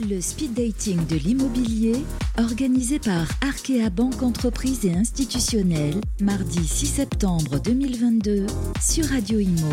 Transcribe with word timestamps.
Le 0.00 0.20
speed 0.20 0.52
dating 0.52 1.06
de 1.06 1.16
l'immobilier, 1.16 2.04
organisé 2.38 2.98
par 2.98 3.26
Arkea 3.40 3.88
Banque 3.88 4.22
Entreprise 4.22 4.84
et 4.84 4.92
Institutionnelle, 4.92 5.94
mardi 6.20 6.66
6 6.66 6.86
septembre 6.86 7.58
2022, 7.60 8.46
sur 8.78 9.06
Radio 9.06 9.38
Imo. 9.38 9.72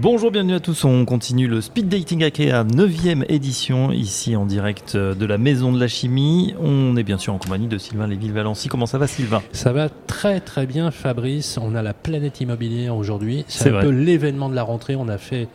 Bonjour, 0.00 0.30
bienvenue 0.30 0.54
à 0.54 0.60
tous. 0.60 0.84
On 0.84 1.04
continue 1.04 1.48
le 1.48 1.60
Speed 1.60 1.88
Dating 1.88 2.22
Akea 2.22 2.62
9e 2.62 3.24
édition, 3.28 3.90
ici 3.90 4.36
en 4.36 4.46
direct 4.46 4.96
de 4.96 5.26
la 5.26 5.38
Maison 5.38 5.72
de 5.72 5.80
la 5.80 5.88
Chimie. 5.88 6.54
On 6.60 6.96
est 6.96 7.02
bien 7.02 7.18
sûr 7.18 7.34
en 7.34 7.38
compagnie 7.38 7.66
de 7.66 7.78
Sylvain 7.78 8.06
Léville-Valency. 8.06 8.68
Comment 8.68 8.86
ça 8.86 8.98
va, 8.98 9.08
Sylvain? 9.08 9.42
Ça 9.50 9.72
va 9.72 9.88
très 9.88 10.38
très 10.38 10.66
bien, 10.66 10.92
Fabrice. 10.92 11.58
On 11.60 11.74
a 11.74 11.82
la 11.82 11.94
planète 11.94 12.40
immobilière 12.40 12.94
aujourd'hui. 12.94 13.44
C'est 13.48 13.74
un 13.74 13.80
peu 13.80 13.88
l'événement 13.88 14.48
de 14.48 14.54
la 14.54 14.62
rentrée. 14.62 14.94
On 14.94 15.08
a 15.08 15.18
fait 15.18 15.48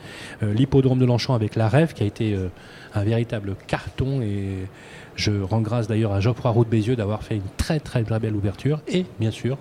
euh, 0.44 0.54
l'hippodrome 0.54 1.00
de 1.00 1.06
Longchamp 1.06 1.36
avec 1.36 1.56
la 1.56 1.70
Rêve, 1.70 1.94
qui 1.94 2.04
a 2.04 2.06
été 2.06 2.34
euh, 2.34 2.50
un 2.96 3.06
véritable 3.06 3.56
carton. 3.68 4.22
Et 4.22 4.68
je 5.16 5.32
rends 5.42 5.62
grâce 5.62 5.88
d'ailleurs 5.88 6.12
à 6.12 6.20
Geoffroy 6.20 6.52
Roux 6.52 6.66
de 6.66 6.70
Bézieux 6.70 6.98
d'avoir 6.98 7.24
fait 7.24 7.38
une 7.38 7.50
très 7.56 7.80
très 7.80 8.04
très 8.04 8.20
belle 8.20 8.36
ouverture. 8.36 8.82
Et 8.90 9.06
bien 9.22 9.32
sûr, 9.32 9.58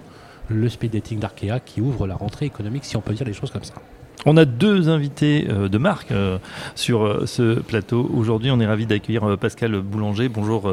le 0.49 0.69
Speed 0.69 0.91
Dating 0.91 1.21
d'Arkea 1.21 1.61
qui 1.65 1.81
ouvre 1.81 2.09
la 2.09 2.17
rentrée 2.17 2.47
économique, 2.47 2.85
si 2.85 2.97
on 2.97 3.01
peut 3.01 3.15
dire 3.15 3.27
les 3.29 3.33
choses 3.33 3.53
comme 3.53 3.63
ça. 3.63 3.75
On 4.25 4.37
a 4.37 4.45
deux 4.45 4.89
invités 4.89 5.47
euh, 5.49 5.69
de 5.69 5.79
marque 5.79 6.13
euh, 6.13 6.39
sur 6.77 7.05
euh, 7.05 7.27
ce 7.27 7.59
plateau. 7.59 8.09
Aujourd'hui, 8.15 8.51
on 8.53 8.61
est 8.61 8.67
ravi 8.67 8.87
d'accueillir 8.87 9.37
Pascal 9.39 9.81
Boulanger. 9.81 10.29
Bonjour 10.29 10.73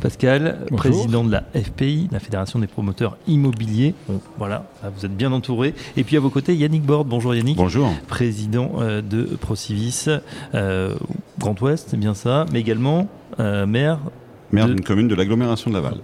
Pascal, 0.00 0.60
président 0.76 1.24
de 1.24 1.32
la 1.32 1.44
FPI, 1.54 2.08
la 2.12 2.20
Fédération 2.20 2.58
des 2.58 2.66
promoteurs 2.66 3.16
immobiliers. 3.26 3.94
voilà, 4.38 4.66
vous 4.96 5.04
êtes 5.04 5.16
bien 5.16 5.32
entouré. 5.32 5.74
Et 5.96 6.04
puis 6.04 6.16
à 6.16 6.20
vos 6.20 6.30
côtés, 6.30 6.54
Yannick 6.54 6.82
Borde. 6.84 7.08
Bonjour 7.08 7.34
Yannick. 7.34 7.56
Bonjour. 7.56 7.92
Président 8.06 8.78
de 8.80 9.24
Procivis 9.40 10.06
Grand 10.52 11.60
Ouest, 11.60 11.88
c'est 11.90 11.96
bien 11.96 12.14
ça, 12.14 12.46
mais 12.52 12.60
également 12.60 13.08
maire. 13.38 13.98
Maire 14.52 14.68
d'une 14.68 14.82
commune 14.82 15.08
de 15.08 15.14
l'agglomération 15.14 15.70
de 15.70 15.74
Laval. 15.74 15.98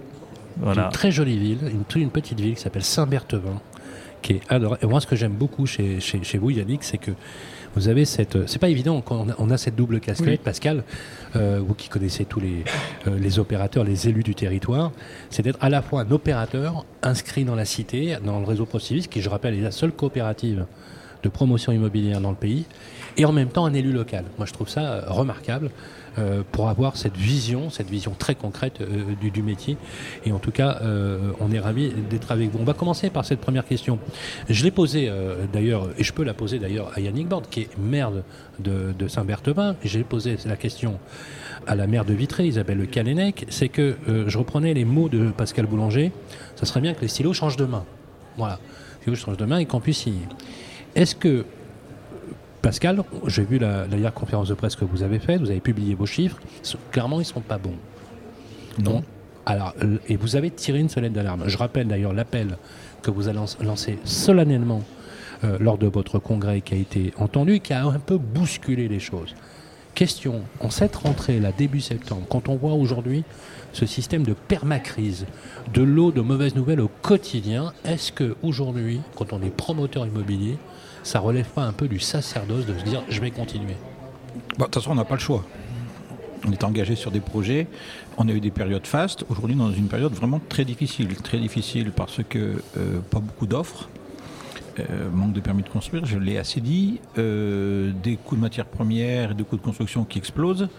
Voilà. 0.59 0.85
Une 0.85 0.91
très 0.91 1.11
jolie 1.11 1.37
ville, 1.37 1.59
une, 1.71 2.01
une 2.01 2.09
petite 2.09 2.39
ville 2.39 2.55
qui 2.55 2.61
s'appelle 2.61 2.83
Saint-Berthevin 2.83 3.61
qui 4.21 4.33
est 4.33 4.41
Et 4.81 4.85
moi, 4.85 5.01
ce 5.01 5.07
que 5.07 5.15
j'aime 5.15 5.33
beaucoup 5.33 5.65
chez, 5.65 5.99
chez, 5.99 6.37
vous, 6.37 6.49
Yannick, 6.49 6.83
c'est 6.83 6.97
que 6.97 7.11
vous 7.75 7.87
avez 7.87 8.05
cette. 8.05 8.47
C'est 8.47 8.59
pas 8.59 8.69
évident 8.69 9.01
quand 9.01 9.25
on 9.37 9.49
a, 9.49 9.57
cette 9.57 9.75
double 9.75 9.99
casquette, 9.99 10.41
Pascal, 10.41 10.83
euh, 11.35 11.61
vous 11.65 11.73
qui 11.73 11.87
connaissez 11.87 12.25
tous 12.25 12.39
les, 12.39 12.63
euh, 13.07 13.17
les 13.17 13.39
opérateurs, 13.39 13.83
les 13.83 14.09
élus 14.09 14.23
du 14.23 14.35
territoire, 14.35 14.91
c'est 15.29 15.41
d'être 15.41 15.59
à 15.61 15.69
la 15.69 15.81
fois 15.81 16.01
un 16.01 16.11
opérateur 16.11 16.85
inscrit 17.01 17.45
dans 17.45 17.55
la 17.55 17.65
cité, 17.65 18.17
dans 18.23 18.39
le 18.39 18.45
réseau 18.45 18.65
Procivis, 18.65 19.07
qui, 19.07 19.21
je 19.21 19.29
rappelle, 19.29 19.53
est 19.53 19.61
la 19.61 19.71
seule 19.71 19.91
coopérative 19.91 20.65
de 21.23 21.29
promotion 21.29 21.71
immobilière 21.71 22.19
dans 22.19 22.31
le 22.31 22.35
pays, 22.35 22.65
et 23.17 23.25
en 23.25 23.31
même 23.31 23.49
temps 23.49 23.65
un 23.65 23.73
élu 23.73 23.91
local. 23.91 24.25
Moi, 24.37 24.45
je 24.45 24.53
trouve 24.53 24.69
ça 24.69 24.81
euh, 24.81 25.01
remarquable. 25.07 25.69
Euh, 26.19 26.43
pour 26.51 26.67
avoir 26.67 26.97
cette 26.97 27.15
vision, 27.15 27.69
cette 27.69 27.89
vision 27.89 28.13
très 28.17 28.35
concrète 28.35 28.81
euh, 28.81 29.15
du, 29.21 29.41
métier. 29.41 29.77
Et 30.25 30.33
en 30.33 30.39
tout 30.39 30.51
cas, 30.51 30.79
euh, 30.81 31.31
on 31.39 31.53
est 31.53 31.59
ravis 31.59 31.93
d'être 32.09 32.33
avec 32.33 32.51
vous. 32.51 32.59
On 32.59 32.65
va 32.65 32.73
commencer 32.73 33.09
par 33.09 33.23
cette 33.23 33.39
première 33.39 33.63
question. 33.63 33.97
Je 34.49 34.61
l'ai 34.65 34.71
posée 34.71 35.09
d'ailleurs, 35.53 35.87
et 35.97 36.03
je 36.03 36.11
peux 36.11 36.23
la 36.23 36.33
poser 36.33 36.59
d'ailleurs 36.59 36.91
à 36.95 36.99
Yannick 36.99 37.29
Borde, 37.29 37.47
qui 37.49 37.61
est 37.61 37.77
maire 37.77 38.11
de, 38.59 39.07
Saint-Berthevin. 39.07 39.77
J'ai 39.85 40.03
posé 40.03 40.35
la 40.45 40.57
question 40.57 40.99
à 41.65 41.75
la 41.75 41.87
maire 41.87 42.03
de 42.03 42.13
Vitré, 42.13 42.45
Isabelle 42.45 42.85
Calenec, 42.87 43.45
c'est 43.49 43.69
que 43.69 43.95
je 44.07 44.37
reprenais 44.37 44.73
les 44.73 44.85
mots 44.85 45.09
de 45.09 45.31
Pascal 45.31 45.65
Boulanger, 45.65 46.11
ça 46.55 46.65
serait 46.65 46.81
bien 46.81 46.93
que 46.93 47.01
les 47.01 47.07
stylos 47.07 47.33
changent 47.33 47.57
de 47.57 47.65
main. 47.65 47.85
Voilà, 48.37 48.59
les 48.61 49.01
stylos 49.01 49.15
changent 49.15 49.37
de 49.37 49.45
main 49.45 49.59
et 49.59 49.65
qu'on 49.65 49.79
puisse 49.79 49.99
signer. 49.99 50.27
Est-ce 50.95 51.15
que 51.15 51.45
Pascal, 52.61 53.03
j'ai 53.25 53.43
vu 53.43 53.57
la, 53.57 53.87
dernière 53.87 54.13
conférence 54.13 54.49
de 54.49 54.53
presse 54.53 54.75
que 54.75 54.85
vous 54.85 55.01
avez 55.01 55.19
faite, 55.19 55.41
vous 55.41 55.49
avez 55.49 55.59
publié 55.59 55.95
vos 55.95 56.05
chiffres. 56.05 56.37
Clairement, 56.91 57.17
ils 57.17 57.23
ne 57.23 57.25
sont 57.25 57.41
pas 57.41 57.57
bons. 57.57 57.75
Non. 58.83 59.03
Alors, 59.45 59.73
et 60.07 60.15
vous 60.15 60.35
avez 60.35 60.51
tiré 60.51 60.79
une 60.79 60.89
sonnette 60.89 61.13
d'alarme. 61.13 61.43
Je 61.47 61.57
rappelle 61.57 61.87
d'ailleurs 61.87 62.13
l'appel 62.13 62.57
que 63.01 63.09
vous 63.09 63.27
avez 63.27 63.39
lancé 63.61 63.97
solennellement 64.03 64.83
euh, 65.43 65.57
lors 65.59 65.79
de 65.79 65.87
votre 65.87 66.19
congrès 66.19 66.61
qui 66.61 66.75
a 66.75 66.77
été 66.77 67.13
entendu 67.17 67.55
et 67.55 67.59
qui 67.59 67.73
a 67.73 67.83
un 67.83 67.99
peu 67.99 68.17
bousculé 68.17 68.87
les 68.87 68.99
choses. 68.99 69.33
Question, 69.95 70.43
en 70.59 70.69
cette 70.69 70.95
rentrée, 70.95 71.39
là, 71.39 71.51
début 71.51 71.81
septembre, 71.81 72.25
quand 72.29 72.47
on 72.47 72.55
voit 72.55 72.73
aujourd'hui 72.73 73.23
ce 73.73 73.85
système 73.85 74.23
de 74.23 74.33
permacrise, 74.33 75.25
de 75.73 75.81
l'eau 75.81 76.11
de 76.11 76.21
mauvaises 76.21 76.55
nouvelles 76.55 76.79
au 76.79 76.89
quotidien, 77.01 77.73
est-ce 77.83 78.11
que 78.11 78.35
aujourd'hui, 78.43 79.01
quand 79.15 79.33
on 79.33 79.41
est 79.41 79.49
promoteur 79.49 80.05
immobilier, 80.05 80.57
ça 81.03 81.19
relève 81.19 81.47
pas 81.47 81.63
un 81.63 81.73
peu 81.73 81.87
du 81.87 81.99
sacerdoce 81.99 82.65
de 82.65 82.77
se 82.77 82.83
dire 82.83 83.03
je 83.09 83.19
vais 83.21 83.31
continuer 83.31 83.75
De 84.57 84.63
toute 84.63 84.75
façon, 84.75 84.91
on 84.91 84.95
n'a 84.95 85.05
pas 85.05 85.15
le 85.15 85.21
choix. 85.21 85.43
On 86.47 86.51
est 86.51 86.63
engagé 86.63 86.95
sur 86.95 87.11
des 87.11 87.19
projets. 87.19 87.67
On 88.17 88.27
a 88.27 88.31
eu 88.31 88.39
des 88.39 88.51
périodes 88.51 88.87
fastes. 88.87 89.25
Aujourd'hui, 89.29 89.55
dans 89.55 89.71
une 89.71 89.87
période 89.87 90.13
vraiment 90.13 90.41
très 90.49 90.65
difficile. 90.65 91.15
Très 91.15 91.37
difficile 91.37 91.91
parce 91.91 92.21
que 92.27 92.61
euh, 92.77 92.99
pas 93.09 93.19
beaucoup 93.19 93.45
d'offres. 93.45 93.89
Euh, 94.79 95.09
manque 95.11 95.33
de 95.33 95.41
permis 95.41 95.63
de 95.63 95.69
construire, 95.69 96.05
je 96.05 96.17
l'ai 96.17 96.37
assez 96.37 96.61
dit. 96.61 96.99
Euh, 97.17 97.91
des 98.03 98.15
coûts 98.15 98.35
de 98.35 98.41
matières 98.41 98.65
premières 98.65 99.31
et 99.31 99.33
des 99.33 99.43
coûts 99.43 99.57
de 99.57 99.61
construction 99.61 100.03
qui 100.03 100.17
explosent. 100.17 100.69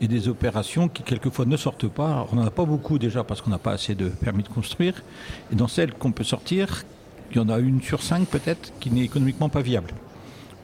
Et 0.00 0.08
des 0.08 0.28
opérations 0.28 0.88
qui 0.88 1.02
quelquefois 1.02 1.44
ne 1.44 1.56
sortent 1.56 1.88
pas. 1.88 2.26
on 2.30 2.36
n'en 2.36 2.46
a 2.46 2.50
pas 2.50 2.64
beaucoup 2.64 2.98
déjà 2.98 3.24
parce 3.24 3.40
qu'on 3.40 3.50
n'a 3.50 3.58
pas 3.58 3.72
assez 3.72 3.94
de 3.94 4.08
permis 4.08 4.42
de 4.42 4.48
construire. 4.48 5.02
Et 5.52 5.56
dans 5.56 5.68
celles 5.68 5.92
qu'on 5.92 6.12
peut 6.12 6.24
sortir, 6.24 6.84
il 7.30 7.36
y 7.36 7.40
en 7.40 7.48
a 7.48 7.58
une 7.58 7.82
sur 7.82 8.02
cinq 8.02 8.28
peut-être 8.28 8.72
qui 8.80 8.90
n'est 8.90 9.04
économiquement 9.04 9.48
pas 9.48 9.60
viable. 9.60 9.90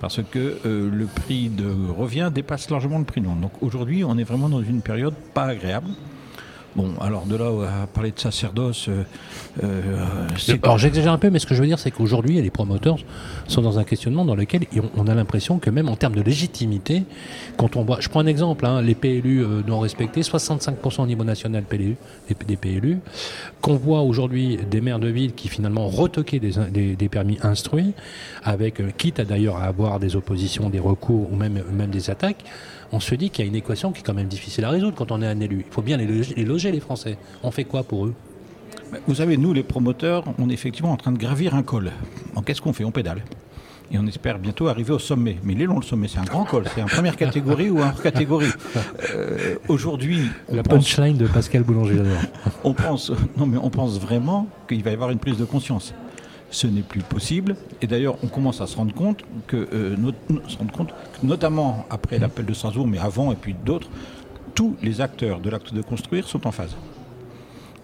Parce 0.00 0.20
que 0.22 0.58
euh, 0.66 0.91
le 0.91 1.06
prix 1.06 1.48
de 1.48 1.66
revient 1.91 2.30
dépasse 2.34 2.69
largement 2.70 2.98
le 2.98 3.04
prix 3.04 3.20
de. 3.20 3.36
Donc 3.36 3.52
aujourd'hui, 3.62 4.04
on 4.04 4.19
est 4.19 4.25
vraiment 4.25 4.48
dans 4.48 4.62
une 4.62 4.82
période 4.82 5.14
pas 5.32 5.44
agréable. 5.44 5.88
Bon, 6.77 6.93
alors 7.01 7.25
de 7.27 7.37
là 7.37 7.83
à 7.83 7.87
parler 7.87 8.11
de 8.11 8.19
sacerdoce, 8.19 8.89
euh, 8.89 9.05
euh, 9.62 10.59
alors 10.65 10.77
j'exagère 10.77 11.12
un 11.12 11.19
peu, 11.19 11.31
mais 11.31 11.39
ce 11.39 11.47
que 11.47 11.55
je 11.55 11.61
veux 11.61 11.69
dire, 11.69 11.79
c'est 11.79 11.93
qu'aujourd'hui, 11.93 12.43
les 12.43 12.51
promoteurs 12.51 12.97
sont 13.47 13.62
dans 13.62 13.79
un 13.79 13.85
questionnement 13.85 14.25
dans 14.25 14.35
lequel 14.35 14.62
on 14.97 15.07
a 15.07 15.15
l'impression 15.15 15.61
que 15.61 15.71
même 15.71 15.89
en 15.89 15.95
termes 15.95 16.17
de 16.17 16.23
légitimité, 16.23 17.05
quand 17.57 17.77
on 17.77 17.85
voit, 17.85 18.01
je 18.01 18.09
prends 18.09 18.21
un 18.21 18.27
exemple, 18.27 18.67
hein, 18.67 18.83
les 18.83 18.97
PLU 18.97 19.45
euh, 19.45 19.62
non 19.69 19.79
respectés, 19.79 20.23
65% 20.23 21.03
au 21.03 21.07
niveau 21.07 21.23
national 21.23 21.62
PLU, 21.62 21.95
des, 22.49 22.57
PLU, 22.57 22.99
qu'on 23.61 23.77
voit 23.77 24.01
aujourd'hui 24.01 24.59
des 24.69 24.81
maires 24.81 24.99
de 24.99 25.09
ville 25.09 25.33
qui 25.33 25.47
finalement 25.47 25.87
retoquaient 25.87 26.41
des, 26.41 26.97
des, 26.97 27.09
permis 27.09 27.39
instruits, 27.43 27.93
avec 28.43 28.97
quitte 28.97 29.21
à 29.21 29.25
d'ailleurs 29.25 29.59
à 29.59 29.65
avoir 29.67 30.01
des 30.01 30.17
oppositions, 30.17 30.71
des 30.71 30.81
recours 30.81 31.33
ou 31.33 31.37
même, 31.37 31.62
même 31.73 31.91
des 31.91 32.11
attaques 32.11 32.45
on 32.94 33.00
se 33.00 33.15
dit 33.16 33.28
qu'il 33.28 33.44
y 33.44 33.49
a 33.49 33.50
une 33.50 33.56
équation 33.56 33.91
qui 33.91 34.00
est 34.00 34.03
quand 34.05 34.15
même 34.15 34.28
difficile 34.28 34.65
à 34.65 34.71
résoudre 34.71 34.94
quand 34.94 35.10
on 35.10 35.21
est 35.21 35.27
un 35.27 35.41
élu. 35.41 35.65
Il 35.66 35.72
faut 35.72 35.82
bien 35.82 35.97
les 35.97 36.06
loger, 36.44 36.71
les, 36.71 36.81
Français. 36.81 37.19
On 37.43 37.50
fait 37.50 37.65
quoi 37.65 37.82
pour 37.82 38.06
eux? 38.06 38.15
Vous 39.09 39.16
savez, 39.16 39.37
nous, 39.37 39.53
les 39.53 39.65
promoteurs, 39.65 40.22
on 40.38 40.49
est 40.49 40.53
effectivement 40.53 40.93
en 40.93 40.97
train 40.97 41.10
de 41.10 41.19
gravir 41.19 41.56
un 41.56 41.65
col. 41.65 41.91
Qu'est-ce 42.47 42.62
qu'on 42.62 42.72
fait? 42.72 42.84
On 42.84 42.93
pédale. 42.93 43.25
Et 43.91 43.99
on 43.99 44.06
espère 44.06 44.38
bientôt 44.38 44.69
arriver 44.69 44.93
au 44.93 45.00
sommet. 45.00 45.38
Mais 45.43 45.55
il 45.55 45.62
est 45.62 45.66
long 45.66 45.81
le 45.81 45.84
sommet, 45.84 46.06
c'est 46.06 46.19
un 46.19 46.25
grand 46.25 46.44
col, 46.44 46.65
c'est 46.72 46.82
en 46.82 46.87
première 46.87 47.16
catégorie 47.16 47.69
ou 47.69 47.82
en 47.82 47.91
catégorie. 47.91 48.53
Euh, 49.12 49.56
aujourd'hui, 49.66 50.21
la 50.49 50.62
punchline 50.62 51.16
de 51.16 51.26
Pascal 51.26 51.65
Boulanger 51.65 52.00
on 52.62 52.75
pense, 52.75 53.11
non 53.37 53.47
mais 53.47 53.59
on 53.61 53.71
pense 53.71 53.99
vraiment 53.99 54.47
qu'il 54.69 54.82
va 54.84 54.91
y 54.91 54.94
avoir 54.94 55.11
une 55.11 55.19
prise 55.19 55.37
de 55.37 55.44
conscience 55.44 55.93
ce 56.54 56.69
n'est 56.69 56.82
plus 56.82 57.03
possible. 57.03 57.56
Et 57.82 57.87
d'ailleurs, 57.87 58.16
on 58.22 58.28
commence 58.28 58.60
à 58.60 58.66
se 58.66 58.76
rendre 58.76 58.94
compte 58.94 59.25
que, 59.47 59.69
euh, 59.72 59.97
se 60.48 60.56
rendre 60.56 60.72
compte 60.72 60.94
notamment 61.22 61.84
après 61.91 62.19
l'appel 62.19 62.47
de 62.47 62.54
Strasbourg, 62.54 62.87
mais 62.87 62.98
avant 62.98 63.32
et 63.32 63.37
puis 63.37 63.54
d'autres, 63.54 63.91
tous 64.54 64.76
les 64.81 65.00
acteurs 65.00 65.41
de 65.41 65.50
l'acte 65.50 65.75
de 65.75 65.82
construire 65.82 66.28
sont 66.28 66.47
en 66.47 66.53
phase. 66.53 66.76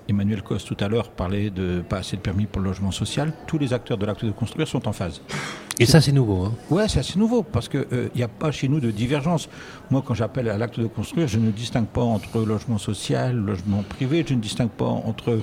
Emmanuel 0.08 0.42
Cos 0.42 0.58
tout 0.58 0.76
à 0.80 0.88
l'heure 0.88 1.10
parlait 1.10 1.50
de 1.50 1.82
pas 1.88 1.98
assez 1.98 2.16
de 2.16 2.22
permis 2.22 2.46
pour 2.46 2.62
le 2.62 2.68
logement 2.68 2.92
social. 2.92 3.32
Tous 3.46 3.58
les 3.58 3.72
acteurs 3.72 3.98
de 3.98 4.06
l'acte 4.06 4.24
de 4.24 4.30
construire 4.30 4.68
sont 4.68 4.86
en 4.86 4.92
phase. 4.92 5.20
Et 5.82 5.86
ça, 5.86 6.02
c'est 6.02 6.12
nouveau. 6.12 6.44
Hein 6.44 6.52
ouais, 6.68 6.88
c'est 6.88 6.98
assez 6.98 7.18
nouveau 7.18 7.42
parce 7.42 7.70
qu'il 7.70 7.86
n'y 8.14 8.20
euh, 8.20 8.26
a 8.26 8.28
pas 8.28 8.52
chez 8.52 8.68
nous 8.68 8.80
de 8.80 8.90
divergence. 8.90 9.48
Moi, 9.90 10.02
quand 10.06 10.12
j'appelle 10.12 10.50
à 10.50 10.58
l'acte 10.58 10.78
de 10.78 10.86
construire, 10.86 11.26
je 11.26 11.38
ne 11.38 11.50
distingue 11.50 11.86
pas 11.86 12.02
entre 12.02 12.40
logement 12.40 12.76
social, 12.76 13.34
logement 13.34 13.82
privé, 13.82 14.22
je 14.28 14.34
ne 14.34 14.40
distingue 14.40 14.68
pas 14.68 14.84
entre 14.84 15.38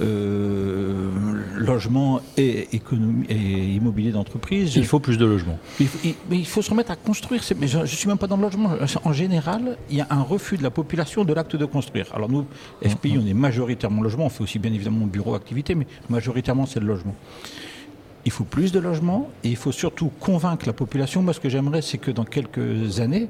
euh, 0.00 1.10
logement 1.56 2.22
et, 2.38 2.74
économie, 2.74 3.26
et 3.28 3.74
immobilier 3.74 4.12
d'entreprise. 4.12 4.74
Il 4.76 4.86
faut 4.86 4.98
plus 4.98 5.18
de 5.18 5.26
logements. 5.26 5.58
mais 5.78 6.38
il 6.38 6.46
faut 6.46 6.62
se 6.62 6.70
remettre 6.70 6.90
à 6.90 6.96
construire. 6.96 7.42
Mais 7.60 7.68
je 7.68 7.80
ne 7.80 7.84
suis 7.84 8.08
même 8.08 8.16
pas 8.16 8.26
dans 8.26 8.38
le 8.38 8.44
logement. 8.44 8.70
En 9.04 9.12
général, 9.12 9.76
il 9.90 9.96
y 9.98 10.00
a 10.00 10.06
un 10.08 10.22
refus 10.22 10.56
de 10.56 10.62
la 10.62 10.70
population 10.70 11.26
de 11.26 11.34
l'acte 11.34 11.54
de 11.54 11.66
construire. 11.66 12.06
Alors 12.14 12.30
nous, 12.30 12.46
FPI, 12.82 13.18
on 13.22 13.26
est 13.26 13.34
majoritairement 13.34 14.00
logement. 14.00 14.24
On 14.24 14.30
fait 14.30 14.42
aussi 14.42 14.58
bien 14.58 14.72
évidemment 14.72 15.04
bureau 15.04 15.34
activité, 15.34 15.74
mais 15.74 15.86
majoritairement 16.08 16.64
c'est 16.64 16.80
le 16.80 16.86
logement 16.86 17.14
il 18.24 18.32
faut 18.32 18.44
plus 18.44 18.72
de 18.72 18.78
logements 18.78 19.30
et 19.44 19.48
il 19.48 19.56
faut 19.56 19.72
surtout 19.72 20.10
convaincre 20.20 20.66
la 20.66 20.72
population. 20.72 21.22
Moi, 21.22 21.32
ce 21.32 21.40
que 21.40 21.48
j'aimerais, 21.48 21.82
c'est 21.82 21.98
que 21.98 22.10
dans 22.10 22.24
quelques 22.24 23.00
années, 23.00 23.28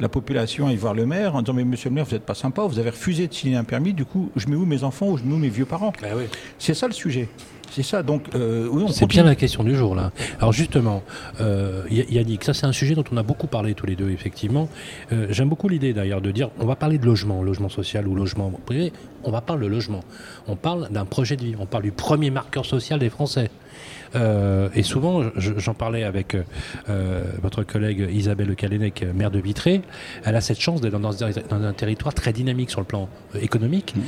la 0.00 0.08
population 0.08 0.68
aille 0.68 0.76
voir 0.76 0.94
le 0.94 1.06
maire 1.06 1.34
en 1.34 1.42
disant 1.42 1.54
Mais 1.54 1.64
monsieur 1.64 1.90
le 1.90 1.94
maire, 1.94 2.04
vous 2.04 2.12
n'êtes 2.12 2.24
pas 2.24 2.34
sympa, 2.34 2.62
vous 2.62 2.78
avez 2.78 2.90
refusé 2.90 3.26
de 3.28 3.34
signer 3.34 3.56
un 3.56 3.64
permis, 3.64 3.92
du 3.92 4.04
coup, 4.04 4.30
je 4.36 4.48
mets 4.48 4.56
où 4.56 4.64
mes 4.64 4.84
enfants 4.84 5.08
ou 5.08 5.18
je 5.18 5.24
mets 5.24 5.34
où 5.34 5.38
mes 5.38 5.48
vieux 5.48 5.66
parents? 5.66 5.92
Bah 6.00 6.08
C'est 6.58 6.74
ça 6.74 6.86
le 6.86 6.92
sujet. 6.92 7.28
C'est 7.72 7.82
ça, 7.82 8.02
donc 8.02 8.26
euh, 8.34 8.68
C'est 8.88 9.06
bien 9.06 9.24
la 9.24 9.34
question 9.34 9.64
du 9.64 9.74
jour, 9.74 9.94
là. 9.94 10.12
Alors 10.38 10.52
justement, 10.52 11.02
euh, 11.40 11.84
Yannick, 11.90 12.44
ça 12.44 12.52
c'est 12.52 12.66
un 12.66 12.72
sujet 12.72 12.94
dont 12.94 13.04
on 13.10 13.16
a 13.16 13.22
beaucoup 13.22 13.46
parlé 13.46 13.72
tous 13.72 13.86
les 13.86 13.96
deux, 13.96 14.10
effectivement. 14.10 14.68
Euh, 15.10 15.28
j'aime 15.30 15.48
beaucoup 15.48 15.70
l'idée 15.70 15.94
d'ailleurs 15.94 16.20
de 16.20 16.30
dire, 16.30 16.50
on 16.58 16.66
va 16.66 16.76
parler 16.76 16.98
de 16.98 17.06
logement, 17.06 17.42
logement 17.42 17.70
social 17.70 18.06
ou 18.06 18.14
logement 18.14 18.52
privé, 18.66 18.92
on 19.24 19.30
va 19.30 19.40
parler 19.40 19.64
de 19.64 19.70
logement. 19.70 20.04
On 20.48 20.54
parle 20.54 20.90
d'un 20.90 21.06
projet 21.06 21.36
de 21.36 21.44
vie, 21.44 21.54
on 21.58 21.64
parle 21.64 21.84
du 21.84 21.92
premier 21.92 22.30
marqueur 22.30 22.66
social 22.66 22.98
des 22.98 23.08
Français. 23.08 23.50
et 24.14 24.82
souvent, 24.82 25.22
j'en 25.36 25.72
parlais 25.72 26.04
avec 26.04 26.36
votre 27.40 27.62
collègue 27.62 28.06
Isabelle 28.12 28.54
Le 28.54 29.12
maire 29.14 29.30
de 29.30 29.38
Vitré. 29.38 29.80
Elle 30.24 30.36
a 30.36 30.42
cette 30.42 30.60
chance 30.60 30.82
d'être 30.82 30.98
dans, 30.98 31.24
un 31.24 31.72
territoire 31.72 32.12
très 32.12 32.34
dynamique 32.34 32.68
sur 32.68 32.80
le 32.80 32.86
plan 32.86 33.08
économique. 33.40 33.94
Mmh 33.96 34.00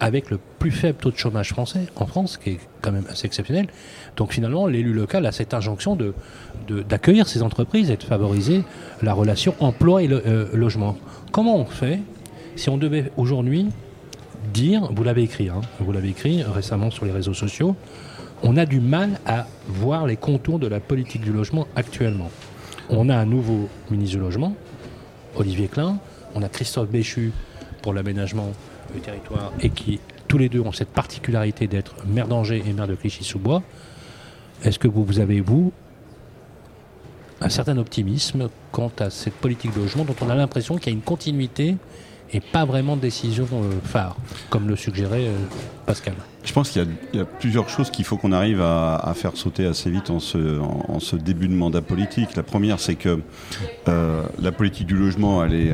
avec 0.00 0.30
le 0.30 0.38
plus 0.58 0.70
faible 0.70 0.98
taux 0.98 1.10
de 1.10 1.16
chômage 1.16 1.50
français 1.50 1.86
en 1.96 2.06
France, 2.06 2.38
qui 2.38 2.50
est 2.50 2.60
quand 2.80 2.92
même 2.92 3.04
assez 3.08 3.26
exceptionnel. 3.26 3.68
Donc 4.16 4.32
finalement, 4.32 4.66
l'élu 4.66 4.92
local 4.92 5.26
a 5.26 5.32
cette 5.32 5.54
injonction 5.54 5.96
de, 5.96 6.14
d'accueillir 6.88 7.28
ces 7.28 7.42
entreprises 7.42 7.90
et 7.90 7.96
de 7.96 8.02
favoriser 8.02 8.64
la 9.02 9.12
relation 9.12 9.54
emploi 9.60 10.02
et 10.02 10.08
euh, 10.10 10.46
logement. 10.54 10.96
Comment 11.32 11.56
on 11.56 11.66
fait 11.66 12.00
si 12.56 12.68
on 12.68 12.76
devait 12.76 13.12
aujourd'hui 13.16 13.68
dire, 14.52 14.90
vous 14.92 15.04
l'avez 15.04 15.22
écrit, 15.22 15.48
hein, 15.48 15.60
vous 15.78 15.92
l'avez 15.92 16.08
écrit 16.08 16.42
récemment 16.42 16.90
sur 16.90 17.04
les 17.04 17.12
réseaux 17.12 17.34
sociaux, 17.34 17.76
on 18.42 18.56
a 18.56 18.66
du 18.66 18.80
mal 18.80 19.20
à 19.26 19.46
voir 19.66 20.06
les 20.06 20.16
contours 20.16 20.58
de 20.58 20.66
la 20.66 20.80
politique 20.80 21.22
du 21.22 21.32
logement 21.32 21.66
actuellement. 21.76 22.30
On 22.88 23.08
a 23.08 23.16
un 23.16 23.26
nouveau 23.26 23.68
ministre 23.90 24.16
du 24.16 24.22
logement, 24.22 24.54
Olivier 25.36 25.68
Klein, 25.68 25.98
on 26.34 26.42
a 26.42 26.48
Christophe 26.48 26.88
Béchu 26.88 27.32
pour 27.82 27.94
l'aménagement 27.94 28.52
le 28.94 29.00
territoire 29.00 29.52
et 29.60 29.70
qui 29.70 30.00
tous 30.28 30.38
les 30.38 30.48
deux 30.48 30.60
ont 30.60 30.72
cette 30.72 30.90
particularité 30.90 31.66
d'être 31.66 31.94
maire 32.06 32.28
d'Angers 32.28 32.62
et 32.66 32.72
maire 32.72 32.86
de 32.86 32.94
Clichy-sous-Bois, 32.94 33.62
est-ce 34.62 34.78
que 34.78 34.86
vous, 34.86 35.04
vous 35.04 35.18
avez, 35.18 35.40
vous, 35.40 35.72
un 37.40 37.48
certain 37.48 37.78
optimisme 37.78 38.48
quant 38.70 38.92
à 39.00 39.10
cette 39.10 39.34
politique 39.34 39.74
de 39.74 39.80
logement 39.80 40.04
dont 40.04 40.14
on 40.20 40.30
a 40.30 40.34
l'impression 40.34 40.76
qu'il 40.76 40.92
y 40.92 40.94
a 40.94 40.96
une 40.96 41.02
continuité 41.02 41.76
et 42.32 42.40
pas 42.40 42.64
vraiment 42.64 42.96
de 42.96 43.02
décision 43.02 43.46
euh, 43.52 43.70
phare, 43.84 44.16
comme 44.50 44.68
le 44.68 44.76
suggérait 44.76 45.26
euh, 45.26 45.36
Pascal 45.86 46.14
Je 46.44 46.52
pense 46.52 46.70
qu'il 46.70 46.86
y, 47.14 47.18
a 47.18 47.24
plusieurs 47.24 47.68
choses 47.68 47.90
qu'il 47.90 48.04
faut 48.04 48.16
qu'on 48.16 48.32
arrive 48.32 48.60
à, 48.62 49.12
faire 49.16 49.36
sauter 49.36 49.66
assez 49.66 49.90
vite 49.90 50.10
en 50.10 50.20
ce, 50.20 51.16
début 51.16 51.48
de 51.48 51.54
mandat 51.54 51.82
politique. 51.82 52.36
La 52.36 52.42
première, 52.42 52.78
c'est 52.78 52.94
que 52.94 53.20
euh, 53.88 54.22
la 54.40 54.52
politique 54.52 54.86
du 54.86 54.96
logement, 54.96 55.44
elle 55.44 55.54
est, 55.54 55.72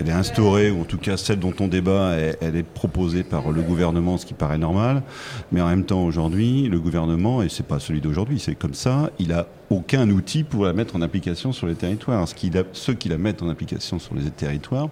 elle 0.00 0.08
est 0.08 0.12
instaurée, 0.12 0.70
ou 0.70 0.82
en 0.82 0.84
tout 0.84 0.98
cas 0.98 1.16
celle 1.16 1.40
dont 1.40 1.54
on 1.58 1.68
débat, 1.68 2.12
elle, 2.40 2.56
est 2.56 2.62
proposée 2.62 3.24
par 3.24 3.50
le 3.50 3.62
gouvernement, 3.62 4.16
ce 4.18 4.26
qui 4.26 4.34
paraît 4.34 4.58
normal. 4.58 5.02
Mais 5.50 5.60
en 5.60 5.68
même 5.68 5.84
temps, 5.84 6.04
aujourd'hui, 6.04 6.68
le 6.68 6.78
gouvernement, 6.78 7.42
et 7.42 7.48
c'est 7.48 7.66
pas 7.66 7.80
celui 7.80 8.00
d'aujourd'hui, 8.00 8.38
c'est 8.38 8.54
comme 8.54 8.74
ça, 8.74 9.10
il 9.18 9.32
a 9.32 9.46
aucun 9.70 10.08
outil 10.10 10.44
pour 10.44 10.64
la 10.64 10.72
mettre 10.72 10.96
en 10.96 11.02
application 11.02 11.52
sur 11.52 11.66
les 11.66 11.74
territoires. 11.74 12.26
Ceux 12.72 12.94
qui 12.94 13.08
la 13.08 13.18
mettent 13.18 13.42
en 13.42 13.48
application 13.48 13.98
sur 13.98 14.14
les 14.14 14.30
territoires, 14.30 14.88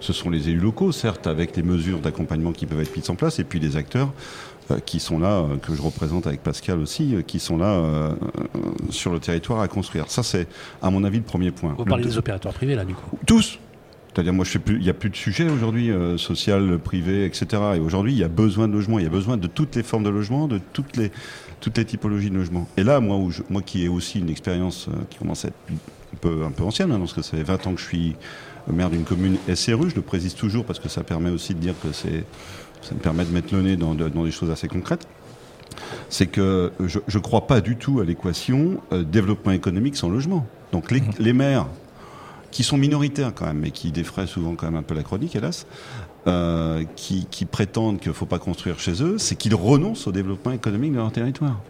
ce 0.00 0.12
sont 0.12 0.30
les 0.30 0.48
élus 0.48 0.60
locaux, 0.60 0.92
certes, 0.92 1.26
avec 1.26 1.56
les 1.56 1.62
mesures 1.62 2.00
d'accompagnement 2.00 2.52
qui 2.52 2.66
peuvent 2.66 2.80
être 2.80 2.96
mises 2.96 3.10
en 3.10 3.14
place, 3.14 3.38
et 3.38 3.44
puis 3.44 3.60
les 3.60 3.76
acteurs 3.76 4.12
euh, 4.70 4.78
qui 4.84 5.00
sont 5.00 5.18
là, 5.18 5.38
euh, 5.38 5.56
que 5.56 5.74
je 5.74 5.82
représente 5.82 6.26
avec 6.26 6.42
Pascal 6.42 6.78
aussi, 6.78 7.14
euh, 7.14 7.22
qui 7.22 7.38
sont 7.38 7.56
là 7.56 7.80
sur 8.90 9.12
le 9.12 9.20
territoire 9.20 9.60
à 9.60 9.68
construire. 9.68 10.10
Ça, 10.10 10.22
c'est, 10.22 10.46
à 10.82 10.90
mon 10.90 11.04
avis, 11.04 11.18
le 11.18 11.24
premier 11.24 11.50
point. 11.50 11.74
Vous 11.76 11.84
parlez 11.84 12.04
des 12.04 12.18
opérateurs 12.18 12.52
privés, 12.52 12.74
là, 12.74 12.84
du 12.84 12.94
coup 12.94 13.18
Tous 13.26 13.58
c'est-à-dire, 14.12 14.32
moi, 14.32 14.44
je 14.44 14.50
fais 14.50 14.58
plus, 14.58 14.74
il 14.74 14.82
n'y 14.82 14.90
a 14.90 14.94
plus 14.94 15.08
de 15.08 15.14
sujet 15.14 15.48
aujourd'hui, 15.48 15.92
social, 16.16 16.80
privé, 16.80 17.24
etc. 17.24 17.46
Et 17.76 17.78
aujourd'hui, 17.78 18.12
il 18.12 18.18
y 18.18 18.24
a 18.24 18.28
besoin 18.28 18.66
de 18.66 18.72
logement, 18.72 18.98
il 18.98 19.04
y 19.04 19.06
a 19.06 19.10
besoin 19.10 19.36
de 19.36 19.46
toutes 19.46 19.76
les 19.76 19.84
formes 19.84 20.02
de 20.02 20.10
logement, 20.10 20.48
de 20.48 20.60
toutes 20.72 20.96
les, 20.96 21.12
toutes 21.60 21.78
les 21.78 21.84
typologies 21.84 22.28
de 22.28 22.34
logement. 22.34 22.66
Et 22.76 22.82
là, 22.82 22.98
moi, 22.98 23.16
où 23.18 23.30
moi 23.50 23.62
qui 23.62 23.84
ai 23.84 23.88
aussi 23.88 24.18
une 24.18 24.28
expérience 24.28 24.88
qui 25.10 25.18
commence 25.18 25.44
à 25.44 25.48
être 25.48 25.56
un 25.70 26.16
peu, 26.20 26.42
un 26.44 26.50
peu 26.50 26.64
ancienne, 26.64 26.90
hein, 26.90 26.98
parce 26.98 27.12
que 27.12 27.22
ça 27.22 27.36
fait 27.36 27.44
20 27.44 27.68
ans 27.68 27.74
que 27.74 27.80
je 27.80 27.86
suis 27.86 28.16
maire 28.68 28.90
d'une 28.90 29.04
commune 29.04 29.36
SRU. 29.54 29.90
Je 29.90 29.96
le 29.96 30.02
précise 30.02 30.34
toujours 30.34 30.64
parce 30.64 30.78
que 30.78 30.88
ça 30.88 31.02
permet 31.02 31.30
aussi 31.30 31.54
de 31.54 31.60
dire 31.60 31.74
que 31.82 31.92
c'est, 31.92 32.24
ça 32.82 32.94
me 32.94 33.00
permet 33.00 33.24
de 33.24 33.30
mettre 33.30 33.54
le 33.54 33.62
nez 33.62 33.76
dans, 33.76 33.94
des 33.94 34.30
choses 34.30 34.50
assez 34.50 34.68
concrètes. 34.68 35.06
C'est 36.08 36.26
que 36.26 36.72
je 36.86 36.98
ne 36.98 37.22
crois 37.22 37.46
pas 37.46 37.60
du 37.60 37.76
tout 37.76 38.00
à 38.00 38.04
l'équation 38.04 38.80
euh, 38.92 39.02
développement 39.02 39.52
économique 39.52 39.96
sans 39.96 40.08
logement. 40.08 40.46
Donc 40.72 40.90
les, 40.90 41.00
mmh. 41.00 41.36
maires, 41.36 41.66
qui 42.50 42.64
sont 42.64 42.76
minoritaires 42.76 43.32
quand 43.34 43.46
même, 43.46 43.60
mais 43.60 43.70
qui 43.70 43.92
défraient 43.92 44.26
souvent 44.26 44.54
quand 44.56 44.66
même 44.66 44.76
un 44.76 44.82
peu 44.82 44.94
la 44.94 45.02
chronique, 45.02 45.36
hélas, 45.36 45.66
euh, 46.26 46.84
qui, 46.96 47.26
qui, 47.30 47.44
prétendent 47.44 48.00
qu'il 48.00 48.10
ne 48.10 48.14
faut 48.14 48.26
pas 48.26 48.38
construire 48.38 48.78
chez 48.78 49.02
eux, 49.02 49.18
c'est 49.18 49.36
qu'ils 49.36 49.54
renoncent 49.54 50.06
au 50.06 50.12
développement 50.12 50.52
économique 50.52 50.92
de 50.92 50.98
leur 50.98 51.12
territoire. 51.12 51.60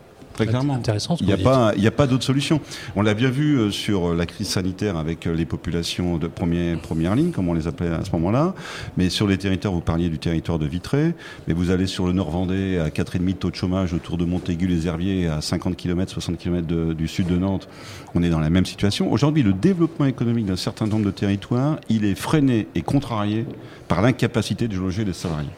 Très 0.44 0.46
clairement. 0.46 0.74
Intéressant. 0.74 1.16
Il 1.20 1.26
n'y 1.26 1.32
a, 1.34 1.36
pas, 1.36 1.72
il 1.76 1.86
a 1.86 1.90
pas 1.90 2.06
d'autre 2.06 2.24
solution. 2.24 2.60
On 2.96 3.02
l'a 3.02 3.12
bien 3.12 3.28
vu 3.28 3.58
euh, 3.58 3.70
sur 3.70 4.10
euh, 4.10 4.16
la 4.16 4.24
crise 4.24 4.48
sanitaire 4.48 4.96
avec 4.96 5.26
euh, 5.26 5.34
les 5.34 5.44
populations 5.44 6.16
de 6.16 6.28
première, 6.28 6.80
première 6.80 7.14
ligne, 7.14 7.30
comme 7.30 7.48
on 7.48 7.52
les 7.52 7.66
appelait 7.66 7.90
à 7.90 8.02
ce 8.04 8.10
moment-là. 8.12 8.54
Mais 8.96 9.10
sur 9.10 9.26
les 9.26 9.36
territoires, 9.36 9.74
vous 9.74 9.82
parliez 9.82 10.08
du 10.08 10.18
territoire 10.18 10.58
de 10.58 10.64
Vitré, 10.64 11.14
mais 11.46 11.52
vous 11.52 11.70
allez 11.70 11.86
sur 11.86 12.06
le 12.06 12.12
Nord-Vendée 12.12 12.78
à 12.78 12.88
4,5 12.88 13.24
de 13.26 13.32
taux 13.32 13.50
de 13.50 13.56
chômage 13.56 13.92
autour 13.92 14.16
de 14.16 14.24
Montaigu-les-Herbiers 14.24 15.28
à 15.28 15.42
50 15.42 15.76
km, 15.76 16.10
60 16.10 16.38
km 16.38 16.66
du 16.94 17.06
sud 17.06 17.26
de 17.26 17.36
Nantes. 17.36 17.68
On 18.14 18.22
est 18.22 18.30
dans 18.30 18.40
la 18.40 18.50
même 18.50 18.64
situation. 18.64 19.12
Aujourd'hui, 19.12 19.42
le 19.42 19.52
développement 19.52 20.06
économique 20.06 20.46
d'un 20.46 20.56
certain 20.56 20.86
nombre 20.86 21.04
de 21.04 21.10
territoires, 21.10 21.78
il 21.90 22.06
est 22.06 22.14
freiné 22.14 22.66
et 22.74 22.80
contrarié 22.80 23.44
par 23.88 24.00
l'incapacité 24.00 24.68
de 24.68 24.76
loger 24.76 25.04
les 25.04 25.12
salariés. 25.12 25.48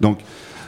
Donc, 0.00 0.20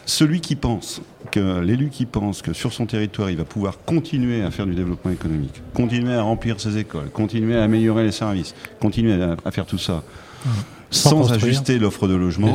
celui 0.07 0.41
qui 0.41 0.57
pense 0.57 1.01
que 1.31 1.61
l'élu 1.61 1.89
qui 1.89 2.07
pense 2.07 2.43
que 2.43 2.53
sur 2.53 2.73
son 2.73 2.87
territoire 2.87 3.31
il 3.31 3.37
va 3.37 3.45
pouvoir 3.45 3.79
continuer 3.85 4.43
à 4.43 4.51
faire 4.51 4.67
du 4.67 4.75
développement 4.75 5.11
économique, 5.11 5.63
continuer 5.75 6.15
à 6.15 6.23
remplir 6.23 6.61
ses 6.61 6.79
écoles, 6.79 7.11
continuer 7.11 7.57
à 7.57 7.65
améliorer 7.65 8.05
les 8.05 8.13
services, 8.13 8.55
continuer 8.81 9.23
à, 9.45 9.51
faire 9.51 9.67
tout 9.67 9.79
ça, 9.79 10.03
sans, 10.91 11.33
ajuster 11.33 11.79
l'offre 11.79 12.09
de 12.09 12.15
logement, 12.15 12.55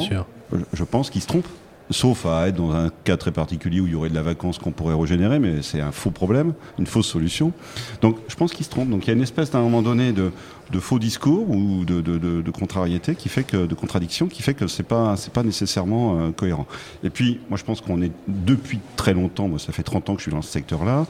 je 0.73 0.83
pense 0.83 1.09
qu'il 1.09 1.21
se 1.21 1.27
trompe 1.27 1.47
sauf 1.89 2.25
à 2.25 2.47
être 2.47 2.55
dans 2.55 2.71
un 2.71 2.89
cas 3.03 3.17
très 3.17 3.31
particulier 3.31 3.79
où 3.79 3.87
il 3.87 3.93
y 3.93 3.95
aurait 3.95 4.09
de 4.09 4.15
la 4.15 4.21
vacance 4.21 4.57
qu'on 4.57 4.71
pourrait 4.71 4.95
régénérer, 4.95 5.39
mais 5.39 5.61
c'est 5.61 5.81
un 5.81 5.91
faux 5.91 6.11
problème, 6.11 6.53
une 6.79 6.85
fausse 6.85 7.07
solution. 7.07 7.53
Donc 8.01 8.17
je 8.27 8.35
pense 8.35 8.53
qu'il 8.53 8.65
se 8.65 8.69
trompe. 8.69 8.89
Donc 8.89 9.05
il 9.05 9.07
y 9.07 9.11
a 9.11 9.13
une 9.13 9.21
espèce 9.21 9.51
d'un 9.51 9.61
moment 9.61 9.81
donné 9.81 10.11
de, 10.11 10.31
faux 10.79 10.99
discours 10.99 11.49
ou 11.49 11.85
de, 11.85 12.51
contrariété 12.51 13.15
qui 13.15 13.29
fait 13.29 13.43
que 13.43 13.65
de 13.65 13.75
contradiction 13.75 14.27
qui 14.27 14.41
fait 14.41 14.53
que 14.53 14.67
c'est 14.67 14.83
pas 14.83 15.15
c'est 15.15 15.31
pas 15.31 15.43
nécessairement 15.43 16.19
euh, 16.19 16.31
cohérent. 16.31 16.67
Et 17.03 17.09
puis 17.09 17.39
moi 17.49 17.57
je 17.57 17.63
pense 17.63 17.81
qu'on 17.81 18.01
est 18.01 18.11
depuis 18.27 18.79
très 18.95 19.13
longtemps, 19.13 19.47
moi 19.47 19.59
ça 19.59 19.71
fait 19.71 19.83
30 19.83 20.09
ans 20.09 20.13
que 20.15 20.19
je 20.19 20.23
suis 20.23 20.31
dans 20.31 20.41
ce 20.41 20.51
secteur-là, 20.51 21.05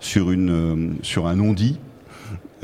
sur 0.00 0.30
une 0.30 0.50
euh, 0.50 0.92
sur 1.02 1.26
un 1.26 1.36
non-dit. 1.36 1.78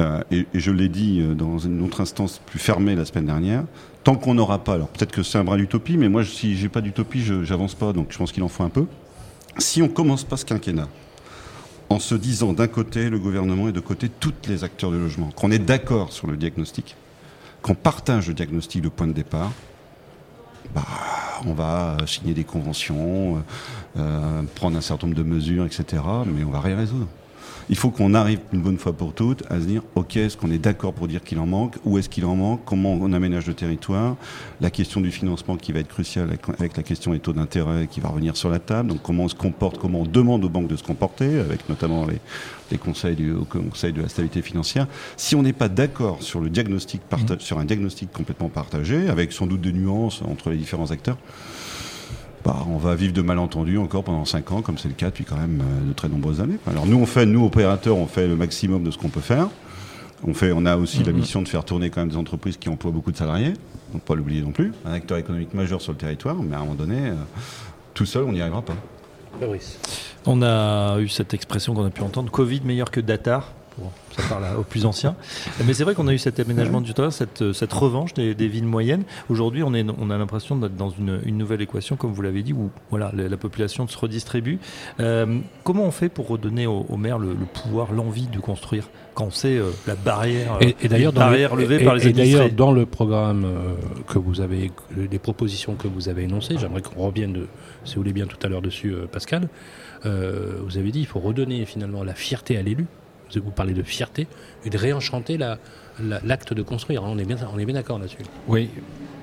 Euh, 0.01 0.23
et, 0.33 0.47
je 0.55 0.73
l'ai 0.73 0.89
dit 0.89 1.23
dans 1.37 1.59
une 1.59 1.81
autre 1.83 2.01
instance 2.01 2.41
plus 2.47 2.59
fermée 2.59 2.97
la 2.97 3.05
semaine 3.05 3.27
dernière, 3.27 3.65
tant 4.05 4.17
qu'on 4.17 4.35
n'aura 4.35 4.63
pas, 4.63 4.75
alors 4.75 4.89
peut-être 4.89 5.13
que 5.13 5.23
c'est 5.23 5.39
un 5.39 5.45
brin 5.45 5.57
d'utopie, 5.57 5.97
mais 5.97 6.09
moi, 6.09 6.25
si 6.25 6.57
j'ai 6.57 6.69
pas 6.69 6.83
d'utopie, 6.83 7.23
je 7.23 7.35
n'avance 7.35 7.75
pas, 7.75 7.93
donc 7.93 8.09
je 8.11 8.19
pense 8.19 8.31
qu'il 8.31 8.43
en 8.43 8.49
faut 8.49 8.63
un 8.63 8.69
peu. 8.69 8.87
Si 9.59 9.83
on 9.83 9.89
commence 9.89 10.25
pas 10.25 10.37
ce 10.37 10.45
quinquennat 10.45 10.89
en 11.91 11.99
se 11.99 12.15
disant 12.15 12.53
d'un 12.53 12.67
côté 12.67 13.09
le 13.09 13.19
gouvernement 13.19 13.69
et 13.69 13.73
de 13.73 13.81
côté 13.81 14.09
tous 14.09 14.35
les 14.47 14.63
acteurs 14.63 14.91
du 14.91 14.99
logement, 14.99 15.31
qu'on 15.31 15.51
est 15.51 15.59
d'accord 15.59 16.13
sur 16.13 16.27
le 16.27 16.37
diagnostic, 16.37 16.97
qu'on 17.63 17.75
partage 17.75 18.29
le 18.29 18.35
diagnostic 18.35 18.83
de 18.83 18.89
point 18.89 19.07
de 19.07 19.13
départ, 19.13 19.53
bah, 20.75 20.83
on 21.47 21.55
va 21.55 21.97
signer 22.07 22.35
des 22.35 22.45
conventions, 22.45 23.37
euh, 23.37 23.41
euh, 23.99 24.43
prendre 24.55 24.77
un 24.77 24.81
certain 24.81 25.07
nombre 25.07 25.19
de 25.19 25.23
mesures, 25.23 25.65
etc., 25.65 26.03
mais 26.27 26.45
on 26.45 26.51
va 26.51 26.61
rien 26.61 26.77
résoudre. 26.77 27.07
Il 27.71 27.77
faut 27.77 27.91
qu'on 27.91 28.15
arrive 28.15 28.41
une 28.53 28.61
bonne 28.61 28.79
fois 28.79 28.93
pour 28.93 29.15
toutes 29.15 29.43
à 29.51 29.61
se 29.61 29.65
dire, 29.65 29.83
ok, 29.95 30.17
est-ce 30.17 30.37
qu'on 30.37 30.51
est, 30.51 30.59
d'accord 30.59 30.93
pour 30.93 31.09
dire 31.09 31.23
qu'il 31.23 31.39
en 31.39 31.47
manque 31.47 31.77
Où 31.85 31.99
est-ce 31.99 32.09
qu'il 32.09 32.25
en 32.25 32.37
manque 32.37 32.61
Comment 32.65 32.93
on 32.93 33.13
aménage 33.13 33.47
le 33.47 33.55
territoire 33.55 34.17
La 34.61 34.71
question 34.71 35.01
du 35.01 35.11
financement 35.11 35.57
qui 35.57 35.73
va 35.73 35.81
être 35.81 35.89
cruciale 35.89 36.37
avec 36.59 36.77
la 36.77 36.83
question 36.83 37.13
des 37.13 37.21
taux 37.21 37.33
d'intérêt 37.33 37.87
qui 37.87 38.01
va 38.01 38.09
revenir 38.09 38.37
sur 38.37 38.51
la 38.51 38.59
table. 38.59 38.91
Donc 38.91 39.03
comment 39.03 39.25
on 39.25 39.29
se 39.29 39.35
comporte, 39.35 39.79
comment 39.79 40.01
on 40.01 40.07
demande 40.07 40.45
aux 40.45 40.49
banques 40.49 40.69
de 40.69 40.77
se 40.77 40.83
comporter, 40.83 41.39
avec 41.39 41.69
notamment 41.69 42.07
les, 42.07 42.79
conseils 42.79 43.15
du 43.15 43.35
Conseil 43.49 43.93
de 43.93 44.03
la 44.03 44.09
stabilité 44.09 44.43
financière. 44.43 44.89
Si 45.17 45.37
on 45.37 45.43
n'est 45.43 45.53
pas 45.53 45.69
d'accord 45.69 46.23
sur 46.23 46.41
le 46.41 46.51
diagnostic, 46.51 47.01
mmh. 47.13 47.39
sur 47.39 47.59
un 47.59 47.65
diagnostic 47.65 48.13
complètement 48.13 48.49
partagé, 48.49 49.09
avec 49.09 49.33
sans 49.33 49.47
doute 49.47 49.61
des 49.61 49.73
nuances 49.73 50.23
entre 50.23 50.51
les 50.51 50.57
différents 50.57 50.91
acteurs, 50.91 51.19
bah, 52.45 52.57
on 52.69 52.77
va 52.77 52.95
vivre 52.95 53.15
de 53.15 53.23
malentendus 53.23 53.79
encore 53.79 54.05
pendant 54.05 54.25
5 54.25 54.53
ans, 54.53 54.63
comme 54.63 54.77
c'est 54.77 54.89
le 54.89 54.95
cas 54.95 55.07
depuis 55.07 55.25
quand 55.25 55.37
même 55.37 55.63
euh, 55.63 55.89
de 55.89 55.93
très 55.95 56.09
nombreuses 56.09 56.41
années. 56.41 56.59
Alors 56.67 56.87
nous, 56.87 56.99
on 56.99 57.07
fait, 57.07 57.25
nous 57.25 57.45
opérateurs, 57.45 57.97
on 57.97 58.07
fait 58.07 58.29
le 58.29 58.37
maximum 58.37 58.85
de 58.85 58.91
ce 58.91 58.99
qu'on 58.99 59.09
peut 59.09 59.21
faire. 59.21 59.49
On, 60.27 60.35
fait, 60.35 60.53
on 60.53 60.67
a 60.67 60.77
aussi 60.77 61.03
la 61.03 61.13
mhm. 61.13 61.19
mission 61.19 61.43
de 61.43 61.49
faire 61.49 61.65
tourner 61.65 61.89
quand 61.89 62.01
même 62.01 62.11
des 62.11 62.17
entreprises 62.17 62.57
qui 62.59 62.69
emploient 62.69 62.93
beaucoup 62.93 63.13
de 63.13 63.17
salariés, 63.17 63.55
donc 63.93 64.03
pas 64.03 64.15
l'oublier 64.15 64.43
non 64.43 64.53
plus. 64.53 64.73
Un 64.85 64.93
acteur 64.93 65.17
économique 65.17 65.55
majeur 65.55 65.81
sur 65.81 65.93
le 65.93 65.99
territoire, 65.99 66.37
mais 66.37 66.55
à 66.55 66.59
un 66.59 66.63
moment 66.63 66.75
donné, 66.75 67.09
euh, 67.09 67.15
tout 67.95 68.07
seul, 68.07 68.25
on 68.25 68.33
n'y 68.33 68.41
arrivera 68.43 68.63
pas. 68.63 68.77
On 70.27 70.43
a 70.43 70.99
eu 71.01 71.09
cette 71.09 71.35
expression 71.35 71.75
qu'on 71.75 71.85
a 71.85 71.91
pu 71.91 72.03
entendre, 72.03 72.31
Covid 72.31 72.61
meilleur 72.65 72.91
que 72.91 73.01
data 73.01 73.45
pour 73.77 73.93
ça 74.17 74.23
parle 74.29 74.45
aux 74.57 74.63
plus 74.63 74.87
anciens. 74.87 75.17
Mais 75.67 75.75
c'est 75.75 75.85
vrai 75.85 75.95
qu'on 75.95 76.07
a 76.09 76.13
eu 76.13 76.19
cet 76.19 76.39
aménagement 76.39 76.81
du 76.81 76.95
terrain, 76.95 77.11
cette, 77.11 77.53
cette 77.53 77.73
revanche 77.73 78.15
des, 78.15 78.35
villes 78.35 78.67
moyennes. 78.67 79.05
Aujourd'hui, 79.29 79.63
on, 79.63 79.75
est, 79.75 79.85
on 79.99 80.11
a 80.11 80.19
l'impression 80.19 80.57
d'être 80.57 80.77
dans 80.77 80.91
une, 80.91 81.21
une, 81.25 81.37
nouvelle 81.39 81.63
équation, 81.63 81.97
comme 81.97 82.13
vous 82.13 82.23
l'avez 82.23 82.43
dit, 82.43 82.53
où 82.53 82.71
voilà, 82.91 83.11
la, 83.13 83.37
population 83.37 83.87
se 83.89 83.99
redistribue. 83.99 84.59
Euh, 85.01 85.39
comment 85.65 85.85
on 85.85 85.91
fait 85.91 86.09
pour 86.09 86.29
redonner 86.29 86.67
aux 86.67 86.87
au 86.89 86.97
maires 86.97 87.19
le, 87.19 87.35
pouvoir, 87.53 87.93
l'envie 87.93 88.27
de 88.27 88.39
construire 88.39 88.89
quand 89.15 89.33
c'est 89.33 89.57
euh, 89.57 89.71
la 89.87 89.95
barrière, 89.95 90.59
et, 90.61 90.77
et 90.83 90.89
d'ailleurs 90.89 91.13
levée 91.13 91.85
par 91.85 91.95
les 91.95 92.09
Et 92.09 92.13
d'ailleurs, 92.13 92.51
dans 92.51 92.73
le 92.73 92.85
programme 92.87 93.45
euh, 93.45 93.75
que 94.09 94.19
vous 94.19 94.41
avez, 94.41 94.73
les 94.97 95.19
propositions 95.19 95.75
que 95.75 95.89
vous 95.89 96.09
avez 96.09 96.25
énoncées, 96.25 96.57
j'aimerais 96.59 96.83
qu'on 96.83 97.07
revienne, 97.07 97.33
de, 97.33 97.47
si 97.85 97.95
vous 97.95 98.03
voulez 98.03 98.13
bien, 98.13 98.27
tout 98.27 98.39
à 98.43 98.49
l'heure 98.49 98.63
dessus, 98.63 98.95
Pascal. 99.11 99.49
vous 100.05 100.79
avez 100.79 100.91
dit 100.91 101.01
il 101.01 101.07
faut 101.07 101.21
redonner 101.21 101.65
finalement 101.65 102.03
la 102.05 102.15
fierté 102.15 102.57
à 102.57 102.63
l'élu 102.63 102.87
vous 103.41 103.51
parlez 103.51 103.75
de 103.75 103.83
fierté, 103.83 104.27
et 104.65 104.71
de 104.71 104.79
réenchanter 104.79 105.39
l'acte 105.99 106.53
de 106.53 106.63
construire. 106.63 107.05
Hein. 107.05 107.11
On 107.11 107.19
est 107.19 107.25
bien, 107.25 107.37
on 107.53 107.59
est 107.59 107.65
bien 107.65 107.75
d'accord 107.75 107.99
là-dessus. 107.99 108.19
Oui. 108.49 108.71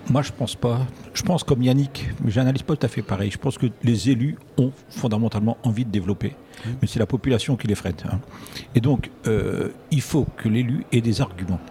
Moi, 0.10 0.24
je 0.24 0.32
pense 0.32 0.56
pas. 0.56 0.80
Je 1.13 1.22
pense 1.22 1.44
comme 1.44 1.62
Yannick, 1.62 2.10
mais 2.24 2.32
j'analyse 2.32 2.63
pas 2.63 2.75
tout 2.75 2.86
à 2.86 2.89
fait 2.89 3.03
pareil. 3.03 3.30
Je 3.32 3.38
pense 3.38 3.58
que 3.58 3.68
les 3.84 4.10
élus 4.10 4.38
ont 4.58 4.72
fondamentalement 4.89 5.58
envie 5.63 5.86
de 5.86 5.91
développer, 5.91 6.30
mmh. 6.30 6.70
mais 6.82 6.88
c'est 6.88 7.00
la 7.00 7.06
population 7.06 7.56
qui 7.56 7.68
les 7.68 7.75
freine. 7.75 7.94
Hein. 8.06 8.20
Et 8.74 8.82
donc, 8.82 9.12
euh, 9.27 9.70
il 9.91 10.01
faut 10.01 10.25
que 10.38 10.50
l'élu 10.50 10.86
ait 10.91 11.01
des 11.01 11.22
arguments. 11.22 11.62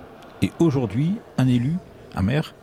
Et 0.42 0.52
aujourd'hui, 0.58 1.16
un 1.38 1.48
élu, 1.48 1.74
un 2.14 2.22
maire, 2.22 2.54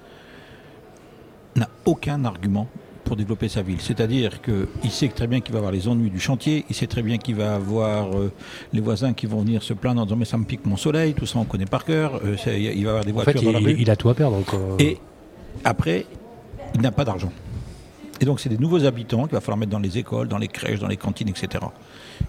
n'a 1.55 1.69
aucun 1.85 2.23
argument 2.25 2.67
pour 3.07 3.15
développer 3.15 3.47
sa 3.47 3.61
ville. 3.61 3.79
C'est-à-dire 3.79 4.41
qu'il 4.41 4.91
sait 4.91 5.07
très 5.07 5.27
bien 5.27 5.39
qu'il 5.39 5.53
va 5.53 5.59
avoir 5.59 5.71
les 5.71 5.87
ennuis 5.87 6.09
du 6.09 6.19
chantier, 6.19 6.65
il 6.69 6.75
sait 6.75 6.87
très 6.87 7.01
bien 7.01 7.17
qu'il 7.17 7.35
va 7.35 7.55
avoir 7.55 8.15
euh, 8.15 8.31
les 8.73 8.81
voisins 8.81 9.13
qui 9.13 9.25
vont 9.25 9.41
venir 9.41 9.63
se 9.63 9.73
plaindre 9.73 10.01
en 10.01 10.05
disant 10.05 10.17
mais 10.17 10.25
ça 10.25 10.37
me 10.37 10.43
pique 10.43 10.65
mon 10.65 10.77
soleil, 10.77 11.13
tout 11.13 11.25
ça 11.25 11.39
on 11.39 11.45
connaît 11.45 11.65
par 11.65 11.85
cœur, 11.85 12.19
euh, 12.25 12.35
il 12.57 12.83
va 12.83 12.91
avoir 12.91 13.05
des 13.05 13.13
voitures 13.13 13.41
dans 13.41 13.51
la 13.53 13.59
rue. 13.59 13.75
Il 13.79 13.89
a 13.89 13.95
tout 13.95 14.09
à 14.09 14.13
perdre. 14.13 14.43
Et 14.77 14.97
après, 15.63 16.05
il 16.75 16.81
n'a 16.81 16.91
pas 16.91 17.05
d'argent. 17.05 17.31
Et 18.19 18.25
donc 18.25 18.39
c'est 18.39 18.49
des 18.49 18.57
nouveaux 18.57 18.83
habitants 18.83 19.23
qu'il 19.23 19.33
va 19.33 19.41
falloir 19.41 19.57
mettre 19.57 19.71
dans 19.71 19.79
les 19.79 19.97
écoles, 19.97 20.27
dans 20.27 20.37
les 20.37 20.47
crèches, 20.49 20.79
dans 20.79 20.87
les 20.87 20.97
cantines, 20.97 21.29
etc. 21.29 21.63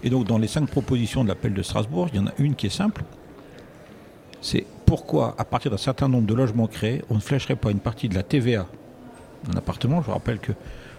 Et 0.03 0.09
donc 0.09 0.27
dans 0.27 0.37
les 0.37 0.47
cinq 0.47 0.69
propositions 0.69 1.23
de 1.23 1.29
l'appel 1.29 1.53
de 1.53 1.61
Strasbourg, 1.61 2.07
il 2.13 2.19
y 2.19 2.23
en 2.23 2.27
a 2.27 2.33
une 2.37 2.55
qui 2.55 2.67
est 2.67 2.71
simple. 2.71 3.03
C'est 4.41 4.65
pourquoi, 4.85 5.35
à 5.37 5.43
partir 5.43 5.71
d'un 5.71 5.77
certain 5.77 6.07
nombre 6.07 6.25
de 6.25 6.33
logements 6.33 6.67
créés, 6.67 7.03
on 7.09 7.15
ne 7.15 7.19
flécherait 7.19 7.57
pas 7.57 7.71
une 7.71 7.79
partie 7.79 8.07
de 8.07 8.15
la 8.15 8.23
TVA 8.23 8.65
un 9.51 9.57
appartement. 9.57 10.01
Je 10.01 10.11
rappelle 10.11 10.39
que 10.39 10.51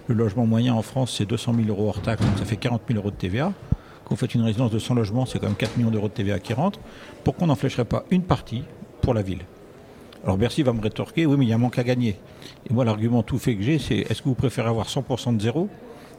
le 0.06 0.14
logement 0.14 0.46
moyen 0.46 0.74
en 0.74 0.82
France, 0.82 1.14
c'est 1.16 1.26
200 1.26 1.54
000 1.54 1.68
euros 1.68 1.88
hors 1.88 2.00
taxe, 2.02 2.22
donc 2.24 2.38
ça 2.38 2.44
fait 2.44 2.56
40 2.56 2.82
000 2.88 2.98
euros 2.98 3.10
de 3.10 3.16
TVA. 3.16 3.52
Quand 4.04 4.10
vous 4.10 4.16
faites 4.16 4.34
une 4.34 4.42
résidence 4.42 4.70
de 4.70 4.78
100 4.78 4.94
logements, 4.94 5.26
c'est 5.26 5.38
quand 5.38 5.46
même 5.46 5.56
4 5.56 5.76
millions 5.76 5.90
d'euros 5.90 6.08
de 6.08 6.12
TVA 6.12 6.38
qui 6.38 6.52
rentrent. 6.52 6.80
Pourquoi 7.22 7.44
on 7.44 7.46
n'en 7.48 7.54
flécherait 7.54 7.84
pas 7.84 8.04
une 8.10 8.22
partie 8.22 8.64
pour 9.02 9.14
la 9.14 9.22
ville 9.22 9.40
Alors 10.24 10.36
Bercy 10.36 10.62
va 10.62 10.72
me 10.72 10.80
rétorquer, 10.80 11.26
oui, 11.26 11.36
mais 11.38 11.44
il 11.44 11.48
y 11.48 11.52
a 11.52 11.54
un 11.54 11.58
manque 11.58 11.78
à 11.78 11.84
gagner. 11.84 12.16
Et 12.68 12.72
moi, 12.74 12.84
l'argument 12.84 13.22
tout 13.22 13.38
fait 13.38 13.54
que 13.54 13.62
j'ai, 13.62 13.78
c'est 13.78 13.98
est-ce 13.98 14.20
que 14.22 14.28
vous 14.28 14.34
préférez 14.34 14.68
avoir 14.68 14.88
100% 14.88 15.36
de 15.36 15.42
zéro 15.42 15.68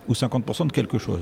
ou 0.07 0.13
50% 0.13 0.67
de 0.67 0.71
quelque 0.71 0.97
chose? 0.97 1.19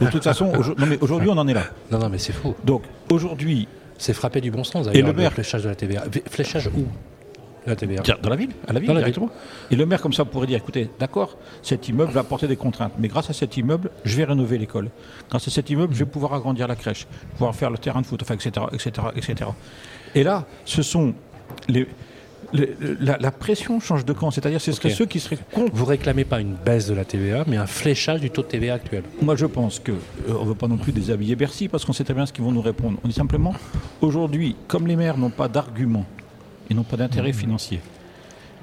De 0.00 0.06
toute 0.08 0.24
façon, 0.24 0.52
aujourd'hui, 1.00 1.30
on 1.30 1.36
en 1.38 1.48
est 1.48 1.54
là. 1.54 1.64
Non, 1.90 1.98
non, 1.98 2.08
mais 2.08 2.18
c'est 2.18 2.32
faux. 2.32 2.54
Donc 2.64 2.82
aujourd'hui. 3.10 3.66
C'est 4.00 4.14
frappé 4.14 4.40
du 4.40 4.52
bon 4.52 4.62
sens, 4.62 4.86
d'ailleurs, 4.86 5.08
et 5.08 5.12
le, 5.12 5.22
le 5.24 5.30
fléchage 5.30 5.64
de 5.64 5.68
la 5.70 5.74
TVA. 5.74 6.04
Fléchage 6.30 6.68
où? 6.68 6.86
Dans 7.74 8.30
la 8.30 8.36
ville, 8.36 8.50
à 8.66 8.72
la 8.72 8.80
ville, 8.80 8.90
directement. 8.90 9.30
Et 9.70 9.76
le 9.76 9.86
maire, 9.86 10.00
comme 10.00 10.12
ça, 10.12 10.24
pourrait 10.24 10.46
dire 10.46 10.58
écoutez, 10.58 10.90
d'accord, 10.98 11.36
cet 11.62 11.88
immeuble 11.88 12.12
va 12.12 12.20
apporter 12.20 12.46
des 12.46 12.56
contraintes, 12.56 12.92
mais 12.98 13.08
grâce 13.08 13.30
à 13.30 13.32
cet 13.32 13.56
immeuble, 13.56 13.90
je 14.04 14.16
vais 14.16 14.24
rénover 14.24 14.58
l'école. 14.58 14.90
Grâce 15.28 15.48
à 15.48 15.50
cet 15.50 15.70
immeuble, 15.70 15.94
je 15.94 16.00
vais 16.00 16.10
pouvoir 16.10 16.34
agrandir 16.34 16.68
la 16.68 16.76
crèche, 16.76 17.06
pouvoir 17.32 17.54
faire 17.54 17.70
le 17.70 17.78
terrain 17.78 18.00
de 18.00 18.06
foot, 18.06 18.22
enfin, 18.22 18.34
etc., 18.34 18.66
etc., 18.72 18.90
etc. 19.16 19.50
Et 20.14 20.22
là, 20.22 20.46
ce 20.64 20.82
sont 20.82 21.14
les. 21.68 21.86
la, 23.00 23.30
pression 23.30 23.78
change 23.80 24.04
de 24.04 24.12
camp, 24.12 24.30
c'est-à-dire 24.30 24.60
ce 24.60 24.72
serait 24.72 24.90
ceux 24.90 25.06
qui 25.06 25.20
seraient 25.20 25.38
contre. 25.52 25.74
Vous 25.74 25.84
réclamez 25.84 26.24
pas 26.24 26.40
une 26.40 26.54
baisse 26.54 26.86
de 26.86 26.94
la 26.94 27.04
TVA, 27.04 27.44
mais 27.46 27.56
un 27.56 27.66
fléchage 27.66 28.20
du 28.20 28.30
taux 28.30 28.42
de 28.42 28.48
TVA 28.48 28.74
actuel. 28.74 29.02
Moi, 29.20 29.36
je 29.36 29.46
pense 29.46 29.78
que 29.80 29.92
euh, 29.92 30.34
on 30.40 30.44
veut 30.44 30.54
pas 30.54 30.68
non 30.68 30.78
plus 30.78 30.92
déshabiller 30.92 31.36
Bercy 31.36 31.68
parce 31.68 31.84
qu'on 31.84 31.92
sait 31.92 32.04
très 32.04 32.14
bien 32.14 32.26
ce 32.26 32.32
qu'ils 32.32 32.44
vont 32.44 32.52
nous 32.52 32.62
répondre. 32.62 32.98
On 33.04 33.08
dit 33.08 33.14
simplement, 33.14 33.54
aujourd'hui, 34.00 34.56
comme 34.66 34.86
les 34.86 34.96
maires 34.96 35.18
n'ont 35.18 35.30
pas 35.30 35.48
d'arguments 35.48 36.06
ils 36.70 36.76
n'ont 36.76 36.82
pas 36.82 36.96
d'intérêt 36.96 37.30
mmh. 37.30 37.34
financier. 37.34 37.80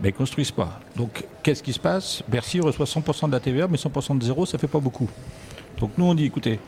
Mais 0.02 0.10
ils 0.10 0.14
ne 0.14 0.18
construisent 0.18 0.52
pas. 0.52 0.80
Donc 0.96 1.26
qu'est-ce 1.42 1.64
qui 1.64 1.74
se 1.74 1.80
passe? 1.80 2.24
Bercy 2.28 2.60
reçoit 2.60 2.86
100% 2.86 3.28
de 3.28 3.32
la 3.32 3.40
TVA, 3.40 3.68
mais 3.68 3.78
100% 3.78 4.18
de 4.18 4.24
zéro, 4.24 4.46
ça 4.46 4.58
ne 4.58 4.60
fait 4.60 4.68
pas 4.68 4.80
beaucoup. 4.80 5.10
Donc 5.80 5.92
nous, 5.98 6.06
on 6.06 6.14
dit, 6.14 6.26
écoutez, 6.26 6.60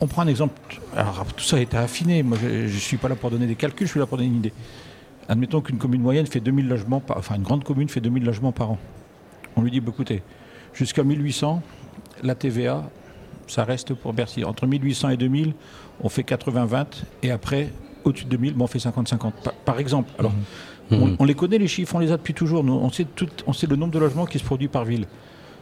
on 0.00 0.06
prend 0.06 0.22
un 0.22 0.28
exemple. 0.28 0.54
Alors 0.96 1.24
tout 1.34 1.44
ça 1.44 1.56
a 1.56 1.60
été 1.60 1.76
affiné. 1.76 2.22
Moi, 2.22 2.38
je 2.40 2.72
ne 2.72 2.78
suis 2.78 2.96
pas 2.96 3.08
là 3.08 3.16
pour 3.16 3.30
donner 3.30 3.46
des 3.46 3.54
calculs, 3.54 3.86
je 3.86 3.92
suis 3.92 4.00
là 4.00 4.06
pour 4.06 4.18
donner 4.18 4.28
une 4.28 4.36
idée. 4.36 4.52
Admettons 5.28 5.60
qu'une 5.60 5.78
commune 5.78 6.02
moyenne 6.02 6.26
fait 6.26 6.40
2000 6.40 6.68
logements, 6.68 7.00
par, 7.00 7.16
enfin 7.16 7.36
une 7.36 7.42
grande 7.42 7.64
commune 7.64 7.88
fait 7.88 8.00
2000 8.00 8.24
logements 8.24 8.52
par 8.52 8.72
an. 8.72 8.78
On 9.56 9.62
lui 9.62 9.70
dit, 9.70 9.80
bah, 9.80 9.90
écoutez, 9.94 10.22
jusqu'à 10.74 11.02
1800, 11.02 11.62
la 12.22 12.34
TVA, 12.34 12.90
ça 13.46 13.64
reste 13.64 13.94
pour 13.94 14.12
Bercy. 14.12 14.44
Entre 14.44 14.66
1800 14.66 15.10
et 15.10 15.16
2000, 15.16 15.54
on 16.02 16.08
fait 16.08 16.22
80-20, 16.22 16.86
et 17.22 17.30
après, 17.30 17.70
au-dessus 18.04 18.24
de 18.24 18.30
2000, 18.30 18.54
on 18.58 18.66
fait 18.66 18.78
50-50. 18.78 19.32
Par, 19.64 19.78
exemple. 19.78 20.10
Alors, 20.18 20.32
mmh. 20.90 21.16
on, 21.18 21.24
les 21.24 21.34
connaît 21.34 21.58
les 21.58 21.68
chiffres, 21.68 21.94
on 21.94 21.98
les 21.98 22.12
a 22.12 22.16
depuis 22.16 22.34
toujours. 22.34 22.64
on, 22.64 22.90
sait 22.90 23.04
tout, 23.04 23.28
on 23.46 23.52
sait 23.52 23.66
le 23.66 23.76
nombre 23.76 23.92
de 23.92 23.98
logements 23.98 24.26
qui 24.26 24.38
se 24.38 24.44
produit 24.44 24.68
par 24.68 24.84
ville. 24.84 25.06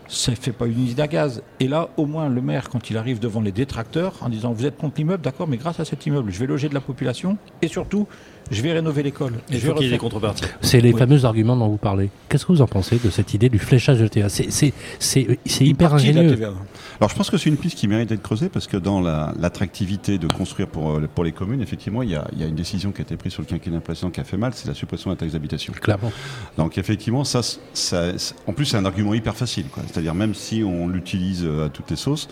Ça 0.09 0.33
ne 0.33 0.37
fait 0.37 0.53
pas 0.53 0.67
une 0.67 0.85
usine 0.85 1.01
à 1.01 1.07
gaz. 1.07 1.43
Et 1.61 1.69
là, 1.69 1.89
au 1.97 2.07
moins, 2.07 2.29
le 2.29 2.43
maire, 2.43 2.69
quand 2.69 2.91
il 2.91 2.97
arrive 2.97 3.19
devant 3.19 3.41
les 3.41 3.53
détracteurs, 3.53 4.15
en 4.21 4.29
disant 4.29 4.53
Vous 4.53 4.67
êtes 4.67 4.77
contre 4.77 4.95
l'immeuble, 4.99 5.23
d'accord, 5.23 5.49
mais 5.49 5.57
grâce 5.57 5.81
à 5.81 5.85
cet 5.85 6.05
immeuble, 6.07 6.31
je 6.31 6.39
vais 6.39 6.47
loger 6.47 6.69
de 6.69 6.75
la 6.75 6.81
population 6.81 7.39
et 7.63 7.69
surtout, 7.69 8.07
je 8.51 8.63
vais 8.63 8.73
rénover 8.73 9.03
l'école. 9.03 9.35
Il 9.51 9.61
faut 9.61 9.75
qu'il 9.75 9.85
y 9.85 9.89
ait 9.89 9.93
des 9.93 9.99
contreparties. 9.99 10.45
C'est 10.61 10.81
les 10.81 10.93
fameux 10.93 11.25
arguments 11.25 11.57
dont 11.57 11.69
vous 11.69 11.77
parlez. 11.77 12.11
Qu'est-ce 12.29 12.47
que 12.47 12.53
vous 12.53 12.63
en 12.63 12.67
pensez 12.67 12.99
de 13.03 13.11
cette 13.11 13.35
idée 13.35 13.49
du 13.49 13.59
fléchage 13.59 13.99
de 13.99 14.07
TVA 14.07 14.29
C'est 14.29 15.27
hyper 15.61 15.95
ingénieux. 15.95 16.39
Alors 16.99 17.11
je 17.11 17.17
pense 17.17 17.31
que 17.31 17.37
c'est 17.37 17.51
une 17.51 17.57
piste 17.57 17.77
qui 17.77 17.89
mérite 17.89 18.09
d'être 18.09 18.23
creusée 18.23 18.49
parce 18.49 18.67
que 18.67 18.77
dans 18.77 19.01
l'attractivité 19.01 20.19
de 20.19 20.27
construire 20.27 20.69
pour, 20.69 20.93
euh, 20.93 21.09
pour 21.13 21.25
les 21.25 21.33
communes, 21.33 21.61
effectivement, 21.61 22.03
il 22.03 22.11
y, 22.11 22.15
a, 22.15 22.27
il 22.33 22.41
y, 22.41 22.45
a, 22.45 22.47
une 22.47 22.55
décision 22.55 22.93
qui 22.93 23.01
a 23.01 23.03
été 23.03 23.17
prise 23.17 23.33
sur 23.33 23.43
le 23.43 23.47
quinquennat 23.47 23.81
précédent 23.81 24.11
qui 24.11 24.21
a 24.21 24.25
fait 24.25 24.37
mal, 24.37 24.53
c'est 24.55 24.69
la 24.69 24.75
suppression 24.75 25.11
de 25.11 25.17
la 25.17 25.19
taxe 25.19 25.33
d'habitation. 25.33 25.73
Clairement. 25.73 26.13
Donc 26.57 26.79
effectivement, 26.79 27.25
ça, 27.25 27.41
ça, 27.73 28.13
en 28.47 28.53
plus 28.53 28.67
c'est 28.67 28.77
un 28.77 28.85
argument 28.85 29.15
hyper 29.15 29.35
facile. 29.37 29.67
C'est-à-dire 29.87 30.15
même 30.15 30.35
si 30.35 30.63
on 30.65 30.89
l'utilise 30.89 31.45
euh, 31.45 31.67
à 31.67 31.69
toutes 31.69 31.91
les 31.91 31.97
sauces, 31.97 32.29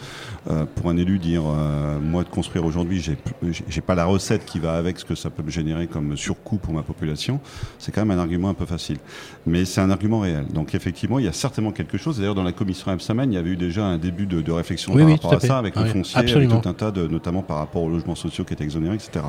euh, 0.51 0.65
pour 0.75 0.91
un 0.91 0.97
élu 0.97 1.19
dire 1.19 1.43
moi 1.43 2.23
de 2.23 2.29
construire 2.29 2.65
aujourd'hui, 2.65 3.03
j'ai 3.03 3.81
pas 3.81 3.95
la 3.95 4.05
recette 4.05 4.45
qui 4.45 4.59
va 4.59 4.75
avec 4.75 4.99
ce 4.99 5.05
que 5.05 5.15
ça 5.15 5.31
peut 5.31 5.43
me 5.43 5.51
générer 5.51 5.87
comme 5.87 6.00
surcoût 6.17 6.57
pour 6.57 6.75
ma 6.75 6.83
population, 6.83 7.41
c'est 7.79 7.93
quand 7.93 8.05
même 8.05 8.17
un 8.17 8.21
argument 8.21 8.49
un 8.49 8.55
peu 8.55 8.67
facile. 8.67 8.99
Mais 9.47 9.65
c'est 9.65 9.81
un 9.81 9.91
argument 9.91 10.21
réel. 10.21 10.47
Donc 10.53 10.75
effectivement, 10.75 11.19
il 11.19 11.25
y 11.25 11.29
a 11.29 11.33
certainement 11.33 11.73
quelque 11.73 11.99
chose. 11.99 12.19
D'ailleurs, 12.19 12.35
dans 12.35 12.43
la 12.43 12.53
commission 12.53 12.91
Absamen, 12.91 13.33
il 13.33 13.35
y 13.35 13.39
avait 13.39 13.51
eu 13.51 13.57
déjà 13.57 13.85
un 13.85 13.99
début 13.99 14.27
de, 14.27 14.51
réflexion 14.51 14.95
par 14.95 15.09
rapport 15.09 15.35
à, 15.35 15.41
ça, 15.41 15.59
avec 15.59 15.77
le 15.77 15.85
foncier, 15.87 16.19
avec 16.19 16.49
tout 16.49 16.69
un 16.69 16.73
tas 16.73 16.91
de, 16.91 17.07
notamment 17.07 17.43
par 17.43 17.59
rapport 17.59 17.83
aux 17.83 17.91
logements 17.91 18.15
sociaux 18.15 18.45
qui 18.45 18.53
étaient 18.53 18.65
exonérés, 18.65 18.97
etc. 18.97 19.25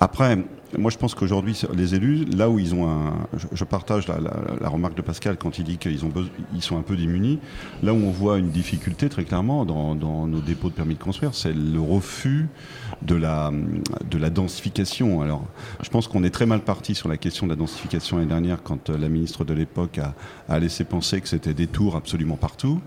Après, 0.00 0.38
moi, 0.78 0.90
je 0.90 0.96
pense 0.96 1.14
qu'aujourd'hui, 1.14 1.60
les 1.74 1.94
élus, 1.94 2.24
là 2.24 2.48
où 2.48 2.58
ils 2.58 2.74
ont 2.74 2.88
un, 2.88 3.28
je, 3.52 3.64
partage 3.64 4.06
la, 4.08 4.68
remarque 4.68 4.96
de 4.96 5.02
Pascal 5.02 5.36
quand 5.36 5.58
il 5.58 5.64
dit 5.64 5.78
qu'ils 5.78 6.04
ont 6.04 6.12
ils 6.54 6.62
sont 6.62 6.78
un 6.78 6.82
peu 6.82 6.96
démunis. 6.96 7.38
Là 7.82 7.92
où 7.92 7.96
on 7.96 8.10
voit 8.10 8.38
une 8.38 8.50
difficulté 8.50 9.08
très 9.08 9.24
clairement 9.24 9.64
dans, 9.64 9.94
nos 9.94 10.40
dépôts 10.40 10.70
de 10.70 10.74
permis 10.74 10.94
de 10.94 11.02
construire, 11.02 11.34
c'est 11.34 11.52
le 11.52 11.80
refus 11.80 12.48
de 13.02 13.14
la 13.14 13.52
de 14.10 14.18
la 14.18 14.30
densification. 14.30 15.20
Alors, 15.22 15.44
je 15.82 15.90
pense 15.90 16.08
qu'on 16.08 16.24
est 16.24 16.30
très 16.30 16.46
mal 16.46 16.60
parti 16.60 16.94
sur 16.94 17.08
la 17.08 17.16
question 17.16 17.46
de 17.46 17.52
la 17.52 17.56
densification 17.56 18.16
l'année 18.16 18.28
dernière 18.28 18.62
quand 18.62 18.90
euh, 18.90 18.98
la 18.98 19.08
ministre 19.08 19.44
de 19.44 19.54
l'époque 19.54 20.00
a 20.48 20.58
laissé 20.58 20.84
penser 20.84 21.20
que 21.20 21.28
c'était 21.28 21.54
des 21.54 21.66
tours 21.66 21.96
absolument 21.96 22.36
partout. 22.36 22.80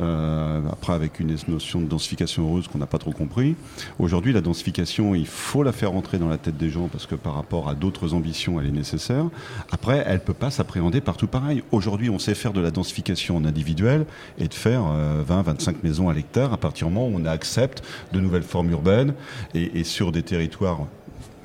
Euh, 0.00 0.60
après, 0.70 0.92
avec 0.92 1.18
une 1.18 1.36
notion 1.48 1.80
de 1.80 1.86
densification 1.86 2.44
heureuse 2.44 2.68
qu'on 2.68 2.78
n'a 2.78 2.86
pas 2.86 2.98
trop 2.98 3.10
compris. 3.10 3.56
Aujourd'hui, 3.98 4.32
la 4.32 4.40
densification, 4.40 5.14
il 5.14 5.26
faut 5.26 5.62
la 5.62 5.72
faire 5.72 5.90
rentrer 5.90 6.18
dans 6.18 6.28
la 6.28 6.38
tête 6.38 6.56
des 6.56 6.70
gens 6.70 6.88
parce 6.88 7.06
que 7.06 7.16
par 7.16 7.34
rapport 7.34 7.68
à 7.68 7.74
d'autres 7.74 8.14
ambitions, 8.14 8.60
elle 8.60 8.68
est 8.68 8.72
nécessaire. 8.72 9.24
Après, 9.72 10.04
elle 10.06 10.14
ne 10.14 10.18
peut 10.18 10.34
pas 10.34 10.50
s'appréhender 10.50 11.00
partout 11.00 11.26
pareil. 11.26 11.64
Aujourd'hui, 11.72 12.10
on 12.10 12.18
sait 12.18 12.34
faire 12.34 12.52
de 12.52 12.60
la 12.60 12.70
densification 12.70 13.36
en 13.36 13.44
individuel 13.44 14.06
et 14.38 14.46
de 14.46 14.54
faire 14.54 14.82
20, 14.82 14.90
euh, 14.94 15.22
25 15.26 15.82
maisons 15.82 16.08
à 16.08 16.14
l'hectare 16.14 16.52
à 16.52 16.58
partir 16.58 16.86
du 16.86 16.94
moment 16.94 17.08
où 17.08 17.20
on 17.20 17.24
accepte 17.26 17.82
de 18.12 18.20
nouvelles 18.20 18.42
formes 18.42 18.70
urbaines 18.70 19.14
et 19.54 19.82
sur 19.82 20.12
des 20.12 20.22
territoires 20.22 20.86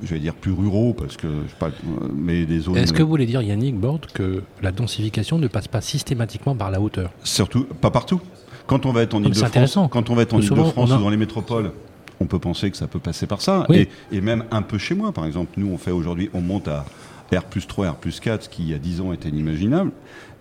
je 0.03 0.13
vais 0.13 0.19
dire 0.19 0.33
plus 0.33 0.51
ruraux 0.51 0.93
parce 0.93 1.17
que 1.17 1.27
pas, 1.59 1.69
mais 2.15 2.45
des 2.45 2.59
zones. 2.59 2.77
Est-ce 2.77 2.93
que 2.93 3.01
vous 3.01 3.09
voulez 3.09 3.25
dire 3.25 3.41
Yannick 3.41 3.75
Borde 3.75 4.05
que 4.07 4.43
la 4.61 4.71
densification 4.71 5.37
ne 5.37 5.47
passe 5.47 5.67
pas 5.67 5.81
systématiquement 5.81 6.55
par 6.55 6.71
la 6.71 6.81
hauteur? 6.81 7.11
Surtout 7.23 7.65
pas 7.65 7.91
partout. 7.91 8.21
Quand 8.67 8.85
on 8.85 8.91
va 8.91 9.01
être 9.01 9.13
en 9.13 9.23
Ile-de-France, 9.23 9.77
quand 9.91 10.09
on 10.09 10.15
va 10.15 10.21
être 10.21 10.33
en 10.33 10.39
Ile-de-France 10.39 10.91
ou 10.91 10.97
dans 10.97 11.09
les 11.09 11.17
métropoles, 11.17 11.71
on 12.19 12.25
peut 12.25 12.39
penser 12.39 12.71
que 12.71 12.77
ça 12.77 12.87
peut 12.87 12.99
passer 12.99 13.27
par 13.27 13.41
ça. 13.41 13.67
Et, 14.11 14.21
même 14.21 14.45
un 14.51 14.61
peu 14.61 14.77
chez 14.77 14.95
moi, 14.95 15.11
par 15.11 15.25
exemple. 15.25 15.51
Nous, 15.57 15.67
on 15.67 15.77
fait 15.77 15.91
aujourd'hui, 15.91 16.29
on 16.33 16.41
monte 16.41 16.67
à 16.67 16.85
R 17.33 17.43
plus 17.43 17.67
3, 17.67 17.91
R 17.91 17.95
plus 17.95 18.19
4, 18.19 18.43
ce 18.43 18.49
qui 18.49 18.63
il 18.63 18.69
y 18.69 18.73
a 18.73 18.79
10 18.79 19.01
ans 19.01 19.13
était 19.13 19.29
inimaginable. 19.29 19.91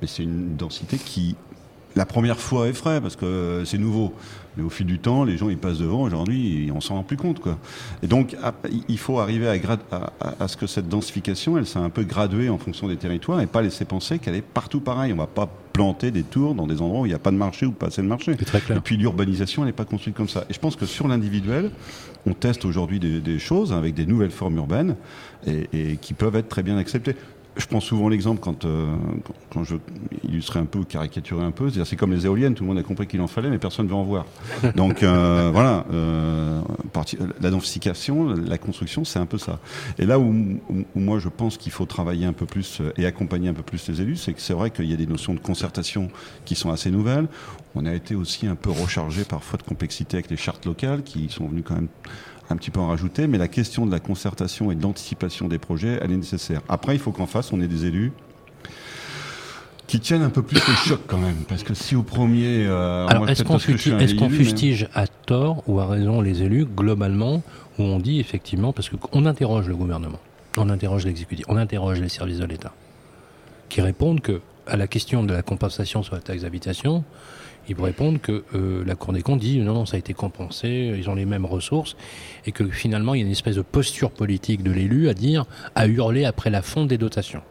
Mais 0.00 0.06
c'est 0.06 0.22
une 0.22 0.56
densité 0.56 0.98
qui 0.98 1.36
la 1.96 2.06
première 2.06 2.38
fois 2.38 2.68
effraie 2.68 3.00
parce 3.00 3.16
que 3.16 3.62
c'est 3.64 3.78
nouveau. 3.78 4.14
Mais 4.56 4.62
au 4.62 4.68
fil 4.68 4.86
du 4.86 4.98
temps, 4.98 5.24
les 5.24 5.38
gens 5.38 5.48
ils 5.48 5.56
passent 5.56 5.78
devant. 5.78 6.02
Aujourd'hui, 6.02 6.70
on 6.74 6.80
s'en 6.80 6.96
rend 6.96 7.02
plus 7.02 7.16
compte, 7.16 7.40
quoi. 7.40 7.58
Et 8.02 8.06
donc, 8.06 8.36
il 8.88 8.98
faut 8.98 9.18
arriver 9.18 9.48
à, 9.48 10.12
à, 10.38 10.48
ce 10.48 10.58
que 10.58 10.66
cette 10.66 10.88
densification, 10.88 11.56
elle 11.56 11.64
soit 11.64 11.80
un 11.80 11.88
peu 11.88 12.02
graduée 12.02 12.50
en 12.50 12.58
fonction 12.58 12.86
des 12.86 12.96
territoires 12.96 13.40
et 13.40 13.46
pas 13.46 13.62
laisser 13.62 13.86
penser 13.86 14.18
qu'elle 14.18 14.34
est 14.34 14.42
partout 14.42 14.80
pareil. 14.80 15.12
On 15.14 15.16
va 15.16 15.26
pas 15.26 15.48
planter 15.72 16.10
des 16.10 16.22
tours 16.22 16.54
dans 16.54 16.66
des 16.66 16.82
endroits 16.82 17.00
où 17.00 17.06
il 17.06 17.10
n'y 17.10 17.14
a 17.14 17.18
pas 17.18 17.30
de 17.30 17.36
marché 17.36 17.64
ou 17.64 17.72
pas 17.72 17.86
assez 17.86 18.02
de 18.02 18.06
marché. 18.06 18.32
Et 18.32 18.80
puis 18.80 18.96
l'urbanisation, 18.98 19.62
elle 19.62 19.68
n'est 19.68 19.72
pas 19.72 19.86
construite 19.86 20.14
comme 20.14 20.28
ça. 20.28 20.44
Et 20.50 20.52
je 20.52 20.58
pense 20.58 20.76
que 20.76 20.84
sur 20.84 21.08
l'individuel, 21.08 21.70
on 22.26 22.34
teste 22.34 22.64
aujourd'hui 22.64 23.00
des, 23.00 23.38
choses 23.38 23.72
avec 23.72 23.94
des 23.94 24.06
nouvelles 24.06 24.30
formes 24.30 24.56
urbaines 24.56 24.96
et, 25.46 25.96
qui 26.00 26.14
peuvent 26.14 26.36
être 26.36 26.48
très 26.48 26.62
bien 26.62 26.76
acceptées 26.76 27.16
je 27.56 27.66
prends 27.66 27.80
souvent 27.80 28.08
l'exemple 28.08 28.40
quand, 28.40 28.64
euh, 28.64 28.94
quand 29.52 29.64
je 29.64 29.76
illustrais 30.24 30.60
un 30.60 30.64
peu 30.64 30.80
ou 30.80 30.84
caricaturais 30.84 31.44
un 31.44 31.50
peu, 31.50 31.68
c'est-à-dire 31.68 31.86
c'est 31.86 31.96
comme 31.96 32.12
les 32.12 32.24
éoliennes, 32.24 32.54
tout 32.54 32.64
le 32.64 32.68
monde 32.68 32.78
a 32.78 32.82
compris 32.82 33.06
qu'il 33.06 33.20
en 33.20 33.26
fallait, 33.26 33.50
mais 33.50 33.58
personne 33.58 33.86
ne 33.86 33.90
veut 33.90 33.96
en 33.96 34.04
voir. 34.04 34.24
Donc 34.76 35.02
euh, 35.02 35.50
voilà, 35.52 35.84
euh, 35.92 36.60
la 37.40 37.50
densification, 37.50 38.28
la 38.28 38.58
construction, 38.58 39.04
c'est 39.04 39.18
un 39.18 39.26
peu 39.26 39.38
ça. 39.38 39.58
Et 39.98 40.06
là 40.06 40.18
où, 40.18 40.34
moi 40.94 41.18
je 41.18 41.28
pense 41.28 41.58
qu'il 41.58 41.72
faut 41.72 41.84
travailler 41.84 42.24
un 42.24 42.32
peu 42.32 42.46
plus 42.46 42.80
et 42.96 43.04
accompagner 43.04 43.48
un 43.48 43.54
peu 43.54 43.62
plus 43.62 43.86
les 43.88 44.00
élus, 44.00 44.16
c'est 44.16 44.32
que 44.32 44.40
c'est 44.40 44.54
vrai 44.54 44.70
qu'il 44.70 44.86
y 44.86 44.94
a 44.94 44.96
des 44.96 45.06
notions 45.06 45.34
de 45.34 45.40
concertation 45.40 46.08
qui 46.44 46.54
sont 46.54 46.70
assez 46.70 46.90
nouvelles. 46.90 47.28
On 47.74 47.86
a 47.86 47.94
été 47.94 48.14
aussi 48.14 48.46
un 48.46 48.54
peu 48.54 48.70
rechargé 48.70 49.24
parfois 49.24 49.58
de 49.58 49.62
complexité 49.62 50.18
avec 50.18 50.30
les 50.30 50.36
chartes 50.36 50.64
locales 50.66 51.02
qui 51.02 51.28
sont 51.28 51.46
venues 51.46 51.62
quand 51.62 51.74
même 51.74 51.88
un 52.52 52.56
petit 52.56 52.70
peu 52.70 52.80
en 52.80 52.88
rajouter, 52.88 53.26
mais 53.26 53.38
la 53.38 53.48
question 53.48 53.86
de 53.86 53.90
la 53.90 54.00
concertation 54.00 54.70
et 54.70 54.74
d'anticipation 54.74 55.48
des 55.48 55.58
projets, 55.58 55.98
elle 56.00 56.12
est 56.12 56.16
nécessaire. 56.16 56.60
Après, 56.68 56.94
il 56.94 56.98
faut 56.98 57.12
qu'en 57.12 57.26
face, 57.26 57.52
on 57.52 57.60
ait 57.60 57.66
des 57.66 57.86
élus 57.86 58.12
qui 59.86 60.00
tiennent 60.00 60.22
un 60.22 60.30
peu 60.30 60.42
plus 60.42 60.56
le 60.66 60.74
choc 60.74 61.00
quand 61.06 61.18
même, 61.18 61.44
parce 61.48 61.64
que 61.64 61.74
si 61.74 61.96
au 61.96 62.02
premier... 62.02 62.64
Euh, 62.66 63.06
Alors, 63.08 63.28
est-ce 63.28 63.44
qu'on 63.44 63.58
fustige, 63.58 64.88
à 64.94 65.06
tort 65.06 65.62
ou 65.66 65.80
à 65.80 65.86
raison 65.86 66.20
les 66.20 66.42
élus, 66.42 66.64
globalement, 66.64 67.42
où 67.78 67.82
on 67.82 67.98
dit 67.98 68.20
effectivement, 68.20 68.72
parce 68.72 68.88
qu'on 68.88 69.26
interroge 69.26 69.68
le 69.68 69.76
gouvernement, 69.76 70.20
on 70.56 70.70
interroge 70.70 71.04
l'exécutif, 71.04 71.44
on 71.48 71.56
interroge 71.56 72.00
les 72.00 72.08
services 72.08 72.38
de 72.38 72.46
l'État, 72.46 72.72
qui 73.68 73.80
répondent 73.82 74.20
que 74.20 74.40
à 74.66 74.76
la 74.76 74.86
question 74.86 75.24
de 75.24 75.32
la 75.32 75.42
compensation 75.42 76.02
sur 76.02 76.14
la 76.14 76.20
taxe 76.20 76.42
d'habitation, 76.42 77.04
ils 77.68 77.76
vous 77.76 77.84
répondent 77.84 78.20
que 78.20 78.44
euh, 78.54 78.84
la 78.84 78.94
Cour 78.94 79.12
des 79.12 79.22
comptes 79.22 79.40
dit 79.40 79.58
non, 79.58 79.74
non, 79.74 79.86
ça 79.86 79.96
a 79.96 79.98
été 79.98 80.14
compensé, 80.14 80.94
ils 80.96 81.08
ont 81.08 81.14
les 81.14 81.24
mêmes 81.24 81.46
ressources, 81.46 81.96
et 82.46 82.52
que 82.52 82.68
finalement 82.68 83.14
il 83.14 83.20
y 83.20 83.22
a 83.22 83.26
une 83.26 83.32
espèce 83.32 83.56
de 83.56 83.62
posture 83.62 84.10
politique 84.10 84.62
de 84.62 84.72
l'élu 84.72 85.08
à 85.08 85.14
dire, 85.14 85.44
à 85.74 85.86
hurler 85.86 86.24
après 86.24 86.50
la 86.50 86.62
fonte 86.62 86.88
des 86.88 86.98
dotations. 86.98 87.42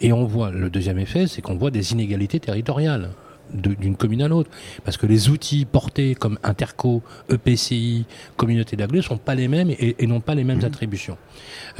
Et 0.00 0.12
on 0.12 0.24
voit, 0.24 0.50
le 0.50 0.70
deuxième 0.70 0.98
effet, 0.98 1.26
c'est 1.26 1.42
qu'on 1.42 1.56
voit 1.56 1.70
des 1.70 1.92
inégalités 1.92 2.40
territoriales 2.40 3.10
d'une 3.52 3.96
commune 3.96 4.22
à 4.22 4.28
l'autre. 4.28 4.50
Parce 4.84 4.96
que 4.96 5.06
les 5.06 5.28
outils 5.28 5.64
portés 5.64 6.14
comme 6.14 6.38
Interco, 6.42 7.02
EPCI, 7.30 8.04
communauté 8.36 8.76
d'agglomération 8.76 9.14
ne 9.14 9.18
sont 9.18 9.24
pas 9.24 9.34
les 9.34 9.48
mêmes 9.48 9.70
et, 9.70 10.06
n'ont 10.06 10.20
pas 10.20 10.34
les 10.34 10.44
mêmes 10.44 10.60
mmh. 10.60 10.64
attributions. 10.64 11.18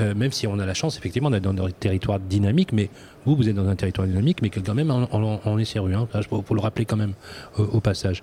Euh, 0.00 0.14
même 0.14 0.32
si 0.32 0.46
on 0.46 0.58
a 0.58 0.66
la 0.66 0.74
chance, 0.74 0.98
effectivement, 0.98 1.30
d'être 1.30 1.50
dans 1.50 1.64
un 1.64 1.70
territoire 1.70 2.20
dynamique, 2.20 2.72
mais 2.72 2.90
vous, 3.24 3.36
vous 3.36 3.48
êtes 3.48 3.54
dans 3.54 3.68
un 3.68 3.76
territoire 3.76 4.06
dynamique, 4.06 4.42
mais 4.42 4.50
quand 4.50 4.74
même 4.74 4.90
en, 4.90 5.58
est 5.58 5.64
sérieux. 5.64 5.94
Hein. 5.94 6.08
Il 6.14 6.22
faut, 6.24 6.54
le 6.54 6.60
rappeler 6.60 6.84
quand 6.84 6.96
même 6.96 7.14
euh, 7.58 7.66
au 7.72 7.80
passage. 7.80 8.20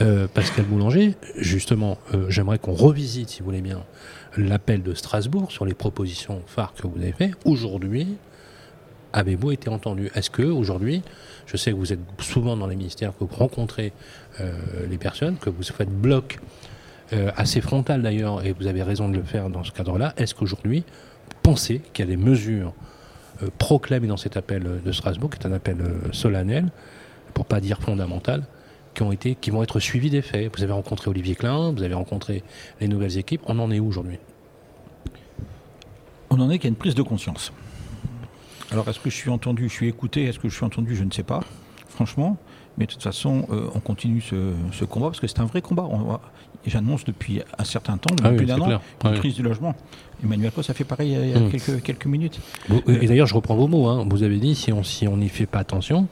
Euh, 0.00 0.26
Pascal 0.32 0.64
Boulanger, 0.64 1.14
justement, 1.36 1.98
j'aimerais 2.28 2.58
qu'on 2.58 2.74
revisite, 2.74 3.30
si 3.30 3.40
vous 3.40 3.46
voulez 3.46 3.60
bien, 3.60 3.82
l'appel 4.36 4.82
de 4.82 4.94
Strasbourg 4.94 5.50
sur 5.50 5.64
les 5.64 5.74
propositions 5.74 6.42
phares 6.46 6.74
que 6.74 6.86
vous 6.86 6.98
avez 6.98 7.12
faites. 7.12 7.34
Aujourd'hui, 7.44 8.16
avez-vous 9.14 9.52
été 9.52 9.70
entendu? 9.70 10.10
Est-ce 10.14 10.28
que 10.28 10.42
aujourd'hui, 10.42 11.02
je 11.46 11.56
sais 11.56 11.70
que 11.70 11.76
vous 11.76 11.92
êtes 11.92 12.00
souvent 12.18 12.56
dans 12.56 12.66
les 12.66 12.76
ministères, 12.76 13.12
que 13.16 13.24
vous 13.24 13.34
rencontrez 13.34 13.92
euh, 14.40 14.52
les 14.90 14.98
personnes, 14.98 15.36
que 15.38 15.48
vous 15.48 15.62
faites 15.62 15.88
bloc 15.88 16.40
euh, 17.12 17.30
assez 17.36 17.60
frontal 17.60 18.02
d'ailleurs, 18.02 18.44
et 18.44 18.52
vous 18.52 18.66
avez 18.66 18.82
raison 18.82 19.08
de 19.08 19.16
le 19.16 19.22
faire 19.22 19.48
dans 19.48 19.62
ce 19.62 19.70
cadre-là. 19.70 20.12
Est-ce 20.16 20.34
qu'aujourd'hui, 20.34 20.84
pensez 21.42 21.80
qu'il 21.92 22.04
y 22.04 22.08
a 22.08 22.10
des 22.10 22.20
mesures 22.20 22.74
euh, 23.42 23.48
proclamées 23.56 24.08
dans 24.08 24.16
cet 24.16 24.36
appel 24.36 24.82
de 24.84 24.92
Strasbourg, 24.92 25.30
qui 25.30 25.38
est 25.38 25.46
un 25.46 25.52
appel 25.52 25.76
solennel, 26.12 26.70
pour 27.34 27.46
pas 27.46 27.60
dire 27.60 27.80
fondamental, 27.80 28.42
qui, 28.94 29.02
ont 29.02 29.12
été, 29.12 29.36
qui 29.36 29.50
vont 29.50 29.62
être 29.62 29.78
suivies 29.78 30.10
des 30.10 30.22
faits? 30.22 30.56
Vous 30.56 30.64
avez 30.64 30.72
rencontré 30.72 31.08
Olivier 31.08 31.36
Klein, 31.36 31.72
vous 31.72 31.84
avez 31.84 31.94
rencontré 31.94 32.42
les 32.80 32.88
nouvelles 32.88 33.16
équipes. 33.16 33.42
On 33.46 33.60
en 33.60 33.70
est 33.70 33.78
où 33.78 33.86
aujourd'hui? 33.86 34.18
On 36.30 36.40
en 36.40 36.50
est 36.50 36.64
a 36.64 36.68
une 36.68 36.74
prise 36.74 36.96
de 36.96 37.02
conscience. 37.02 37.52
Alors, 38.74 38.88
est-ce 38.88 38.98
que 38.98 39.08
je 39.08 39.14
suis 39.14 39.30
entendu, 39.30 39.68
je 39.68 39.72
suis 39.72 39.86
écouté, 39.86 40.24
est-ce 40.24 40.40
que 40.40 40.48
je 40.48 40.54
suis 40.56 40.64
entendu, 40.64 40.96
je 40.96 41.04
ne 41.04 41.10
sais 41.12 41.22
pas, 41.22 41.38
franchement. 41.88 42.36
Mais 42.76 42.86
de 42.86 42.90
toute 42.90 43.04
façon, 43.04 43.46
euh, 43.52 43.68
on 43.72 43.78
continue 43.78 44.20
ce, 44.20 44.84
combat 44.84 45.06
parce 45.06 45.20
que 45.20 45.28
c'est 45.28 45.38
un 45.38 45.44
vrai 45.44 45.62
combat. 45.62 45.88
J'annonce 46.66 47.04
depuis 47.04 47.40
un 47.56 47.62
certain 47.62 47.98
temps, 47.98 48.16
ah 48.24 48.32
depuis 48.32 48.50
un 48.50 48.60
an, 48.60 48.80
une 49.04 49.14
crise 49.14 49.34
du 49.34 49.44
logement. 49.44 49.76
Emmanuel 50.24 50.50
Post 50.50 50.70
a 50.70 50.74
fait 50.74 50.82
pareil 50.82 51.12
il 51.12 51.30
y 51.30 51.34
a, 51.34 51.38
mmh. 51.38 51.82
quelques, 51.82 52.06
minutes. 52.06 52.40
et 52.88 53.06
d'ailleurs, 53.06 53.28
je 53.28 53.34
reprends 53.34 53.54
vos 53.54 53.68
mots. 53.68 53.86
Hein. 53.86 54.08
Vous 54.10 54.24
avez 54.24 54.38
dit 54.38 54.56
si 54.56 54.72
on 54.72 54.82
si 54.82 55.06
on 55.06 55.18
n'y 55.18 55.28
fait 55.28 55.46
pas 55.46 55.60
attention, 55.60 56.08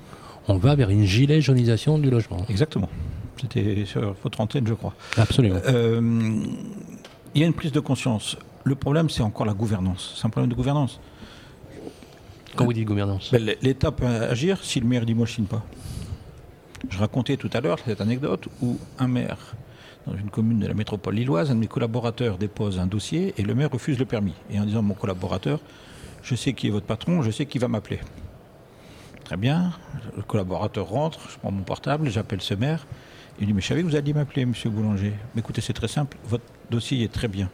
on 0.47 0.57
va 0.57 0.77
vers 0.77 0.91
une 0.91 1.05
gilet 1.05 1.41
jaunisation 1.41 1.99
du 1.99 2.11
logement. 2.11 2.47
Exactement. 2.49 2.89
C'était 3.41 3.85
sur 3.87 4.15
votre 4.23 4.41
antenne, 4.41 4.69
je 4.69 4.75
crois. 4.75 4.95
Absolument. 5.17 5.59
Euh, 5.67 6.01
il 7.35 7.41
y 7.41 7.43
a 7.43 7.47
une 7.49 7.55
prise 7.55 7.73
de 7.73 7.81
conscience. 7.81 8.37
Le 8.63 8.77
problème, 8.77 9.11
c'est 9.11 9.25
encore 9.25 9.47
la 9.47 9.55
gouvernance. 9.55 10.15
C'est 10.17 10.27
un 10.27 10.31
problème 10.31 10.51
de 10.51 10.55
gouvernance. 10.55 11.01
Quand 12.57 12.65
vous 12.65 12.73
dites 12.73 12.87
gouvernance 12.87 13.31
ben, 13.33 13.55
L'État 13.63 13.93
peut 13.93 14.07
agir 14.07 14.63
si 14.63 14.81
le 14.81 14.87
maire 14.87 15.05
signe 15.27 15.45
pas. 15.45 15.65
Je 16.91 16.99
racontais 16.99 17.37
tout 17.37 17.51
à 17.53 17.61
l'heure 17.61 17.79
cette 17.85 18.01
anecdote 18.01 18.49
où 18.61 18.79
un 18.99 19.09
maire 19.09 19.55
dans 20.07 20.17
une 20.17 20.31
commune 20.31 20.59
de 20.59 20.67
la 20.67 20.75
métropole 20.75 21.15
lilloise, 21.15 21.51
un 21.51 21.55
de 21.55 21.61
mes 21.61 21.69
collaborateurs 21.69 22.37
dépose 22.39 22.79
un 22.79 22.87
dossier 22.87 23.35
et 23.39 23.43
le 23.43 23.55
maire 23.55 23.71
refuse 23.71 23.99
le 23.99 24.05
permis. 24.05 24.35
Et 24.51 24.59
en 24.59 24.65
disant 24.65 24.83
mon 24.83 24.95
collaborateur, 24.95 25.61
je 26.23 26.35
sais 26.35 26.53
qui 26.53 26.67
est 26.67 26.71
votre 26.71 26.87
patron, 26.87 27.23
je 27.23 27.31
sais 27.31 27.47
qui 27.47 27.59
va 27.59 27.69
m'appeler. 27.69 28.01
Très 29.25 29.37
bien, 29.37 29.73
le 30.17 30.23
collaborateur 30.23 30.89
rentre, 30.89 31.21
je 31.31 31.39
prends 31.39 31.53
mon 31.53 31.63
portable, 31.63 32.11
j'appelle 32.11 32.41
ce 32.41 32.55
maire. 32.55 32.87
Il 33.41 33.47
dit, 33.47 33.53
mais 33.53 33.61
je 33.61 33.69
savais 33.69 33.83
que 33.83 33.87
vous 33.87 33.97
alliez 33.97 34.13
m'appeler, 34.13 34.45
monsieur 34.45 34.69
Boulanger. 34.69 35.15
Mais 35.35 35.41
écoutez, 35.41 35.61
c'est 35.61 35.73
très 35.73 35.89
simple, 35.89 36.17
votre 36.25 36.45
dossier 36.71 37.03
est 37.05 37.13
très 37.13 37.29
bien. 37.29 37.49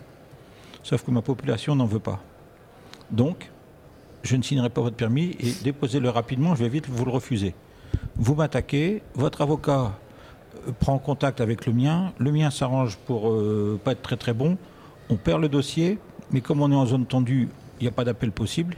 Sauf 0.82 1.04
que 1.04 1.10
ma 1.10 1.22
population 1.22 1.76
n'en 1.76 1.86
veut 1.86 2.00
pas. 2.00 2.20
Donc, 3.10 3.50
je 4.22 4.36
ne 4.36 4.42
signerai 4.42 4.70
pas 4.70 4.80
votre 4.80 4.96
permis 4.96 5.36
et 5.40 5.52
déposez-le 5.62 6.08
rapidement, 6.08 6.54
je 6.54 6.62
vais 6.62 6.68
vite 6.68 6.88
vous 6.88 7.04
le 7.04 7.10
refuser. 7.10 7.54
Vous 8.16 8.34
m'attaquez, 8.34 9.02
votre 9.14 9.40
avocat 9.40 9.92
euh, 10.66 10.72
prend 10.78 10.98
contact 10.98 11.40
avec 11.40 11.66
le 11.66 11.72
mien, 11.72 12.12
le 12.18 12.32
mien 12.32 12.50
s'arrange 12.50 12.96
pour 13.06 13.30
euh, 13.30 13.80
pas 13.82 13.92
être 13.92 14.02
très 14.02 14.16
très 14.16 14.34
bon, 14.34 14.58
on 15.08 15.16
perd 15.16 15.40
le 15.40 15.48
dossier, 15.48 15.98
mais 16.30 16.40
comme 16.40 16.60
on 16.60 16.70
est 16.70 16.74
en 16.74 16.86
zone 16.86 17.06
tendue, 17.06 17.48
il 17.80 17.84
n'y 17.84 17.88
a 17.88 17.92
pas 17.92 18.04
d'appel 18.04 18.32
possible. 18.32 18.76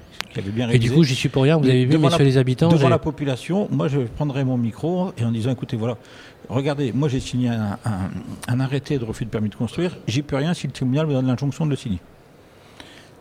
Bien 0.54 0.68
et 0.68 0.78
du 0.78 0.92
coup, 0.92 1.02
j'y 1.02 1.14
suis 1.14 1.28
pour 1.28 1.42
rien, 1.42 1.56
vous 1.56 1.68
avez 1.68 1.86
vu, 1.86 1.98
messieurs 1.98 2.24
les 2.24 2.36
habitants 2.36 2.68
Devant 2.68 2.88
la 2.88 2.98
population, 2.98 3.66
moi 3.70 3.88
je 3.88 4.00
prendrai 4.00 4.44
mon 4.44 4.56
micro 4.56 5.12
et 5.18 5.24
en 5.24 5.32
disant 5.32 5.50
écoutez, 5.50 5.76
voilà, 5.76 5.96
regardez, 6.48 6.92
moi 6.92 7.08
j'ai 7.08 7.18
signé 7.18 7.48
un, 7.48 7.78
un, 8.46 8.60
arrêté 8.60 8.98
de 8.98 9.04
refus 9.04 9.24
de 9.24 9.30
permis 9.30 9.48
de 9.48 9.56
construire, 9.56 9.96
j'y 10.06 10.22
peux 10.22 10.36
rien 10.36 10.54
si 10.54 10.66
le 10.66 10.72
tribunal 10.72 11.06
me 11.06 11.14
donne 11.14 11.26
l'injonction 11.26 11.64
de 11.64 11.70
le 11.70 11.76
signer. 11.76 11.98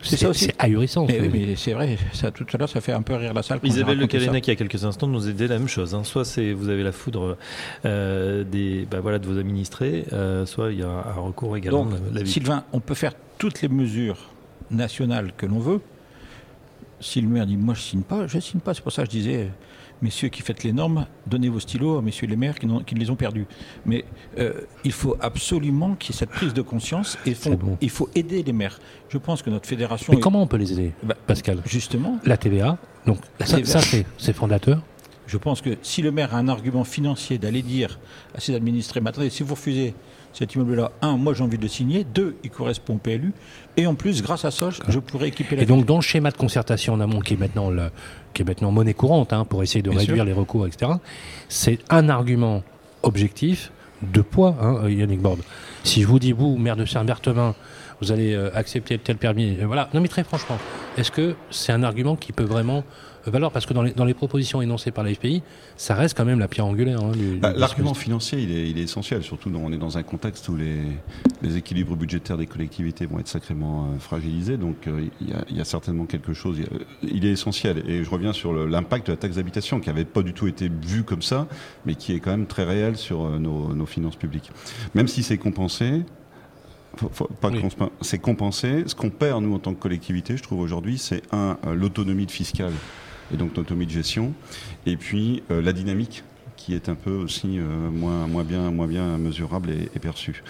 C'est 0.02 0.16
ça 0.16 0.28
aussi. 0.28 0.44
C'est 0.46 0.54
ahurissant. 0.58 1.06
Mais, 1.06 1.56
c'est 1.56 1.72
vrai, 1.72 1.98
ça, 2.12 2.30
tout 2.30 2.46
à 2.52 2.56
l'heure, 2.56 2.68
ça 2.68 2.80
fait 2.80 2.92
un 2.92 3.02
peu 3.02 3.14
rire 3.14 3.34
la 3.34 3.42
salle. 3.42 3.60
Isabelle 3.62 3.98
Le 3.98 4.06
Calénac, 4.06 4.46
il 4.46 4.50
y 4.50 4.52
a 4.52 4.56
quelques 4.56 4.84
instants, 4.84 5.06
nous 5.06 5.28
a 5.28 5.32
dit 5.32 5.46
la 5.46 5.58
même 5.58 5.68
chose. 5.68 5.94
Hein. 5.94 6.04
Soit 6.04 6.24
c'est 6.24 6.52
vous 6.52 6.68
avez 6.68 6.82
la 6.82 6.92
foudre 6.92 7.36
euh, 7.84 8.44
des, 8.44 8.86
bah, 8.90 9.00
voilà, 9.00 9.18
de 9.18 9.26
vos 9.26 9.38
administrés, 9.38 10.04
euh, 10.12 10.46
soit 10.46 10.72
il 10.72 10.80
y 10.80 10.82
a 10.82 10.88
un 10.88 11.20
recours 11.20 11.56
également. 11.56 11.84
Donc, 11.84 12.26
Sylvain, 12.26 12.64
on 12.72 12.80
peut 12.80 12.94
faire 12.94 13.12
toutes 13.38 13.62
les 13.62 13.68
mesures 13.68 14.18
nationales 14.70 15.32
que 15.36 15.46
l'on 15.46 15.58
veut. 15.58 15.80
Si 17.00 17.20
le 17.20 17.28
maire 17.28 17.46
dit 17.46 17.56
moi 17.56 17.74
je 17.74 17.80
signe 17.80 18.02
pas, 18.02 18.26
je 18.26 18.38
signe 18.38 18.60
pas. 18.60 18.74
C'est 18.74 18.82
pour 18.82 18.92
ça 18.92 19.02
que 19.02 19.10
je 19.10 19.18
disais 19.18 19.48
messieurs 20.02 20.28
qui 20.28 20.42
faites 20.42 20.62
les 20.64 20.72
normes, 20.72 21.06
donnez 21.26 21.48
vos 21.48 21.60
stylos 21.60 21.98
à 21.98 22.02
messieurs 22.02 22.26
les 22.26 22.36
maires 22.36 22.58
qui, 22.58 22.66
qui 22.86 22.94
les 22.94 23.10
ont 23.10 23.16
perdus. 23.16 23.46
Mais 23.86 24.04
euh, 24.38 24.52
il 24.84 24.92
faut 24.92 25.16
absolument 25.20 25.94
qu'il 25.94 26.14
y 26.14 26.16
ait 26.16 26.18
cette 26.18 26.30
prise 26.30 26.54
de 26.54 26.62
conscience 26.62 27.18
et 27.26 27.34
il 27.80 27.90
faut 27.90 28.08
aider 28.14 28.42
les 28.42 28.52
maires. 28.52 28.78
Je 29.08 29.18
pense 29.18 29.42
que 29.42 29.50
notre 29.50 29.68
fédération. 29.68 30.12
Mais 30.12 30.20
comment 30.20 30.42
on 30.42 30.46
peut 30.46 30.56
les 30.56 30.72
aider, 30.72 30.92
bah, 31.02 31.16
Pascal? 31.26 31.60
Justement. 31.66 32.18
La 32.24 32.36
TVA, 32.36 32.78
donc 33.06 33.18
ça, 33.40 33.64
ça 33.64 33.80
c'est 34.18 34.32
fondateur. 34.32 34.82
Je 35.30 35.36
pense 35.36 35.60
que 35.60 35.70
si 35.82 36.02
le 36.02 36.10
maire 36.10 36.34
a 36.34 36.38
un 36.38 36.48
argument 36.48 36.82
financier 36.82 37.38
d'aller 37.38 37.62
dire 37.62 38.00
à 38.34 38.40
ses 38.40 38.52
administrés, 38.56 39.00
mais 39.00 39.10
attendez, 39.10 39.30
si 39.30 39.44
vous 39.44 39.54
refusez 39.54 39.94
cet 40.32 40.54
immeuble-là, 40.56 40.90
un, 41.02 41.16
moi 41.16 41.34
j'ai 41.34 41.44
envie 41.44 41.56
de 41.56 41.62
le 41.62 41.68
signer, 41.68 42.02
deux, 42.02 42.34
il 42.42 42.50
correspond 42.50 42.94
au 42.94 42.98
PLU, 42.98 43.32
et 43.76 43.86
en 43.86 43.94
plus, 43.94 44.22
grâce 44.22 44.44
à 44.44 44.50
ça, 44.50 44.70
je 44.88 44.98
pourrais 44.98 45.28
équiper 45.28 45.54
la 45.54 45.62
Et 45.62 45.66
donc, 45.66 45.86
dans 45.86 45.96
le 45.96 46.02
schéma 46.02 46.32
de 46.32 46.36
concertation 46.36 46.94
en 46.94 47.00
amont, 47.00 47.20
qui 47.20 47.34
est 47.34 47.36
maintenant, 47.36 47.70
le, 47.70 47.90
qui 48.34 48.42
est 48.42 48.44
maintenant 48.44 48.72
monnaie 48.72 48.92
courante, 48.92 49.32
hein, 49.32 49.44
pour 49.44 49.62
essayer 49.62 49.82
de 49.82 49.90
réduire 49.90 50.24
les 50.24 50.32
recours, 50.32 50.66
etc., 50.66 50.92
c'est 51.48 51.78
un 51.90 52.08
argument 52.08 52.64
objectif 53.04 53.70
de 54.02 54.22
poids, 54.22 54.56
hein, 54.60 54.88
Yannick 54.88 55.20
Borde. 55.20 55.42
Si 55.84 56.02
je 56.02 56.08
vous 56.08 56.18
dis, 56.18 56.32
vous, 56.32 56.56
maire 56.56 56.76
de 56.76 56.86
Saint-Berthevin, 56.86 57.54
vous 58.00 58.10
allez 58.10 58.34
accepter 58.54 58.98
tel 58.98 59.16
permis. 59.16 59.58
Voilà. 59.62 59.90
Non, 59.94 60.00
mais 60.00 60.08
très 60.08 60.24
franchement, 60.24 60.58
est-ce 60.96 61.12
que 61.12 61.36
c'est 61.50 61.70
un 61.70 61.84
argument 61.84 62.16
qui 62.16 62.32
peut 62.32 62.44
vraiment 62.44 62.82
valoir 63.26 63.52
Parce 63.52 63.66
que 63.66 63.74
dans 63.74 63.82
les, 63.82 63.92
dans 63.92 64.04
les 64.04 64.14
propositions 64.14 64.62
énoncées 64.62 64.90
par 64.90 65.04
la 65.04 65.12
FPI, 65.14 65.42
ça 65.76 65.94
reste 65.94 66.16
quand 66.16 66.24
même 66.24 66.38
la 66.38 66.48
pierre 66.48 66.66
angulaire. 66.66 67.00
Hein, 67.00 67.12
bah, 67.40 67.52
L'argument 67.54 67.94
financier, 67.94 68.40
il 68.40 68.50
est, 68.50 68.70
il 68.70 68.78
est, 68.78 68.82
essentiel, 68.82 69.22
surtout 69.22 69.50
on 69.54 69.72
est 69.72 69.78
dans 69.78 69.98
un 69.98 70.02
contexte 70.02 70.48
où 70.48 70.56
les, 70.56 70.78
les, 71.42 71.56
équilibres 71.56 71.96
budgétaires 71.96 72.38
des 72.38 72.46
collectivités 72.46 73.06
vont 73.06 73.18
être 73.18 73.28
sacrément 73.28 73.84
euh, 73.84 73.98
fragilisés. 73.98 74.56
Donc 74.56 74.86
euh, 74.86 75.06
il, 75.20 75.30
y 75.30 75.32
a, 75.32 75.44
il, 75.50 75.56
y 75.56 75.60
a, 75.60 75.64
certainement 75.64 76.06
quelque 76.06 76.32
chose. 76.32 76.58
Il, 77.02 77.24
est 77.24 77.32
essentiel. 77.32 77.82
Et 77.88 78.04
je 78.04 78.10
reviens 78.10 78.32
sur 78.32 78.52
l'impact 78.52 79.06
de 79.08 79.12
la 79.12 79.16
taxe 79.16 79.36
d'habitation, 79.36 79.80
qui 79.80 79.88
n'avait 79.88 80.04
pas 80.04 80.22
du 80.22 80.32
tout 80.32 80.46
été 80.46 80.68
vu 80.68 81.02
comme 81.02 81.22
ça, 81.22 81.46
mais 81.84 81.94
qui 81.94 82.12
est 82.14 82.20
quand 82.20 82.30
même 82.30 82.46
très 82.46 82.64
réel 82.64 82.96
sur 82.96 83.24
euh, 83.24 83.38
nos, 83.38 83.74
nos 83.74 83.86
finances 83.86 84.16
publiques. 84.16 84.50
Même 84.94 85.08
si 85.08 85.22
c'est 85.22 85.38
compensé, 85.38 86.02
c'est 88.00 88.18
compensé. 88.18 88.84
Ce 88.86 88.94
qu'on 88.94 89.10
perd, 89.10 89.42
nous, 89.42 89.54
en 89.54 89.58
tant 89.58 89.74
que 89.74 89.80
collectivité, 89.80 90.36
je 90.36 90.42
trouve 90.42 90.60
aujourd'hui, 90.60 90.98
c'est 90.98 91.22
un, 91.32 91.56
l'autonomie 91.72 92.26
fiscale 92.28 92.72
et 93.32 93.36
donc 93.36 93.56
l'autonomie 93.56 93.86
de 93.86 93.92
gestion, 93.92 94.32
et 94.86 94.96
puis 94.96 95.42
euh, 95.50 95.62
la 95.62 95.72
dynamique 95.72 96.24
qui 96.60 96.74
est 96.74 96.90
un 96.90 96.94
peu 96.94 97.12
aussi 97.12 97.58
euh, 97.58 97.90
moins, 97.90 98.26
moins, 98.26 98.44
bien, 98.44 98.70
moins 98.70 98.86
bien 98.86 99.16
mesurable 99.16 99.70
et, 99.70 99.88
et 99.94 99.98
perçue. 99.98 100.42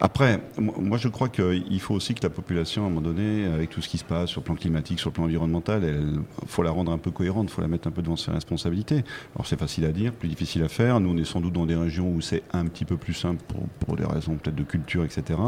Après, 0.00 0.42
moi 0.58 0.98
je 0.98 1.06
crois 1.06 1.28
qu'il 1.28 1.80
faut 1.80 1.94
aussi 1.94 2.14
que 2.14 2.22
la 2.22 2.30
population, 2.30 2.82
à 2.82 2.86
un 2.86 2.88
moment 2.88 3.00
donné, 3.00 3.46
avec 3.46 3.70
tout 3.70 3.80
ce 3.80 3.88
qui 3.88 3.96
se 3.96 4.04
passe 4.04 4.30
sur 4.30 4.40
le 4.40 4.44
plan 4.44 4.56
climatique, 4.56 4.98
sur 4.98 5.10
le 5.10 5.14
plan 5.14 5.24
environnemental, 5.24 5.84
il 5.84 6.48
faut 6.48 6.64
la 6.64 6.72
rendre 6.72 6.90
un 6.90 6.98
peu 6.98 7.12
cohérente, 7.12 7.48
il 7.48 7.52
faut 7.52 7.60
la 7.60 7.68
mettre 7.68 7.86
un 7.86 7.92
peu 7.92 8.02
devant 8.02 8.16
ses 8.16 8.32
responsabilités. 8.32 9.04
Alors 9.36 9.46
c'est 9.46 9.58
facile 9.58 9.84
à 9.84 9.92
dire, 9.92 10.12
plus 10.12 10.28
difficile 10.28 10.64
à 10.64 10.68
faire. 10.68 10.98
Nous, 10.98 11.10
on 11.10 11.16
est 11.16 11.24
sans 11.24 11.40
doute 11.40 11.52
dans 11.52 11.66
des 11.66 11.76
régions 11.76 12.10
où 12.10 12.20
c'est 12.20 12.42
un 12.52 12.66
petit 12.66 12.84
peu 12.84 12.96
plus 12.96 13.14
simple 13.14 13.42
pour, 13.46 13.68
pour 13.86 13.96
des 13.96 14.04
raisons 14.04 14.34
peut-être 14.34 14.56
de 14.56 14.64
culture, 14.64 15.04
etc., 15.04 15.38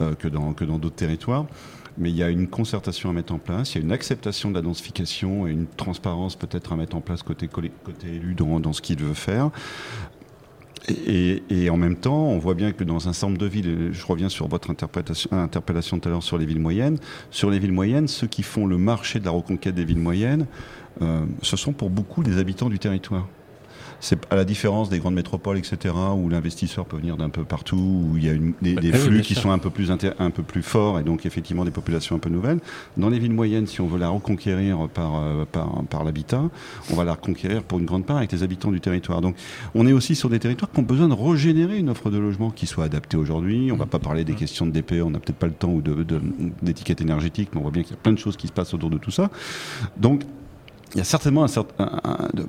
euh, 0.00 0.14
que 0.14 0.28
dans 0.28 0.52
que 0.52 0.64
dans 0.64 0.78
d'autres 0.78 0.96
territoires 0.96 1.46
mais 1.98 2.10
il 2.10 2.16
y 2.16 2.22
a 2.22 2.30
une 2.30 2.48
concertation 2.48 3.10
à 3.10 3.12
mettre 3.12 3.32
en 3.32 3.38
place, 3.38 3.74
il 3.74 3.78
y 3.78 3.80
a 3.82 3.84
une 3.84 3.92
acceptation 3.92 4.50
de 4.50 4.54
la 4.54 4.62
densification 4.62 5.46
et 5.46 5.50
une 5.50 5.66
transparence 5.66 6.36
peut-être 6.36 6.72
à 6.72 6.76
mettre 6.76 6.96
en 6.96 7.00
place 7.00 7.22
côté, 7.22 7.48
côté 7.48 7.68
élu 8.04 8.34
dans, 8.34 8.60
dans 8.60 8.72
ce 8.72 8.82
qu'il 8.82 8.98
veut 8.98 9.14
faire. 9.14 9.50
Et, 10.88 11.70
en 11.70 11.76
même 11.76 11.96
temps, 11.96 12.26
on 12.26 12.38
voit 12.38 12.54
bien 12.54 12.72
que 12.72 12.82
dans 12.82 13.08
un 13.08 13.12
certain 13.12 13.28
nombre 13.28 13.38
de 13.38 13.46
villes, 13.46 13.90
je 13.92 14.04
reviens 14.04 14.28
sur 14.28 14.48
votre 14.48 14.68
interpellation 14.70 16.00
tout 16.00 16.08
à 16.08 16.10
l'heure 16.10 16.22
sur 16.24 16.38
les 16.38 16.46
villes 16.46 16.60
moyennes, 16.60 16.98
sur 17.30 17.50
les 17.50 17.60
villes 17.60 17.72
moyennes, 17.72 18.08
ceux 18.08 18.26
qui 18.26 18.42
font 18.42 18.66
le 18.66 18.78
marché 18.78 19.20
de 19.20 19.24
la 19.24 19.30
reconquête 19.30 19.76
des 19.76 19.84
villes 19.84 20.00
moyennes, 20.00 20.46
euh, 21.00 21.24
ce 21.42 21.56
sont 21.56 21.72
pour 21.72 21.88
beaucoup 21.88 22.22
les 22.22 22.38
habitants 22.38 22.68
du 22.68 22.80
territoire. 22.80 23.28
C'est 24.02 24.18
à 24.32 24.36
la 24.36 24.44
différence 24.44 24.88
des 24.88 24.98
grandes 24.98 25.14
métropoles, 25.14 25.58
etc., 25.58 25.94
où 26.16 26.28
l'investisseur 26.28 26.86
peut 26.86 26.96
venir 26.96 27.16
d'un 27.16 27.28
peu 27.28 27.44
partout, 27.44 27.76
où 27.76 28.16
il 28.16 28.24
y 28.24 28.28
a 28.28 28.32
une, 28.32 28.52
des, 28.60 28.74
des, 28.74 28.92
flux 28.92 29.22
qui 29.22 29.36
sont 29.36 29.52
un 29.52 29.58
peu 29.58 29.70
plus 29.70 29.92
un 29.92 30.30
peu 30.30 30.42
plus 30.42 30.64
forts 30.64 30.98
et 30.98 31.04
donc 31.04 31.24
effectivement 31.24 31.64
des 31.64 31.70
populations 31.70 32.16
un 32.16 32.18
peu 32.18 32.28
nouvelles. 32.28 32.58
Dans 32.96 33.08
les 33.08 33.20
villes 33.20 33.32
moyennes, 33.32 33.68
si 33.68 33.80
on 33.80 33.86
veut 33.86 34.00
la 34.00 34.08
reconquérir 34.08 34.88
par 34.92 35.22
euh, 35.22 35.44
par, 35.44 35.84
par 35.88 36.02
l'habitat, 36.02 36.42
on 36.90 36.96
va 36.96 37.04
la 37.04 37.12
reconquérir 37.12 37.62
pour 37.62 37.78
une 37.78 37.86
grande 37.86 38.04
part 38.04 38.16
avec 38.16 38.32
les 38.32 38.42
habitants 38.42 38.72
du 38.72 38.80
territoire. 38.80 39.20
Donc 39.20 39.36
on 39.76 39.86
est 39.86 39.92
aussi 39.92 40.16
sur 40.16 40.28
des 40.28 40.40
territoires 40.40 40.72
qui 40.72 40.80
ont 40.80 40.84
besoin 40.84 41.06
de 41.06 41.14
régénérer 41.14 41.78
une 41.78 41.88
offre 41.88 42.10
de 42.10 42.18
logement 42.18 42.50
qui 42.50 42.66
soit 42.66 42.84
adaptée 42.84 43.16
aujourd'hui. 43.16 43.70
On 43.70 43.76
va 43.76 43.86
pas 43.86 44.00
parler 44.00 44.24
des 44.24 44.34
questions 44.34 44.66
de 44.66 44.72
DPE, 44.72 45.02
on 45.04 45.10
n'a 45.10 45.20
peut-être 45.20 45.38
pas 45.38 45.46
le 45.46 45.52
temps 45.52 45.70
ou 45.70 45.80
de 45.80 46.04
d'étiquette 46.60 47.00
énergétique, 47.00 47.50
mais 47.52 47.60
on 47.60 47.62
voit 47.62 47.70
bien 47.70 47.84
qu'il 47.84 47.92
y 47.92 47.94
a 47.94 48.02
plein 48.02 48.12
de 48.12 48.18
choses 48.18 48.36
qui 48.36 48.48
se 48.48 48.52
passent 48.52 48.74
autour 48.74 48.90
de 48.90 48.98
tout 48.98 49.12
ça. 49.12 49.30
Donc 49.96 50.22
il 50.94 50.98
y 50.98 51.00
a 51.00 51.04
certainement 51.04 51.46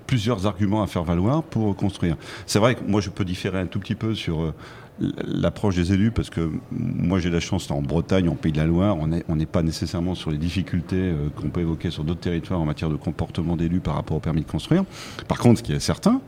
plusieurs 0.06 0.46
arguments 0.46 0.84
à 0.84 0.88
faire 0.88 1.04
valoir 1.04 1.44
pour 1.44 1.76
construire. 1.76 2.18
C'est 2.46 2.60
vrai 2.60 2.76
que 2.76 2.84
moi 2.86 3.02
je 3.02 3.10
peux 3.10 3.26
différer 3.26 3.60
un 3.60 3.68
tout 3.68 3.80
petit 3.80 3.96
peu 3.96 4.16
sur 4.16 4.42
euh, 4.42 4.54
l'approche 5.00 5.76
des 5.76 5.94
élus 5.94 6.12
parce 6.12 6.30
que 6.30 6.52
moi 6.72 7.20
j'ai 7.20 7.30
la 7.30 7.40
chance 7.40 7.70
en 7.72 7.82
Bretagne, 7.82 8.30
en 8.30 8.36
Pays 8.36 8.52
de 8.52 8.58
la 8.58 8.66
Loire, 8.66 8.98
on 8.98 9.36
n'est 9.36 9.46
pas 9.46 9.64
nécessairement 9.64 10.16
sur 10.16 10.30
les 10.30 10.38
difficultés 10.38 10.96
euh, 10.98 11.30
qu'on 11.36 11.50
peut 11.50 11.62
évoquer 11.62 11.90
sur 11.90 12.04
d'autres 12.04 12.20
territoires 12.20 12.60
en 12.60 12.66
matière 12.66 12.90
de 12.90 12.96
comportement 12.96 13.56
d'élus 13.56 13.80
par 13.80 13.96
rapport 13.96 14.18
au 14.18 14.22
permis 14.22 14.42
de 14.42 14.50
construire. 14.50 14.84
Par 15.28 15.40
contre, 15.40 15.60
ce 15.60 15.64
qui 15.64 15.74
est 15.74 15.80
certain, 15.80 16.22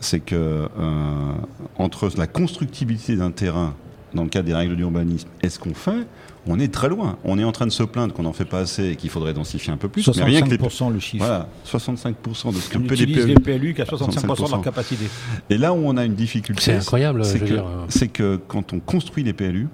c'est 0.00 0.20
que 0.20 0.68
euh, 0.78 1.32
entre 1.78 2.10
la 2.16 2.26
constructibilité 2.26 3.16
d'un 3.16 3.30
terrain 3.30 3.74
dans 4.14 4.24
le 4.24 4.28
cadre 4.28 4.46
des 4.46 4.54
règles 4.54 4.76
d'urbanisme 4.76 5.28
et 5.42 5.48
ce 5.48 5.58
qu'on 5.58 5.74
fait, 5.74 6.06
on 6.48 6.58
est 6.60 6.72
très 6.72 6.88
loin. 6.88 7.18
On 7.24 7.38
est 7.38 7.44
en 7.44 7.52
train 7.52 7.66
de 7.66 7.72
se 7.72 7.82
plaindre 7.82 8.14
qu'on 8.14 8.22
n'en 8.22 8.32
fait 8.32 8.44
pas 8.44 8.60
assez 8.60 8.90
et 8.90 8.96
qu'il 8.96 9.10
faudrait 9.10 9.34
densifier 9.34 9.72
un 9.72 9.76
peu 9.76 9.88
plus. 9.88 10.06
65% 10.06 10.18
mais 10.18 10.24
rien 10.24 10.42
que 10.42 10.50
les... 10.50 10.58
le 10.92 11.00
chiffre. 11.00 11.24
Voilà, 11.24 11.48
65% 11.66 12.54
de 12.54 12.58
ce 12.58 12.68
que 12.70 12.78
on 12.78 12.82
utilise 12.82 13.26
les 13.26 13.34
PLU 13.34 13.74
qui 13.74 13.82
a 13.82 13.84
65%, 13.84 14.46
de 14.46 14.50
leur 14.50 14.60
capacité. 14.62 15.06
Et 15.50 15.58
là 15.58 15.72
où 15.72 15.78
on 15.78 15.96
a 15.96 16.04
une 16.04 16.14
difficulté, 16.14 16.62
c'est 16.62 16.76
incroyable. 16.76 17.24
C'est 17.24 18.08
que, 18.08 18.36
que 18.36 18.36
quand 18.48 18.72
on 18.72 18.80
construit 18.80 19.24
les 19.24 19.32
PLU, 19.32 19.68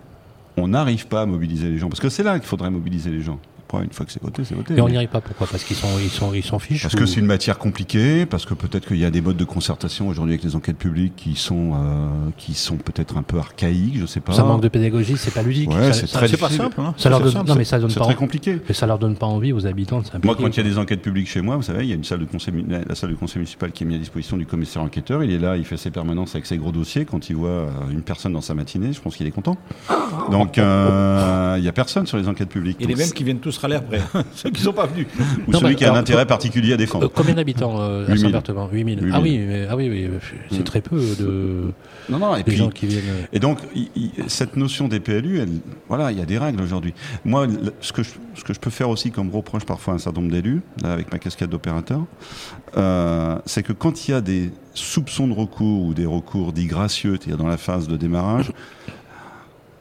on 0.56 0.68
n'arrive 0.68 1.06
pas 1.06 1.22
à 1.22 1.26
mobiliser 1.26 1.68
les 1.68 1.78
gens. 1.78 1.88
Parce 1.88 2.00
que 2.00 2.08
c'est 2.08 2.22
là 2.22 2.38
qu'il 2.38 2.48
faudrait 2.48 2.70
mobiliser 2.70 3.10
les 3.10 3.22
gens 3.22 3.38
une 3.80 3.92
fois 3.92 4.06
que 4.06 4.12
c'est 4.12 4.22
voté, 4.22 4.44
c'est 4.44 4.54
voté. 4.54 4.74
Mais 4.74 4.80
on 4.80 4.88
n'y 4.88 4.96
arrive 4.96 5.08
pas. 5.08 5.20
Pourquoi? 5.20 5.46
Parce 5.46 5.64
qu'ils 5.64 5.76
sont, 5.76 5.88
ils 6.02 6.10
sont, 6.10 6.34
ils 6.34 6.44
s'en 6.44 6.58
fichent. 6.58 6.82
Parce 6.82 6.94
ou... 6.94 6.98
que 6.98 7.06
c'est 7.06 7.20
une 7.20 7.26
matière 7.26 7.58
compliquée. 7.58 8.26
Parce 8.26 8.44
que 8.44 8.54
peut-être 8.54 8.86
qu'il 8.86 8.98
y 8.98 9.04
a 9.04 9.10
des 9.10 9.20
modes 9.20 9.36
de 9.36 9.44
concertation 9.44 10.08
aujourd'hui 10.08 10.34
avec 10.34 10.44
les 10.44 10.56
enquêtes 10.56 10.76
publiques 10.76 11.14
qui 11.16 11.34
sont, 11.34 11.72
euh, 11.74 12.08
qui 12.36 12.54
sont 12.54 12.76
peut-être 12.76 13.16
un 13.16 13.22
peu 13.22 13.38
archaïques. 13.38 13.98
Je 13.98 14.06
sais 14.06 14.20
pas. 14.20 14.32
Ça 14.32 14.44
manque 14.44 14.62
de 14.62 14.68
pédagogie. 14.68 15.16
C'est 15.16 15.32
pas 15.32 15.42
ludique. 15.42 15.70
Ouais, 15.70 15.92
c'est 15.92 16.06
très. 16.06 16.28
Pas 16.36 16.50
simple. 16.50 16.80
Hein. 16.80 16.94
Ça 16.96 17.08
leur 17.08 17.20
donne. 17.20 17.32
Simple, 17.32 17.48
non, 17.48 17.54
mais 17.54 17.64
ça 17.64 17.78
donne 17.78 17.92
pas. 17.92 18.04
très 18.04 18.14
compliqué. 18.14 18.60
Mais 18.66 18.74
ça 18.74 18.86
leur 18.86 18.98
donne 18.98 19.16
pas 19.16 19.26
envie 19.26 19.52
aux 19.52 19.66
habitants 19.66 20.00
de 20.00 20.26
Moi, 20.26 20.34
quand 20.34 20.48
il 20.48 20.56
y 20.56 20.60
a 20.60 20.62
des 20.62 20.78
enquêtes 20.78 21.02
publiques 21.02 21.28
chez 21.28 21.40
moi, 21.40 21.56
vous 21.56 21.62
savez, 21.62 21.84
il 21.84 21.88
y 21.88 21.92
a 21.92 21.96
une 21.96 22.04
salle 22.04 22.20
de 22.20 22.24
conseil, 22.24 22.52
la 22.68 22.94
salle 22.94 23.10
de 23.10 23.14
conseil 23.14 23.38
municipal 23.38 23.70
qui 23.70 23.84
est 23.84 23.86
mise 23.86 23.96
à 23.96 24.00
disposition 24.00 24.36
du 24.36 24.46
commissaire 24.46 24.82
enquêteur. 24.82 25.22
Il 25.22 25.30
est 25.30 25.38
là, 25.38 25.56
il 25.56 25.64
fait 25.64 25.76
ses 25.76 25.90
permanences 25.90 26.34
avec 26.34 26.46
ses 26.46 26.56
gros 26.56 26.72
dossiers. 26.72 27.04
Quand 27.04 27.30
il 27.30 27.36
voit 27.36 27.68
une 27.90 28.02
personne 28.02 28.32
dans 28.32 28.40
sa 28.40 28.54
matinée, 28.54 28.92
je 28.92 29.00
pense 29.00 29.16
qu'il 29.16 29.26
est 29.26 29.30
content. 29.30 29.56
Donc, 30.30 30.58
euh, 30.58 31.56
il 31.58 31.64
y 31.64 31.68
a 31.68 31.72
personne 31.72 32.06
sur 32.06 32.18
les 32.18 32.28
enquêtes 32.28 32.48
publiques. 32.48 32.78
Et 32.80 32.86
les 32.86 32.94
mêmes 32.94 33.10
qui 33.10 33.24
viennent 33.24 33.40
tous 33.40 33.56
râler 33.62 33.76
après 33.76 34.00
ceux 34.34 34.50
qui 34.50 34.60
ne 34.60 34.66
sont 34.66 34.72
pas 34.72 34.86
venus. 34.86 35.06
Ou 35.46 35.50
non, 35.50 35.60
celui 35.60 35.74
bah, 35.74 35.78
qui 35.78 35.84
a 35.84 35.88
alors, 35.88 35.96
un 35.96 36.00
intérêt 36.00 36.26
particulier 36.26 36.74
à 36.74 36.76
défendre. 36.76 37.06
Euh, 37.06 37.10
combien 37.12 37.34
d'habitants 37.34 37.80
euh, 37.80 38.06
à 38.08 38.16
Saint-Berthevin 38.16 38.68
8000. 38.70 39.00
8000. 39.00 39.12
Ah 39.14 39.20
oui, 39.20 39.38
mais, 39.38 39.66
ah 39.68 39.76
oui, 39.76 39.88
oui 39.88 40.08
c'est 40.50 40.60
mmh. 40.60 40.64
très 40.64 40.80
peu 40.80 41.00
de 41.18 41.72
non, 42.08 42.18
non, 42.18 42.36
et 42.36 42.42
puis, 42.42 42.56
gens 42.56 42.70
qui 42.70 42.86
viennent. 42.86 43.02
Et 43.32 43.38
donc, 43.38 43.58
cette 44.26 44.56
notion 44.56 44.88
des 44.88 45.00
PLU, 45.00 45.38
elle, 45.38 45.48
voilà, 45.88 46.10
il 46.10 46.18
y 46.18 46.22
a 46.22 46.26
des 46.26 46.38
règles 46.38 46.60
aujourd'hui. 46.60 46.94
Moi, 47.24 47.46
ce 47.80 47.92
que, 47.92 48.02
je, 48.02 48.10
ce 48.34 48.44
que 48.44 48.52
je 48.52 48.60
peux 48.60 48.70
faire 48.70 48.88
aussi 48.88 49.10
comme 49.10 49.30
reproche 49.30 49.64
parfois 49.64 49.94
à 49.94 49.96
un 49.96 49.98
certain 49.98 50.20
nombre 50.20 50.32
d'élus, 50.32 50.62
avec 50.82 51.12
ma 51.12 51.18
casquette 51.18 51.50
d'opérateur, 51.50 52.04
euh, 52.76 53.38
c'est 53.46 53.62
que 53.62 53.72
quand 53.72 54.08
il 54.08 54.10
y 54.12 54.14
a 54.14 54.20
des 54.20 54.50
soupçons 54.74 55.28
de 55.28 55.34
recours 55.34 55.82
ou 55.82 55.94
des 55.94 56.06
recours 56.06 56.52
dits 56.52 56.66
gracieux, 56.66 57.18
c'est-à-dire 57.20 57.36
dans 57.36 57.48
la 57.48 57.58
phase 57.58 57.88
de 57.88 57.96
démarrage, 57.96 58.52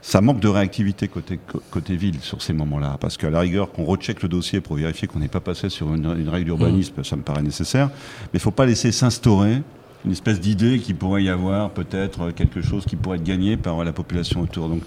ça 0.01 0.21
manque 0.21 0.39
de 0.39 0.47
réactivité 0.47 1.07
côté, 1.07 1.39
côté 1.69 1.95
ville 1.95 2.19
sur 2.21 2.41
ces 2.41 2.53
moments-là. 2.53 2.97
Parce 2.99 3.17
qu'à 3.17 3.29
la 3.29 3.39
rigueur, 3.39 3.71
qu'on 3.71 3.85
recheck 3.85 4.23
le 4.23 4.29
dossier 4.29 4.61
pour 4.61 4.75
vérifier 4.75 5.07
qu'on 5.07 5.19
n'est 5.19 5.27
pas 5.27 5.41
passé 5.41 5.69
sur 5.69 5.93
une, 5.93 6.05
une 6.05 6.29
règle 6.29 6.45
d'urbanisme, 6.45 7.01
mmh. 7.01 7.03
ça 7.03 7.15
me 7.15 7.21
paraît 7.21 7.43
nécessaire. 7.43 7.87
Mais 7.87 8.29
il 8.33 8.37
ne 8.37 8.41
faut 8.41 8.51
pas 8.51 8.65
laisser 8.65 8.91
s'instaurer 8.91 9.61
une 10.05 10.11
espèce 10.11 10.39
d'idée 10.39 10.79
qu'il 10.79 10.95
pourrait 10.95 11.23
y 11.23 11.29
avoir 11.29 11.69
peut-être 11.69 12.31
quelque 12.31 12.61
chose 12.61 12.85
qui 12.85 12.95
pourrait 12.95 13.17
être 13.17 13.23
gagné 13.23 13.57
par 13.57 13.83
la 13.83 13.93
population 13.93 14.41
autour. 14.41 14.67
Donc 14.67 14.81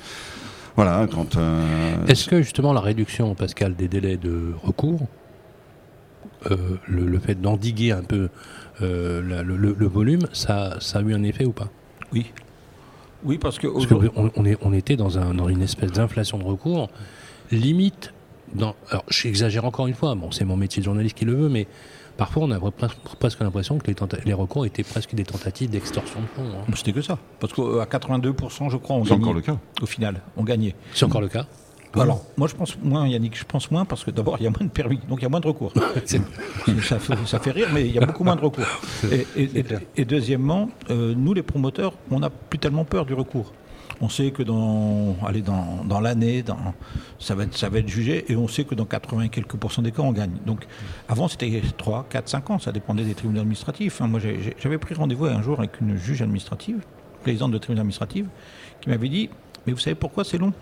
voilà, 0.76 1.06
quand. 1.10 1.36
Euh, 1.36 2.06
Est-ce 2.06 2.28
que 2.28 2.42
justement 2.42 2.72
la 2.72 2.80
réduction, 2.80 3.34
Pascal, 3.34 3.76
des 3.76 3.88
délais 3.88 4.16
de 4.16 4.52
recours, 4.62 5.06
euh, 6.50 6.78
le, 6.88 7.06
le, 7.06 7.18
fait 7.20 7.40
d'endiguer 7.40 7.92
un 7.92 8.02
peu 8.02 8.28
euh, 8.82 9.22
la, 9.22 9.42
le, 9.42 9.56
le, 9.56 9.86
volume, 9.86 10.22
ça, 10.32 10.76
ça 10.80 10.98
a 10.98 11.02
eu 11.02 11.14
un 11.14 11.22
effet 11.22 11.44
ou 11.44 11.52
pas? 11.52 11.68
Oui, 12.12 12.32
oui, 13.24 13.38
parce 13.38 13.58
que 13.58 13.66
parce 13.66 13.86
qu'on 13.86 14.30
on, 14.36 14.56
on 14.62 14.72
était 14.72 14.96
dans, 14.96 15.18
un, 15.18 15.34
dans 15.34 15.48
une 15.48 15.62
espèce 15.62 15.92
d'inflation 15.92 16.38
de 16.38 16.44
recours, 16.44 16.90
limite. 17.50 18.12
Dans, 18.54 18.74
alors, 18.90 19.04
j'exagère 19.08 19.64
encore 19.64 19.86
une 19.86 19.94
fois. 19.94 20.14
Bon, 20.14 20.30
c'est 20.30 20.44
mon 20.44 20.56
métier 20.56 20.80
de 20.80 20.84
journaliste 20.84 21.16
qui 21.16 21.24
le 21.24 21.34
veut, 21.34 21.48
mais 21.48 21.66
parfois 22.16 22.44
on 22.44 22.50
a 22.50 22.60
presque 23.18 23.40
l'impression 23.40 23.78
que 23.78 23.86
les, 23.86 23.96
les, 24.24 24.32
recours 24.32 24.66
étaient 24.66 24.84
presque 24.84 25.14
des 25.14 25.24
tentatives 25.24 25.70
d'extorsion 25.70 26.20
de 26.20 26.26
fonds. 26.26 26.58
Hein. 26.58 26.72
C'était 26.76 26.92
que 26.92 27.02
ça, 27.02 27.18
parce 27.40 27.52
qu'à 27.52 27.62
82%, 27.62 28.70
je 28.70 28.76
crois, 28.76 28.96
on 28.96 29.02
gagnait. 29.02 29.22
encore 29.22 29.34
le 29.34 29.40
cas. 29.40 29.58
Au 29.82 29.86
final, 29.86 30.20
on 30.36 30.44
gagnait. 30.44 30.74
C'est 30.92 31.04
encore 31.04 31.22
le 31.22 31.28
cas. 31.28 31.46
Alors, 32.02 32.24
moi 32.36 32.48
je 32.48 32.54
pense 32.54 32.76
moins, 32.82 33.06
Yannick, 33.06 33.38
je 33.38 33.44
pense 33.44 33.70
moins 33.70 33.84
parce 33.84 34.04
que 34.04 34.10
d'abord 34.10 34.36
il 34.38 34.44
y 34.44 34.46
a 34.46 34.50
moins 34.50 34.66
de 34.66 34.70
permis, 34.70 35.00
donc 35.08 35.20
il 35.20 35.22
y 35.22 35.26
a 35.26 35.28
moins 35.28 35.40
de 35.40 35.46
recours. 35.46 35.72
ça, 36.04 36.98
fait, 36.98 37.14
ça, 37.26 37.38
fait, 37.38 37.50
rire, 37.50 37.68
mais 37.72 37.86
il 37.86 37.94
y 37.94 37.98
a 37.98 38.06
beaucoup 38.06 38.24
moins 38.24 38.36
de 38.36 38.40
recours. 38.40 38.64
Et, 39.12 39.26
et, 39.36 39.60
et, 39.60 39.64
et 39.96 40.04
deuxièmement, 40.04 40.70
euh, 40.90 41.14
nous 41.16 41.34
les 41.34 41.42
promoteurs, 41.42 41.92
on 42.10 42.20
n'a 42.20 42.30
plus 42.30 42.58
tellement 42.58 42.84
peur 42.84 43.04
du 43.06 43.14
recours. 43.14 43.52
On 44.00 44.08
sait 44.08 44.32
que 44.32 44.42
dans, 44.42 45.16
allez, 45.24 45.42
dans, 45.42 45.84
dans 45.84 46.00
l'année, 46.00 46.44
ça, 47.18 47.34
va 47.34 47.44
être, 47.44 47.56
ça 47.56 47.68
va 47.68 47.78
être 47.78 47.88
jugé, 47.88 48.30
et 48.30 48.36
on 48.36 48.48
sait 48.48 48.64
que 48.64 48.74
dans 48.74 48.84
80 48.84 49.22
et 49.22 49.28
quelques 49.28 49.56
pourcents 49.56 49.82
des 49.82 49.92
cas, 49.92 50.02
on 50.02 50.12
gagne. 50.12 50.32
Donc, 50.46 50.66
avant, 51.08 51.28
c'était 51.28 51.62
3, 51.76 52.06
4, 52.10 52.28
5 52.28 52.50
ans, 52.50 52.58
ça 52.58 52.72
dépendait 52.72 53.04
des 53.04 53.14
tribunaux 53.14 53.40
administratifs. 53.40 54.00
Hein. 54.00 54.08
Moi, 54.08 54.20
j'avais 54.58 54.78
pris 54.78 54.94
rendez-vous 54.94 55.26
un 55.26 55.42
jour 55.42 55.58
avec 55.58 55.80
une 55.80 55.96
juge 55.96 56.22
administrative, 56.22 56.84
présidente 57.22 57.52
de 57.52 57.58
tribunal 57.58 57.82
administratif, 57.82 58.26
qui 58.80 58.88
m'avait 58.88 59.08
dit 59.08 59.30
Mais 59.66 59.72
vous 59.72 59.78
savez 59.78 59.94
pourquoi 59.94 60.24
c'est 60.24 60.38
long? 60.38 60.52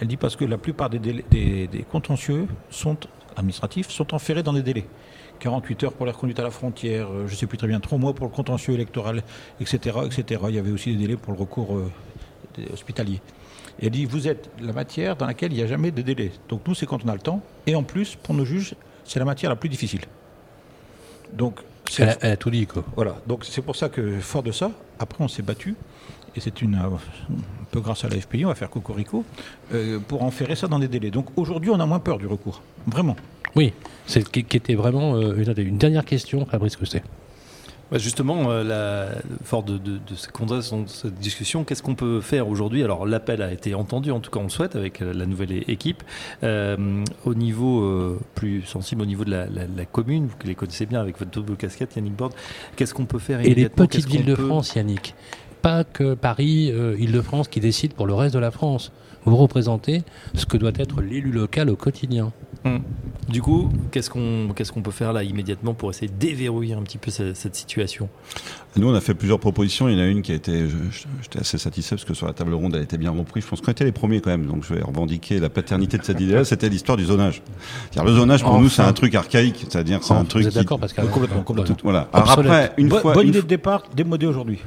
Elle 0.00 0.08
dit 0.08 0.16
parce 0.16 0.36
que 0.36 0.44
la 0.44 0.58
plupart 0.58 0.90
des, 0.90 0.98
délais, 0.98 1.24
des, 1.30 1.66
des 1.66 1.82
contentieux 1.82 2.46
sont 2.70 2.96
administratifs 3.36 3.90
sont 3.90 4.14
enferrés 4.14 4.42
dans 4.42 4.52
des 4.52 4.62
délais. 4.62 4.86
48 5.40 5.84
heures 5.84 5.92
pour 5.92 6.06
la 6.06 6.12
reconduite 6.12 6.38
à 6.38 6.42
la 6.42 6.50
frontière, 6.50 7.08
euh, 7.10 7.26
je 7.26 7.32
ne 7.32 7.36
sais 7.36 7.46
plus 7.46 7.58
très 7.58 7.66
bien, 7.66 7.80
3 7.80 7.98
mois 7.98 8.14
pour 8.14 8.26
le 8.26 8.32
contentieux 8.32 8.74
électoral, 8.74 9.22
etc., 9.60 9.98
etc. 10.06 10.42
Il 10.48 10.54
y 10.54 10.58
avait 10.58 10.70
aussi 10.70 10.92
des 10.92 11.02
délais 11.02 11.16
pour 11.16 11.32
le 11.32 11.38
recours 11.38 11.76
euh, 11.76 11.90
hospitaliers. 12.72 13.20
Et 13.80 13.86
elle 13.86 13.90
dit, 13.90 14.04
vous 14.04 14.28
êtes 14.28 14.50
la 14.62 14.72
matière 14.72 15.16
dans 15.16 15.26
laquelle 15.26 15.52
il 15.52 15.56
n'y 15.56 15.62
a 15.62 15.66
jamais 15.66 15.90
de 15.90 16.02
délai. 16.02 16.30
Donc 16.48 16.66
nous, 16.66 16.74
c'est 16.74 16.86
quand 16.86 17.04
on 17.04 17.08
a 17.08 17.14
le 17.14 17.20
temps. 17.20 17.42
Et 17.66 17.74
en 17.74 17.82
plus, 17.82 18.14
pour 18.14 18.34
nos 18.34 18.44
juges, 18.44 18.74
c'est 19.04 19.18
la 19.18 19.24
matière 19.24 19.50
la 19.50 19.56
plus 19.56 19.68
difficile. 19.68 20.02
Donc, 21.32 21.60
elle 21.98 22.16
a, 22.22 22.36
tout 22.36 22.50
dit, 22.50 22.66
quoi. 22.66 22.84
Voilà. 22.94 23.16
Donc 23.26 23.44
c'est 23.44 23.62
pour 23.62 23.76
ça 23.76 23.88
que, 23.88 24.20
fort 24.20 24.42
de 24.42 24.52
ça, 24.52 24.70
après, 24.98 25.22
on 25.22 25.28
s'est 25.28 25.42
battu. 25.42 25.74
Et 26.36 26.40
c'est 26.40 26.62
une, 26.62 26.74
un 26.74 26.90
peu 27.70 27.80
grâce 27.80 28.04
à 28.04 28.08
la 28.08 28.20
FPI, 28.20 28.44
on 28.44 28.48
va 28.48 28.54
faire 28.54 28.70
cocorico, 28.70 29.24
euh, 29.72 29.98
pour 30.00 30.22
enferrer 30.22 30.56
ça 30.56 30.66
dans 30.66 30.78
des 30.78 30.88
délais. 30.88 31.10
Donc 31.10 31.26
aujourd'hui, 31.36 31.70
on 31.70 31.80
a 31.80 31.86
moins 31.86 32.00
peur 32.00 32.18
du 32.18 32.26
recours. 32.26 32.62
Vraiment. 32.86 33.16
Oui, 33.56 33.72
c'est 34.06 34.28
qui, 34.28 34.40
était 34.40 34.74
vraiment 34.74 35.14
euh, 35.14 35.36
une, 35.36 35.54
une, 35.66 35.78
dernière 35.78 36.04
question, 36.04 36.44
Fabrice 36.44 36.76
Cousset. 36.76 37.02
Bah, 37.94 37.98
justement, 37.98 38.50
euh, 38.50 38.64
la, 38.64 39.20
fort 39.44 39.62
de, 39.62 39.78
de, 39.78 39.98
de, 39.98 40.86
cette 40.86 41.14
discussion, 41.14 41.62
qu'est-ce 41.62 41.82
qu'on 41.82 41.94
peut 41.94 42.20
faire 42.20 42.48
aujourd'hui? 42.48 42.82
Alors 42.82 43.06
l'appel 43.06 43.40
a 43.40 43.52
été 43.52 43.74
entendu, 43.74 44.10
en 44.10 44.18
tout 44.18 44.32
cas 44.32 44.40
on 44.40 44.44
le 44.44 44.48
souhaite, 44.48 44.74
avec 44.74 45.00
euh, 45.00 45.12
la 45.12 45.26
nouvelle 45.26 45.52
équipe. 45.70 46.02
Euh, 46.42 47.04
au 47.24 47.34
niveau 47.34 48.18
plus 48.34 48.62
sensible, 48.62 49.02
au 49.02 49.06
niveau 49.06 49.24
de 49.24 49.30
la, 49.30 49.84
commune, 49.84 50.26
vous 50.26 50.34
les 50.44 50.56
connaissez 50.56 50.86
bien 50.86 51.00
avec 51.00 51.18
votre 51.18 51.30
double 51.30 51.56
casquette, 51.56 51.94
Yannick 51.94 52.16
Borde, 52.16 52.34
qu'est-ce 52.74 52.94
qu'on 52.94 53.06
peut 53.06 53.20
faire 53.20 53.40
Et 53.40 53.54
les 53.54 53.68
petites 53.68 54.08
villes 54.08 54.24
de 54.24 54.34
France, 54.34 54.74
Yannick 54.74 55.14
Pas 55.64 55.82
que 55.82 56.12
Paris, 56.12 56.70
Île-de-France 56.98 57.48
qui 57.48 57.58
décide 57.58 57.94
pour 57.94 58.06
le 58.06 58.12
reste 58.12 58.34
de 58.34 58.38
la 58.38 58.50
France. 58.50 58.92
Vous 59.24 59.36
représentez 59.36 60.02
ce 60.34 60.44
que 60.44 60.58
doit 60.58 60.72
être 60.76 61.00
l'élu 61.00 61.30
local 61.30 61.70
au 61.70 61.76
quotidien. 61.76 62.32
Hum. 62.66 62.82
Du 63.28 63.40
coup, 63.40 63.70
qu'est-ce 63.90 64.10
qu'on 64.10 64.52
qu'est-ce 64.54 64.72
qu'on 64.72 64.82
peut 64.82 64.90
faire 64.90 65.14
là 65.14 65.22
immédiatement 65.22 65.72
pour 65.72 65.88
essayer 65.88 66.08
de 66.08 66.18
déverrouiller 66.18 66.74
un 66.74 66.82
petit 66.82 66.98
peu 66.98 67.10
cette, 67.10 67.54
situation? 67.54 68.10
Nous, 68.76 68.88
on 68.88 68.94
a 68.94 69.00
fait 69.00 69.14
plusieurs 69.14 69.38
propositions. 69.38 69.88
Il 69.88 69.94
y 69.94 70.00
en 70.00 70.04
a 70.04 70.06
une 70.06 70.22
qui 70.22 70.32
a 70.32 70.34
été, 70.34 70.64
j'étais 71.22 71.38
assez 71.38 71.58
satisfait 71.58 71.94
parce 71.94 72.04
que 72.04 72.14
sur 72.14 72.26
la 72.26 72.32
table 72.32 72.54
ronde, 72.54 72.74
elle 72.74 72.82
était 72.82 72.98
bien 72.98 73.12
reprise. 73.12 73.44
Je 73.44 73.48
pense 73.48 73.60
qu'on 73.60 73.70
était 73.70 73.84
les 73.84 73.92
premiers 73.92 74.20
quand 74.20 74.30
même, 74.30 74.46
donc 74.46 74.64
je 74.68 74.74
vais 74.74 74.82
revendiquer 74.82 75.38
la 75.38 75.48
paternité 75.48 75.96
de 75.96 76.02
cette 76.02 76.20
idée-là. 76.20 76.44
C'était 76.54 76.68
l'histoire 76.68 76.96
du 76.96 77.04
zonage. 77.04 77.42
Le 78.02 78.12
zonage 78.12 78.42
pour 78.42 78.58
nous, 78.58 78.68
c'est 78.68 78.82
un 78.82 78.92
truc 78.92 79.14
archaïque, 79.14 79.66
c'est-à-dire 79.68 80.00
c'est 80.02 80.14
un 80.14 80.24
truc. 80.24 80.42
Vous 80.42 80.48
êtes 80.48 80.54
d'accord, 80.54 80.80
Pascal 80.80 81.06
Complètement, 81.06 81.42
complètement. 81.42 81.76
Voilà. 81.84 82.08
Alors 82.12 82.30
après, 82.30 82.72
une 82.76 82.90
fois, 82.90 83.14
bonne 83.14 83.28
idée 83.28 83.42
de 83.42 83.46
départ, 83.46 83.84
démodée 83.94 84.26
aujourd'hui. 84.26 84.58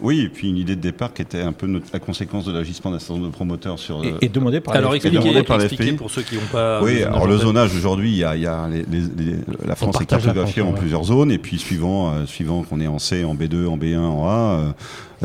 oui, 0.00 0.22
et 0.22 0.28
puis 0.28 0.48
une 0.48 0.56
idée 0.56 0.76
de 0.76 0.80
départ 0.80 1.12
qui 1.12 1.22
était 1.22 1.42
un 1.42 1.52
peu 1.52 1.68
la 1.92 1.98
conséquence 1.98 2.46
de 2.46 2.52
l'agissement 2.52 2.90
d'un 2.90 2.98
certain 2.98 3.14
nombre 3.14 3.26
de 3.26 3.32
promoteurs 3.32 3.78
sur. 3.78 4.02
Et, 4.04 4.14
et 4.22 4.28
demandé 4.28 4.60
par. 4.60 4.74
Alors 4.74 4.94
expliquez, 4.94 5.42
par 5.42 5.58
pour 5.98 6.10
ceux 6.10 6.22
qui 6.22 6.36
n'ont 6.36 6.40
pas. 6.50 6.82
Oui, 6.82 7.02
alors 7.02 7.26
le 7.26 7.36
zonage 7.36 7.74
aujourd'hui, 7.76 8.10
il 8.10 8.18
y 8.18 8.24
a, 8.24 8.36
y 8.36 8.46
a 8.46 8.68
les, 8.68 8.84
les, 8.88 9.34
la 9.66 9.74
France 9.74 10.00
est 10.00 10.06
cartographiée 10.06 10.62
en 10.62 10.72
plusieurs 10.72 11.04
zones, 11.04 11.30
et 11.30 11.38
puis 11.38 11.58
suivant, 11.58 12.12
euh, 12.12 12.26
suivant 12.26 12.62
qu'on 12.62 12.80
est 12.80 12.86
en 12.86 12.98
C, 12.98 13.17
en 13.24 13.34
B2, 13.34 13.66
en 13.66 13.76
B1, 13.76 13.98
en 13.98 14.28
A. 14.28 14.58
Euh, 14.58 14.72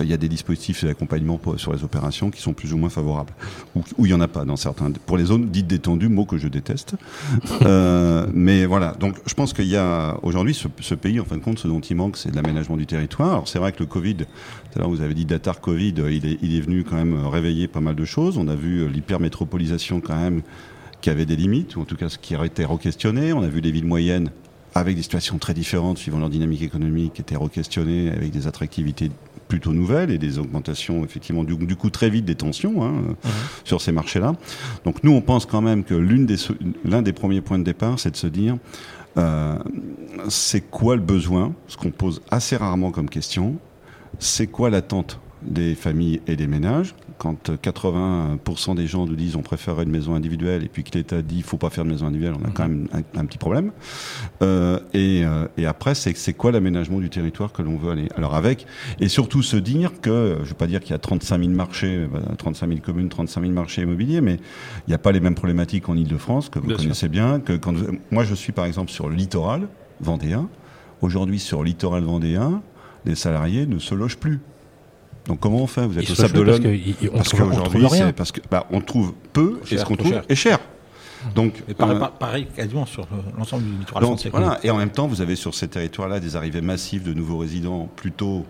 il 0.01 0.09
y 0.09 0.13
a 0.13 0.17
des 0.17 0.29
dispositifs 0.29 0.83
d'accompagnement 0.83 1.39
sur 1.57 1.71
les 1.71 1.83
opérations 1.83 2.31
qui 2.31 2.41
sont 2.41 2.53
plus 2.53 2.73
ou 2.73 2.77
moins 2.77 2.89
favorables. 2.89 3.33
Ou, 3.75 3.83
il 3.99 4.05
n'y 4.05 4.13
en 4.13 4.21
a 4.21 4.27
pas 4.27 4.43
dans 4.43 4.55
certains. 4.55 4.91
Pour 5.05 5.17
les 5.17 5.25
zones 5.25 5.49
dites 5.49 5.67
détendues, 5.67 6.09
mot 6.09 6.25
que 6.25 6.37
je 6.37 6.47
déteste. 6.47 6.95
euh, 7.61 8.25
mais 8.33 8.65
voilà. 8.65 8.93
Donc 8.99 9.17
je 9.27 9.33
pense 9.35 9.53
qu'il 9.53 9.67
y 9.67 9.77
a 9.77 10.17
aujourd'hui 10.23 10.53
ce, 10.53 10.67
ce, 10.79 10.95
pays, 10.95 11.19
en 11.19 11.25
fin 11.25 11.37
de 11.37 11.41
compte, 11.41 11.59
ce 11.59 11.67
dont 11.67 11.79
il 11.79 11.95
manque, 11.95 12.17
c'est 12.17 12.31
de 12.31 12.35
l'aménagement 12.35 12.77
du 12.77 12.87
territoire. 12.87 13.31
Alors 13.31 13.47
c'est 13.47 13.59
vrai 13.59 13.71
que 13.71 13.79
le 13.79 13.85
Covid, 13.85 14.15
tout 14.15 14.25
à 14.75 14.79
l'heure 14.79 14.89
vous 14.89 15.01
avez 15.01 15.13
dit 15.13 15.25
Datar 15.25 15.61
Covid, 15.61 15.93
il 16.09 16.25
est, 16.25 16.39
il 16.41 16.55
est 16.55 16.61
venu 16.61 16.83
quand 16.83 16.95
même 16.95 17.27
réveiller 17.27 17.67
pas 17.67 17.81
mal 17.81 17.95
de 17.95 18.05
choses. 18.05 18.37
On 18.37 18.47
a 18.47 18.55
vu 18.55 18.87
l'hypermétropolisation 18.87 20.01
quand 20.01 20.15
même 20.15 20.41
qui 21.01 21.09
avait 21.09 21.25
des 21.25 21.35
limites, 21.35 21.75
ou 21.75 21.81
en 21.81 21.85
tout 21.85 21.97
cas 21.97 22.07
ce 22.09 22.17
qui 22.17 22.35
aurait 22.35 22.47
été 22.47 22.63
re-questionné. 22.63 23.33
On 23.33 23.43
a 23.43 23.47
vu 23.47 23.59
les 23.59 23.71
villes 23.71 23.85
moyennes 23.85 24.31
avec 24.75 24.95
des 24.95 25.03
situations 25.03 25.37
très 25.37 25.53
différentes 25.53 25.97
suivant 25.97 26.19
leur 26.19 26.29
dynamique 26.29 26.61
économique, 26.61 27.13
qui 27.13 27.21
étaient 27.21 27.35
re-questionnées 27.35 28.11
avec 28.11 28.31
des 28.31 28.47
attractivités 28.47 29.11
plutôt 29.47 29.73
nouvelles 29.73 30.09
et 30.09 30.17
des 30.17 30.39
augmentations 30.39 31.03
effectivement 31.03 31.43
du, 31.43 31.55
du 31.55 31.75
coup 31.75 31.89
très 31.89 32.09
vite 32.09 32.25
des 32.25 32.35
tensions 32.35 32.83
hein, 32.83 32.91
mhm. 32.91 33.31
sur 33.63 33.81
ces 33.81 33.91
marchés-là. 33.91 34.33
Donc 34.85 35.03
nous 35.03 35.11
on 35.11 35.21
pense 35.21 35.45
quand 35.45 35.61
même 35.61 35.83
que 35.83 35.93
l'une 35.93 36.25
des 36.25 36.37
l'un 36.85 37.01
des 37.01 37.13
premiers 37.13 37.41
points 37.41 37.59
de 37.59 37.63
départ 37.63 37.99
c'est 37.99 38.11
de 38.11 38.15
se 38.15 38.27
dire 38.27 38.57
euh, 39.17 39.57
c'est 40.29 40.61
quoi 40.61 40.95
le 40.95 41.01
besoin, 41.01 41.53
ce 41.67 41.77
qu'on 41.77 41.91
pose 41.91 42.21
assez 42.31 42.55
rarement 42.57 42.91
comme 42.91 43.09
question, 43.09 43.57
c'est 44.17 44.47
quoi 44.47 44.69
l'attente 44.69 45.19
des 45.43 45.75
familles 45.75 46.21
et 46.25 46.35
des 46.35 46.47
ménages. 46.47 46.95
Quand 47.17 47.49
80% 47.49 48.75
des 48.75 48.87
gens 48.87 49.05
nous 49.05 49.15
disent 49.15 49.35
on 49.35 49.41
préfère 49.41 49.79
une 49.81 49.89
maison 49.89 50.15
individuelle 50.15 50.63
et 50.63 50.67
puis 50.67 50.83
que 50.83 50.97
l'État 50.97 51.21
dit 51.21 51.37
il 51.37 51.43
faut 51.43 51.57
pas 51.57 51.69
faire 51.69 51.85
de 51.85 51.89
maison 51.89 52.07
individuelle, 52.07 52.35
on 52.41 52.47
a 52.47 52.51
quand 52.51 52.67
même 52.67 52.87
un, 53.15 53.25
petit 53.25 53.37
problème. 53.37 53.71
Euh, 54.41 54.79
et, 54.93 55.23
euh, 55.25 55.47
et, 55.57 55.65
après, 55.65 55.95
c'est 55.95 56.15
c'est 56.17 56.33
quoi 56.33 56.51
l'aménagement 56.51 56.99
du 56.99 57.09
territoire 57.09 57.51
que 57.51 57.61
l'on 57.61 57.77
veut 57.77 57.91
aller. 57.91 58.09
Alors 58.15 58.35
avec 58.35 58.65
et 58.99 59.07
surtout 59.07 59.41
se 59.41 59.57
dire 59.57 59.91
que 60.01 60.37
je 60.43 60.49
vais 60.49 60.55
pas 60.55 60.67
dire 60.67 60.81
qu'il 60.81 60.91
y 60.91 60.95
a 60.95 60.99
35 60.99 61.39
000 61.39 61.51
marchés, 61.51 62.07
35 62.37 62.67
000 62.67 62.79
communes, 62.81 63.09
35 63.09 63.41
000 63.41 63.53
marchés 63.53 63.81
immobiliers, 63.83 64.21
mais 64.21 64.35
il 64.87 64.89
n'y 64.89 64.93
a 64.93 64.99
pas 64.99 65.11
les 65.11 65.19
mêmes 65.19 65.35
problématiques 65.35 65.89
en 65.89 65.95
Île-de-France 65.95 66.49
que 66.49 66.59
vous 66.59 66.67
connaissez 66.67 67.09
bien. 67.09 67.39
Que 67.39 67.53
quand 67.53 67.73
moi 68.11 68.23
je 68.23 68.35
suis 68.35 68.51
par 68.51 68.65
exemple 68.65 68.91
sur 68.91 69.09
le 69.09 69.15
littoral 69.15 69.67
vendéen. 70.01 70.49
Aujourd'hui 71.01 71.39
sur 71.39 71.59
le 71.59 71.65
littoral 71.65 72.03
vendéen, 72.03 72.61
les 73.05 73.15
salariés 73.15 73.65
ne 73.65 73.79
se 73.79 73.93
logent 73.95 74.17
plus. 74.17 74.39
Donc 75.27 75.39
comment 75.39 75.57
on 75.57 75.67
fait? 75.67 75.85
Vous 75.85 75.97
êtes 75.97 76.09
au 76.09 76.15
Sable 76.15 76.33
d'Olonne 76.33 76.79
Parce 77.13 77.29
qu'aujourd'hui, 77.29 77.87
c'est 77.89 78.13
parce 78.13 78.31
que 78.31 78.41
bah, 78.49 78.67
on 78.71 78.81
trouve 78.81 79.13
peu 79.31 79.59
et 79.71 79.77
ce 79.77 79.85
qu'on 79.85 79.95
trouve 79.95 80.21
est 80.27 80.35
cher. 80.35 80.59
Donc, 81.35 81.61
pareil, 81.77 81.97
euh, 82.01 82.07
pareil, 82.19 82.47
quasiment 82.53 82.85
sur 82.85 83.07
l'ensemble 83.37 83.63
du 83.63 83.85
français. 83.85 84.29
Voilà, 84.29 84.59
et 84.61 84.69
en 84.69 84.77
même 84.77 84.89
temps, 84.89 85.07
vous 85.07 85.21
avez 85.21 85.37
sur 85.37 85.53
ces 85.55 85.69
territoires-là 85.69 86.19
des 86.19 86.35
arrivées 86.35 86.59
massives 86.59 87.03
de 87.03 87.13
nouveaux 87.13 87.37
résidents 87.37 87.89
plutôt 87.95 88.45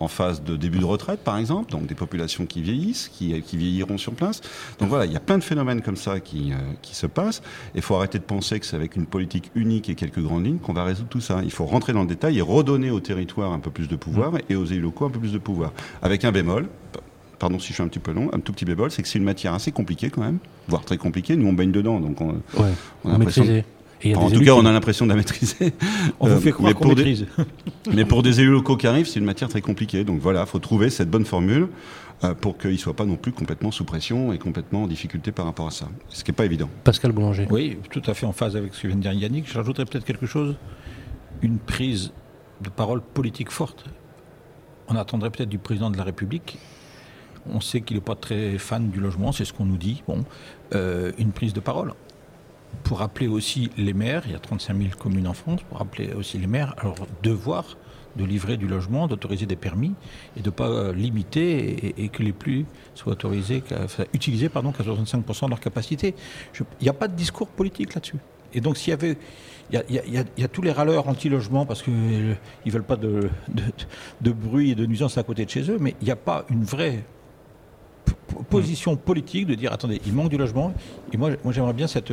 en 0.00 0.08
phase 0.08 0.42
de 0.42 0.56
début 0.56 0.78
de 0.78 0.84
retraite, 0.84 1.20
par 1.20 1.38
exemple, 1.38 1.70
donc 1.70 1.86
des 1.86 1.94
populations 1.94 2.46
qui 2.46 2.62
vieillissent, 2.62 3.08
qui, 3.08 3.40
qui 3.42 3.56
vieilliront 3.56 3.98
sur 3.98 4.12
place. 4.12 4.40
Donc 4.78 4.88
voilà, 4.88 5.06
il 5.06 5.12
y 5.12 5.16
a 5.16 5.20
plein 5.20 5.38
de 5.38 5.44
phénomènes 5.44 5.82
comme 5.82 5.96
ça 5.96 6.20
qui, 6.20 6.52
euh, 6.52 6.56
qui 6.82 6.94
se 6.94 7.06
passent. 7.06 7.42
Il 7.74 7.82
faut 7.82 7.94
arrêter 7.94 8.18
de 8.18 8.24
penser 8.24 8.58
que 8.60 8.66
c'est 8.66 8.76
avec 8.76 8.96
une 8.96 9.06
politique 9.06 9.50
unique 9.54 9.88
et 9.88 9.94
quelques 9.94 10.20
grandes 10.20 10.46
lignes 10.46 10.58
qu'on 10.58 10.72
va 10.72 10.84
résoudre 10.84 11.08
tout 11.08 11.20
ça. 11.20 11.40
Il 11.44 11.52
faut 11.52 11.64
rentrer 11.64 11.92
dans 11.92 12.02
le 12.02 12.08
détail 12.08 12.38
et 12.38 12.42
redonner 12.42 12.90
au 12.90 13.00
territoire 13.00 13.52
un 13.52 13.60
peu 13.60 13.70
plus 13.70 13.88
de 13.88 13.96
pouvoir 13.96 14.32
mmh. 14.32 14.38
et 14.48 14.56
aux 14.56 14.64
élus 14.64 14.80
locaux 14.80 15.06
un 15.06 15.10
peu 15.10 15.20
plus 15.20 15.32
de 15.32 15.38
pouvoir. 15.38 15.72
Avec 16.02 16.24
un 16.24 16.32
bémol, 16.32 16.68
pardon 17.38 17.58
si 17.58 17.68
je 17.68 17.74
suis 17.74 17.82
un 17.82 17.88
petit 17.88 17.98
peu 17.98 18.12
long, 18.12 18.30
un 18.32 18.40
tout 18.40 18.52
petit 18.52 18.64
bémol, 18.64 18.90
c'est 18.90 19.02
que 19.02 19.08
c'est 19.08 19.18
une 19.18 19.24
matière 19.24 19.54
assez 19.54 19.72
compliquée 19.72 20.10
quand 20.10 20.22
même, 20.22 20.38
voire 20.68 20.84
très 20.84 20.96
compliquée. 20.96 21.36
Nous, 21.36 21.46
on 21.46 21.52
baigne 21.52 21.72
dedans, 21.72 22.00
donc 22.00 22.20
on, 22.20 22.30
ouais, 22.30 22.72
on 23.04 23.10
a 23.10 23.12
l'impression 23.12 23.44
en 24.14 24.30
tout 24.30 24.40
cas, 24.40 24.52
on 24.52 24.66
a 24.66 24.72
l'impression 24.72 25.06
de 25.06 25.10
la 25.10 25.16
maîtriser. 25.18 25.72
On 26.20 26.28
vous 26.28 26.40
fait 26.40 26.52
croire 26.52 26.74
qu'on 26.74 26.88
maîtrise. 26.88 27.26
mais 27.94 28.04
pour 28.04 28.22
des 28.22 28.40
élus 28.40 28.50
locaux 28.50 28.76
qui 28.76 28.86
arrivent, 28.86 29.06
c'est 29.06 29.18
une 29.18 29.24
matière 29.24 29.48
très 29.48 29.60
compliquée. 29.60 30.04
Donc 30.04 30.20
voilà, 30.20 30.42
il 30.42 30.46
faut 30.46 30.58
trouver 30.58 30.90
cette 30.90 31.10
bonne 31.10 31.24
formule 31.24 31.68
euh, 32.22 32.34
pour 32.34 32.58
qu'ils 32.58 32.72
ne 32.72 32.76
soient 32.76 32.94
pas 32.94 33.06
non 33.06 33.16
plus 33.16 33.32
complètement 33.32 33.70
sous 33.70 33.84
pression 33.84 34.32
et 34.32 34.38
complètement 34.38 34.84
en 34.84 34.86
difficulté 34.86 35.32
par 35.32 35.46
rapport 35.46 35.66
à 35.66 35.70
ça. 35.70 35.88
Ce 36.08 36.24
qui 36.24 36.30
n'est 36.30 36.36
pas 36.36 36.44
évident. 36.44 36.68
Pascal 36.84 37.12
Boulanger. 37.12 37.46
Oui, 37.50 37.78
tout 37.90 38.02
à 38.06 38.14
fait 38.14 38.26
en 38.26 38.32
phase 38.32 38.56
avec 38.56 38.74
ce 38.74 38.82
que 38.82 38.86
vient 38.88 38.96
de 38.96 39.02
dire 39.02 39.12
Yannick. 39.12 39.48
Je 39.48 39.54
rajouterais 39.56 39.84
peut-être 39.84 40.04
quelque 40.04 40.26
chose. 40.26 40.56
Une 41.42 41.58
prise 41.58 42.12
de 42.62 42.70
parole 42.70 43.00
politique 43.00 43.50
forte. 43.50 43.84
On 44.88 44.96
attendrait 44.96 45.30
peut-être 45.30 45.48
du 45.48 45.58
président 45.58 45.90
de 45.90 45.96
la 45.96 46.04
République 46.04 46.58
on 47.52 47.60
sait 47.60 47.80
qu'il 47.80 47.96
n'est 47.96 48.02
pas 48.02 48.14
très 48.14 48.58
fan 48.58 48.90
du 48.90 49.00
logement, 49.00 49.32
c'est 49.32 49.44
ce 49.44 49.52
qu'on 49.52 49.64
nous 49.64 49.76
dit. 49.76 50.02
Bon, 50.06 50.24
euh, 50.74 51.12
une 51.18 51.32
prise 51.32 51.52
de 51.52 51.60
parole 51.60 51.92
pour 52.82 52.98
rappeler 52.98 53.28
aussi 53.28 53.70
les 53.76 53.94
maires, 53.94 54.22
il 54.26 54.32
y 54.32 54.34
a 54.34 54.38
35 54.38 54.76
000 54.76 54.88
communes 54.98 55.26
en 55.26 55.34
France, 55.34 55.60
pour 55.68 55.78
rappeler 55.78 56.12
aussi 56.12 56.38
les 56.38 56.46
maires 56.46 56.74
alors 56.78 56.96
devoir 57.22 57.76
de 58.16 58.24
livrer 58.24 58.56
du 58.56 58.66
logement, 58.66 59.08
d'autoriser 59.08 59.46
des 59.46 59.56
permis 59.56 59.94
et 60.36 60.40
de 60.40 60.46
ne 60.46 60.50
pas 60.50 60.68
euh, 60.68 60.92
limiter 60.92 61.94
et, 62.02 62.08
que 62.08 62.22
les 62.22 62.32
plus 62.32 62.64
soient 62.94 63.12
autorisés, 63.12 63.62
enfin, 63.82 64.04
utilisés 64.12 64.48
pardon, 64.48 64.72
qu'à 64.72 64.84
65% 64.84 65.46
de 65.46 65.50
leur 65.50 65.60
capacité. 65.60 66.14
Il 66.80 66.84
n'y 66.84 66.88
a 66.88 66.92
pas 66.92 67.08
de 67.08 67.16
discours 67.16 67.48
politique 67.48 67.94
là-dessus. 67.94 68.18
Et 68.52 68.60
donc 68.60 68.76
s'il 68.76 68.90
y 68.90 68.94
avait... 68.94 69.18
Il 69.72 69.82
y, 69.88 70.44
a, 70.44 70.48
tous 70.48 70.60
les 70.60 70.70
râleurs 70.70 71.08
anti-logement 71.08 71.64
parce 71.64 71.82
qu'ils 71.82 71.94
euh, 71.94 72.34
ne 72.66 72.70
veulent 72.70 72.84
pas 72.84 72.96
de, 72.96 73.30
de, 74.20 74.30
bruit 74.30 74.72
et 74.72 74.74
de 74.74 74.84
nuisance 74.84 75.16
à 75.16 75.22
côté 75.22 75.46
de 75.46 75.50
chez 75.50 75.70
eux, 75.70 75.78
mais 75.80 75.94
il 76.02 76.04
n'y 76.04 76.10
a 76.10 76.16
pas 76.16 76.44
une 76.50 76.64
vraie 76.64 77.02
position 78.50 78.96
politique 78.96 79.46
de 79.46 79.54
dire 79.54 79.72
attendez, 79.72 80.00
il 80.06 80.12
manque 80.12 80.30
du 80.30 80.36
logement. 80.36 80.72
Et 81.12 81.16
moi, 81.16 81.30
moi 81.44 81.52
j'aimerais 81.52 81.72
bien 81.72 81.86
cette, 81.86 82.12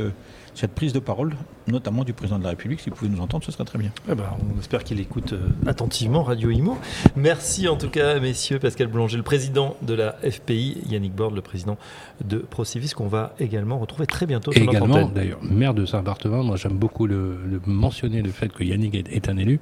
cette 0.53 0.71
prise 0.71 0.93
de 0.93 0.99
parole, 0.99 1.33
notamment 1.67 2.03
du 2.03 2.13
président 2.13 2.37
de 2.37 2.43
la 2.43 2.49
République. 2.49 2.79
Si 2.81 2.89
vous 2.89 2.95
pouvez 2.95 3.09
nous 3.09 3.21
entendre, 3.21 3.43
ce 3.43 3.51
serait 3.51 3.63
très 3.63 3.79
bien. 3.79 3.91
Eh 4.09 4.15
ben, 4.15 4.25
on 4.55 4.59
espère 4.59 4.83
qu'il 4.83 4.99
écoute 4.99 5.33
euh, 5.33 5.47
attentivement 5.65 6.23
Radio 6.23 6.49
Imo. 6.49 6.77
Merci 7.15 7.67
en 7.67 7.77
tout 7.77 7.89
cas, 7.89 8.19
messieurs, 8.19 8.59
Pascal 8.59 8.87
Boulanger, 8.87 9.17
le 9.17 9.23
président 9.23 9.75
de 9.81 9.93
la 9.93 10.15
FPI, 10.29 10.83
Yannick 10.89 11.13
Borde, 11.13 11.35
le 11.35 11.41
président 11.41 11.77
de 12.25 12.37
Procivis, 12.37 12.91
qu'on 12.91 13.07
va 13.07 13.33
également 13.39 13.79
retrouver 13.79 14.07
très 14.07 14.25
bientôt 14.25 14.51
sur 14.51 14.61
également, 14.61 15.07
d'ailleurs, 15.07 15.39
maire 15.41 15.73
de 15.73 15.85
Saint-Barthélemy. 15.85 16.45
Moi, 16.45 16.57
j'aime 16.57 16.77
beaucoup 16.77 17.07
le, 17.07 17.37
mentionner 17.65 18.21
le 18.21 18.31
fait 18.31 18.51
que 18.51 18.63
Yannick 18.63 18.95
est, 18.95 19.29
un 19.29 19.37
élu. 19.37 19.59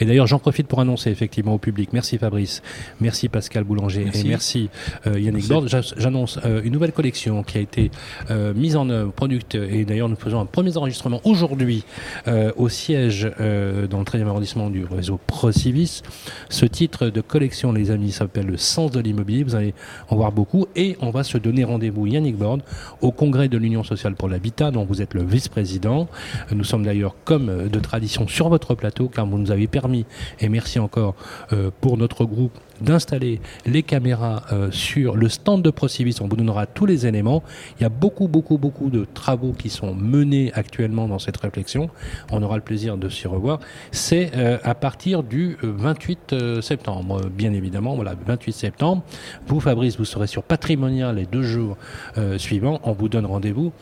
Et 0.00 0.04
d'ailleurs, 0.04 0.26
j'en 0.26 0.38
profite 0.38 0.66
pour 0.66 0.80
annoncer 0.80 1.10
effectivement 1.10 1.54
au 1.54 1.58
public. 1.58 1.90
Merci 1.92 2.18
Fabrice, 2.18 2.62
merci 3.00 3.28
Pascal 3.28 3.64
Boulanger 3.64 4.06
et 4.12 4.24
merci 4.24 4.68
euh, 5.06 5.18
Yannick 5.18 5.48
Borde. 5.48 5.68
J'annonce 5.96 6.38
euh, 6.44 6.62
une 6.64 6.72
nouvelle 6.72 6.92
collection 6.92 7.42
qui 7.42 7.58
a 7.58 7.60
été 7.60 7.90
mise 8.54 8.76
en 8.76 8.88
œuvre, 8.88 9.12
produite, 9.12 9.54
et 9.54 9.84
d'ailleurs 9.84 10.08
nous 10.08 10.16
faisons 10.16 10.40
un 10.40 10.46
premier 10.46 10.76
enregistrement 10.76 11.20
aujourd'hui 11.24 11.84
au 12.56 12.68
siège 12.68 13.30
dans 13.38 13.98
le 13.98 14.04
13e 14.04 14.26
arrondissement 14.26 14.70
du 14.70 14.84
réseau 14.84 15.18
Procivis. 15.26 16.02
Ce 16.48 16.66
titre 16.66 17.08
de 17.08 17.20
collection, 17.20 17.72
les 17.72 17.90
amis, 17.90 18.12
s'appelle 18.12 18.46
Le 18.46 18.56
sens 18.56 18.90
de 18.90 19.00
l'immobilier. 19.00 19.44
Vous 19.44 19.54
allez 19.54 19.74
en 20.08 20.16
voir 20.16 20.32
beaucoup 20.32 20.66
et 20.76 20.96
on 21.00 21.10
va 21.10 21.24
se 21.24 21.38
donner 21.38 21.64
rendez-vous, 21.64 22.06
Yannick 22.06 22.36
Borde, 22.36 22.62
au 23.00 23.12
congrès 23.12 23.48
de 23.48 23.58
l'Union 23.58 23.84
sociale 23.84 24.14
pour 24.14 24.28
l'habitat, 24.28 24.70
dont 24.70 24.84
vous 24.84 25.02
êtes 25.02 25.14
le 25.14 25.24
vice-président. 25.24 26.08
Nous 26.50 26.64
sommes 26.64 26.84
d'ailleurs, 26.84 27.16
comme 27.24 27.68
de 27.68 27.80
tradition, 27.80 28.28
sur 28.28 28.48
votre 28.48 28.74
plateau, 28.74 29.08
car 29.08 29.26
vous 29.26 29.38
nous 29.38 29.50
avez 29.50 29.66
permis, 29.66 30.04
et 30.40 30.48
merci 30.48 30.78
encore 30.78 31.14
pour 31.80 31.96
notre 31.96 32.24
groupe, 32.24 32.58
d'installer 32.80 33.40
les 33.66 33.82
caméras 33.82 34.42
euh, 34.52 34.70
sur 34.70 35.16
le 35.16 35.28
stand 35.28 35.62
de 35.62 35.70
Procivis. 35.70 36.18
On 36.20 36.28
vous 36.28 36.36
donnera 36.36 36.66
tous 36.66 36.86
les 36.86 37.06
éléments. 37.06 37.42
Il 37.78 37.82
y 37.82 37.86
a 37.86 37.88
beaucoup, 37.88 38.28
beaucoup, 38.28 38.58
beaucoup 38.58 38.90
de 38.90 39.06
travaux 39.14 39.52
qui 39.52 39.68
sont 39.68 39.94
menés 39.94 40.52
actuellement 40.54 41.08
dans 41.08 41.18
cette 41.18 41.36
réflexion. 41.36 41.90
On 42.30 42.42
aura 42.42 42.56
le 42.56 42.62
plaisir 42.62 42.96
de 42.96 43.08
s'y 43.08 43.28
revoir. 43.28 43.60
C'est 43.90 44.32
euh, 44.36 44.58
à 44.62 44.74
partir 44.74 45.22
du 45.22 45.56
28 45.62 46.32
euh, 46.32 46.60
septembre, 46.60 47.20
bien 47.28 47.52
évidemment. 47.52 47.94
Voilà, 47.94 48.14
28 48.26 48.52
septembre. 48.52 49.02
Vous, 49.46 49.60
Fabrice, 49.60 49.98
vous 49.98 50.04
serez 50.04 50.26
sur 50.26 50.42
Patrimonial 50.42 51.16
les 51.16 51.26
deux 51.26 51.42
jours 51.42 51.76
suivants. 52.36 52.80
On 52.84 52.92
vous 52.92 53.08
donne 53.08 53.26
rendez-vous. 53.26 53.72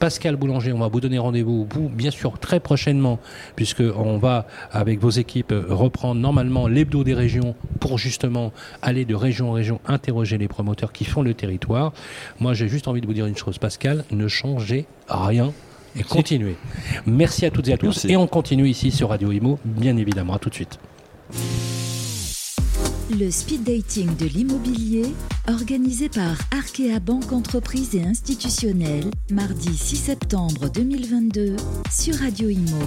Pascal 0.00 0.36
Boulanger, 0.36 0.72
on 0.72 0.78
va 0.78 0.88
vous 0.88 1.00
donner 1.00 1.18
rendez-vous, 1.18 1.68
vous, 1.70 1.90
bien 1.90 2.10
sûr, 2.10 2.38
très 2.38 2.58
prochainement, 2.58 3.20
puisqu'on 3.54 4.16
va, 4.16 4.46
avec 4.72 4.98
vos 4.98 5.10
équipes, 5.10 5.54
reprendre 5.68 6.20
normalement 6.20 6.66
l'hebdo 6.66 7.04
des 7.04 7.14
régions 7.14 7.54
pour 7.80 7.98
justement 7.98 8.52
aller 8.80 9.04
de 9.04 9.14
région 9.14 9.50
en 9.50 9.52
région 9.52 9.78
interroger 9.86 10.38
les 10.38 10.48
promoteurs 10.48 10.92
qui 10.92 11.04
font 11.04 11.22
le 11.22 11.34
territoire. 11.34 11.92
Moi, 12.40 12.54
j'ai 12.54 12.66
juste 12.66 12.88
envie 12.88 13.02
de 13.02 13.06
vous 13.06 13.12
dire 13.12 13.26
une 13.26 13.36
chose, 13.36 13.58
Pascal, 13.58 14.04
ne 14.10 14.26
changez 14.26 14.86
rien 15.06 15.52
et 15.94 16.02
continuez. 16.02 16.56
Merci 17.04 17.44
à 17.44 17.50
toutes 17.50 17.68
et 17.68 17.74
à 17.74 17.76
tous. 17.76 18.06
Et 18.06 18.16
on 18.16 18.26
continue 18.26 18.68
ici 18.68 18.90
sur 18.90 19.10
Radio 19.10 19.30
Imo, 19.32 19.58
bien 19.64 19.98
évidemment. 19.98 20.34
À 20.34 20.38
tout 20.38 20.48
de 20.48 20.54
suite. 20.54 20.78
Le 23.18 23.28
speed 23.28 23.64
dating 23.64 24.16
de 24.16 24.26
l'immobilier, 24.26 25.06
organisé 25.48 26.08
par 26.08 26.36
Arkea 26.52 27.00
Banque 27.00 27.32
Entreprise 27.32 27.96
et 27.96 28.04
Institutionnelle, 28.04 29.10
mardi 29.32 29.76
6 29.76 29.96
septembre 29.96 30.68
2022 30.68 31.56
sur 31.90 32.14
Radio 32.14 32.48
Imo. 32.48 32.78